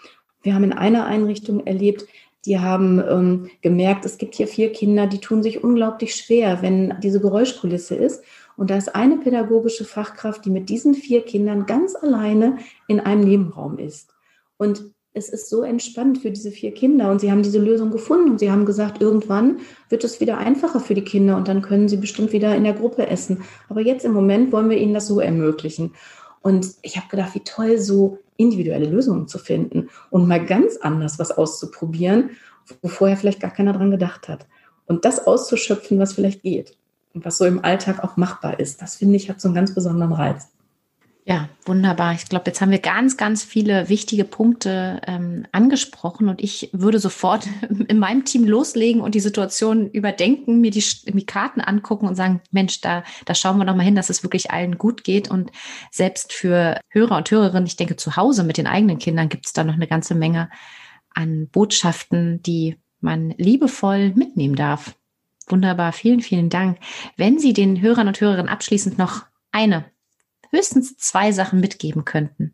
Wir 0.41 0.55
haben 0.55 0.63
in 0.63 0.73
einer 0.73 1.05
Einrichtung 1.05 1.67
erlebt, 1.67 2.05
die 2.45 2.59
haben 2.59 2.99
ähm, 2.99 3.49
gemerkt, 3.61 4.05
es 4.05 4.17
gibt 4.17 4.35
hier 4.35 4.47
vier 4.47 4.71
Kinder, 4.71 5.05
die 5.07 5.19
tun 5.19 5.43
sich 5.43 5.63
unglaublich 5.63 6.15
schwer, 6.15 6.61
wenn 6.61 6.95
diese 7.01 7.21
Geräuschkulisse 7.21 7.95
ist. 7.95 8.23
Und 8.57 8.69
da 8.69 8.77
ist 8.77 8.95
eine 8.95 9.17
pädagogische 9.17 9.85
Fachkraft, 9.85 10.45
die 10.45 10.49
mit 10.49 10.69
diesen 10.69 10.93
vier 10.93 11.21
Kindern 11.21 11.65
ganz 11.65 11.95
alleine 11.95 12.57
in 12.87 12.99
einem 12.99 13.23
Nebenraum 13.23 13.79
ist. 13.79 14.09
Und 14.57 14.93
es 15.13 15.29
ist 15.29 15.49
so 15.49 15.61
entspannt 15.61 16.19
für 16.19 16.31
diese 16.31 16.49
vier 16.49 16.73
Kinder 16.73 17.11
und 17.11 17.21
sie 17.21 17.31
haben 17.31 17.43
diese 17.43 17.59
Lösung 17.59 17.91
gefunden 17.91 18.31
und 18.31 18.39
sie 18.39 18.51
haben 18.51 18.65
gesagt, 18.65 19.01
irgendwann 19.01 19.59
wird 19.89 20.03
es 20.03 20.19
wieder 20.19 20.39
einfacher 20.39 20.79
für 20.79 20.95
die 20.95 21.03
Kinder 21.03 21.37
und 21.37 21.47
dann 21.47 21.61
können 21.61 21.87
sie 21.87 21.97
bestimmt 21.97 22.33
wieder 22.33 22.55
in 22.55 22.63
der 22.63 22.73
Gruppe 22.73 23.07
essen. 23.07 23.43
Aber 23.69 23.81
jetzt 23.81 24.05
im 24.05 24.13
Moment 24.13 24.51
wollen 24.51 24.69
wir 24.69 24.77
ihnen 24.77 24.93
das 24.93 25.07
so 25.07 25.19
ermöglichen. 25.19 25.93
Und 26.41 26.67
ich 26.81 26.97
habe 26.97 27.07
gedacht, 27.09 27.35
wie 27.35 27.43
toll, 27.43 27.77
so 27.77 28.17
individuelle 28.37 28.87
Lösungen 28.89 29.27
zu 29.27 29.37
finden 29.37 29.89
und 30.09 30.27
mal 30.27 30.43
ganz 30.43 30.77
anders 30.77 31.19
was 31.19 31.31
auszuprobieren, 31.31 32.31
wo 32.81 32.87
vorher 32.87 33.15
vielleicht 33.15 33.39
gar 33.39 33.51
keiner 33.51 33.73
dran 33.73 33.91
gedacht 33.91 34.27
hat. 34.27 34.47
Und 34.87 35.05
das 35.05 35.27
auszuschöpfen, 35.27 35.99
was 35.99 36.13
vielleicht 36.13 36.41
geht 36.41 36.75
und 37.13 37.25
was 37.25 37.37
so 37.37 37.45
im 37.45 37.63
Alltag 37.63 38.03
auch 38.03 38.17
machbar 38.17 38.59
ist, 38.59 38.81
das 38.81 38.95
finde 38.95 39.15
ich 39.15 39.29
hat 39.29 39.39
so 39.39 39.47
einen 39.47 39.55
ganz 39.55 39.73
besonderen 39.73 40.13
Reiz. 40.13 40.49
Ja, 41.25 41.47
wunderbar. 41.63 42.13
Ich 42.13 42.27
glaube, 42.27 42.43
jetzt 42.47 42.59
haben 42.59 42.71
wir 42.71 42.79
ganz, 42.79 43.15
ganz 43.15 43.45
viele 43.45 43.87
wichtige 43.87 44.25
Punkte 44.25 44.99
ähm, 45.07 45.45
angesprochen 45.53 46.27
und 46.27 46.43
ich 46.43 46.69
würde 46.73 46.99
sofort 46.99 47.47
in 47.87 47.97
meinem 47.97 48.25
Team 48.25 48.43
loslegen 48.43 49.01
und 49.01 49.15
die 49.15 49.21
Situation 49.21 49.89
überdenken, 49.89 50.59
mir 50.59 50.71
die, 50.71 50.83
die 51.05 51.25
Karten 51.25 51.61
angucken 51.61 52.09
und 52.09 52.15
sagen, 52.15 52.41
Mensch, 52.51 52.81
da, 52.81 53.03
da 53.23 53.35
schauen 53.35 53.57
wir 53.57 53.63
doch 53.63 53.75
mal 53.75 53.83
hin, 53.83 53.95
dass 53.95 54.09
es 54.09 54.23
wirklich 54.23 54.51
allen 54.51 54.77
gut 54.77 55.05
geht. 55.05 55.31
Und 55.31 55.51
selbst 55.91 56.33
für 56.33 56.81
Hörer 56.89 57.15
und 57.15 57.31
Hörerinnen, 57.31 57.67
ich 57.67 57.77
denke, 57.77 57.95
zu 57.95 58.17
Hause 58.17 58.43
mit 58.43 58.57
den 58.57 58.67
eigenen 58.67 58.97
Kindern 58.97 59.29
gibt 59.29 59.45
es 59.45 59.53
da 59.53 59.63
noch 59.63 59.75
eine 59.75 59.87
ganze 59.87 60.15
Menge 60.15 60.49
an 61.13 61.47
Botschaften, 61.47 62.41
die 62.43 62.75
man 62.99 63.33
liebevoll 63.37 64.09
mitnehmen 64.13 64.55
darf. 64.55 64.93
Wunderbar, 65.47 65.91
vielen, 65.93 66.21
vielen 66.21 66.49
Dank. 66.49 66.77
Wenn 67.17 67.39
Sie 67.39 67.53
den 67.53 67.81
Hörern 67.81 68.07
und 68.07 68.19
Hörerinnen 68.19 68.49
abschließend 68.49 68.97
noch 68.97 69.25
eine 69.51 69.85
höchstens 70.51 70.95
zwei 70.97 71.31
Sachen 71.31 71.59
mitgeben 71.59 72.05
könnten, 72.05 72.53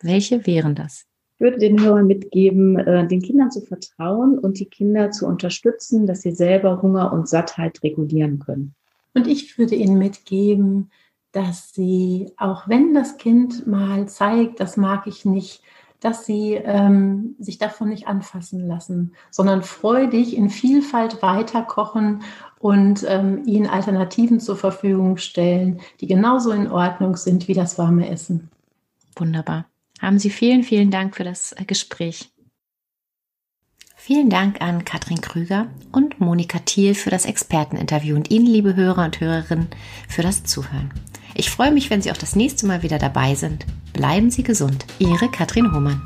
welche 0.00 0.46
wären 0.46 0.74
das? 0.74 1.06
Ich 1.36 1.40
würde 1.40 1.58
den 1.58 1.80
Hörern 1.80 2.06
mitgeben, 2.06 2.78
äh, 2.78 3.06
den 3.08 3.22
Kindern 3.22 3.50
zu 3.50 3.60
vertrauen 3.62 4.38
und 4.38 4.60
die 4.60 4.66
Kinder 4.66 5.10
zu 5.10 5.26
unterstützen, 5.26 6.06
dass 6.06 6.22
sie 6.22 6.32
selber 6.32 6.82
Hunger 6.82 7.12
und 7.12 7.28
Sattheit 7.28 7.82
regulieren 7.82 8.38
können. 8.38 8.74
Und 9.14 9.26
ich 9.26 9.58
würde 9.58 9.74
ihnen 9.74 9.98
mitgeben, 9.98 10.90
dass 11.32 11.72
sie, 11.72 12.30
auch 12.36 12.68
wenn 12.68 12.94
das 12.94 13.16
Kind 13.16 13.66
mal 13.66 14.06
zeigt, 14.08 14.60
das 14.60 14.76
mag 14.76 15.06
ich 15.06 15.24
nicht, 15.24 15.62
dass 16.04 16.26
sie 16.26 16.52
ähm, 16.52 17.34
sich 17.38 17.56
davon 17.56 17.88
nicht 17.88 18.06
anfassen 18.06 18.68
lassen, 18.68 19.14
sondern 19.30 19.62
freudig 19.62 20.36
in 20.36 20.50
Vielfalt 20.50 21.22
weiterkochen 21.22 22.22
und 22.58 23.06
ähm, 23.08 23.42
ihnen 23.46 23.66
Alternativen 23.66 24.38
zur 24.38 24.56
Verfügung 24.56 25.16
stellen, 25.16 25.80
die 26.02 26.06
genauso 26.06 26.50
in 26.50 26.70
Ordnung 26.70 27.16
sind 27.16 27.48
wie 27.48 27.54
das 27.54 27.78
warme 27.78 28.10
Essen. 28.10 28.50
Wunderbar. 29.16 29.64
Haben 29.98 30.18
Sie 30.18 30.28
vielen, 30.28 30.62
vielen 30.62 30.90
Dank 30.90 31.16
für 31.16 31.24
das 31.24 31.52
äh, 31.52 31.64
Gespräch. 31.64 32.30
Vielen 33.96 34.28
Dank 34.28 34.60
an 34.60 34.84
Katrin 34.84 35.22
Krüger 35.22 35.68
und 35.90 36.20
Monika 36.20 36.58
Thiel 36.58 36.94
für 36.94 37.08
das 37.08 37.24
Experteninterview 37.24 38.14
und 38.14 38.30
Ihnen, 38.30 38.44
liebe 38.44 38.76
Hörer 38.76 39.06
und 39.06 39.18
Hörerinnen, 39.20 39.68
für 40.06 40.20
das 40.20 40.44
Zuhören. 40.44 40.92
Ich 41.36 41.50
freue 41.50 41.72
mich, 41.72 41.90
wenn 41.90 42.00
Sie 42.00 42.12
auch 42.12 42.16
das 42.16 42.36
nächste 42.36 42.64
Mal 42.66 42.82
wieder 42.82 42.98
dabei 42.98 43.34
sind. 43.34 43.66
Bleiben 43.92 44.30
Sie 44.30 44.44
gesund. 44.44 44.86
Ihre 45.00 45.28
Katrin 45.28 45.72
Hohmann. 45.72 46.00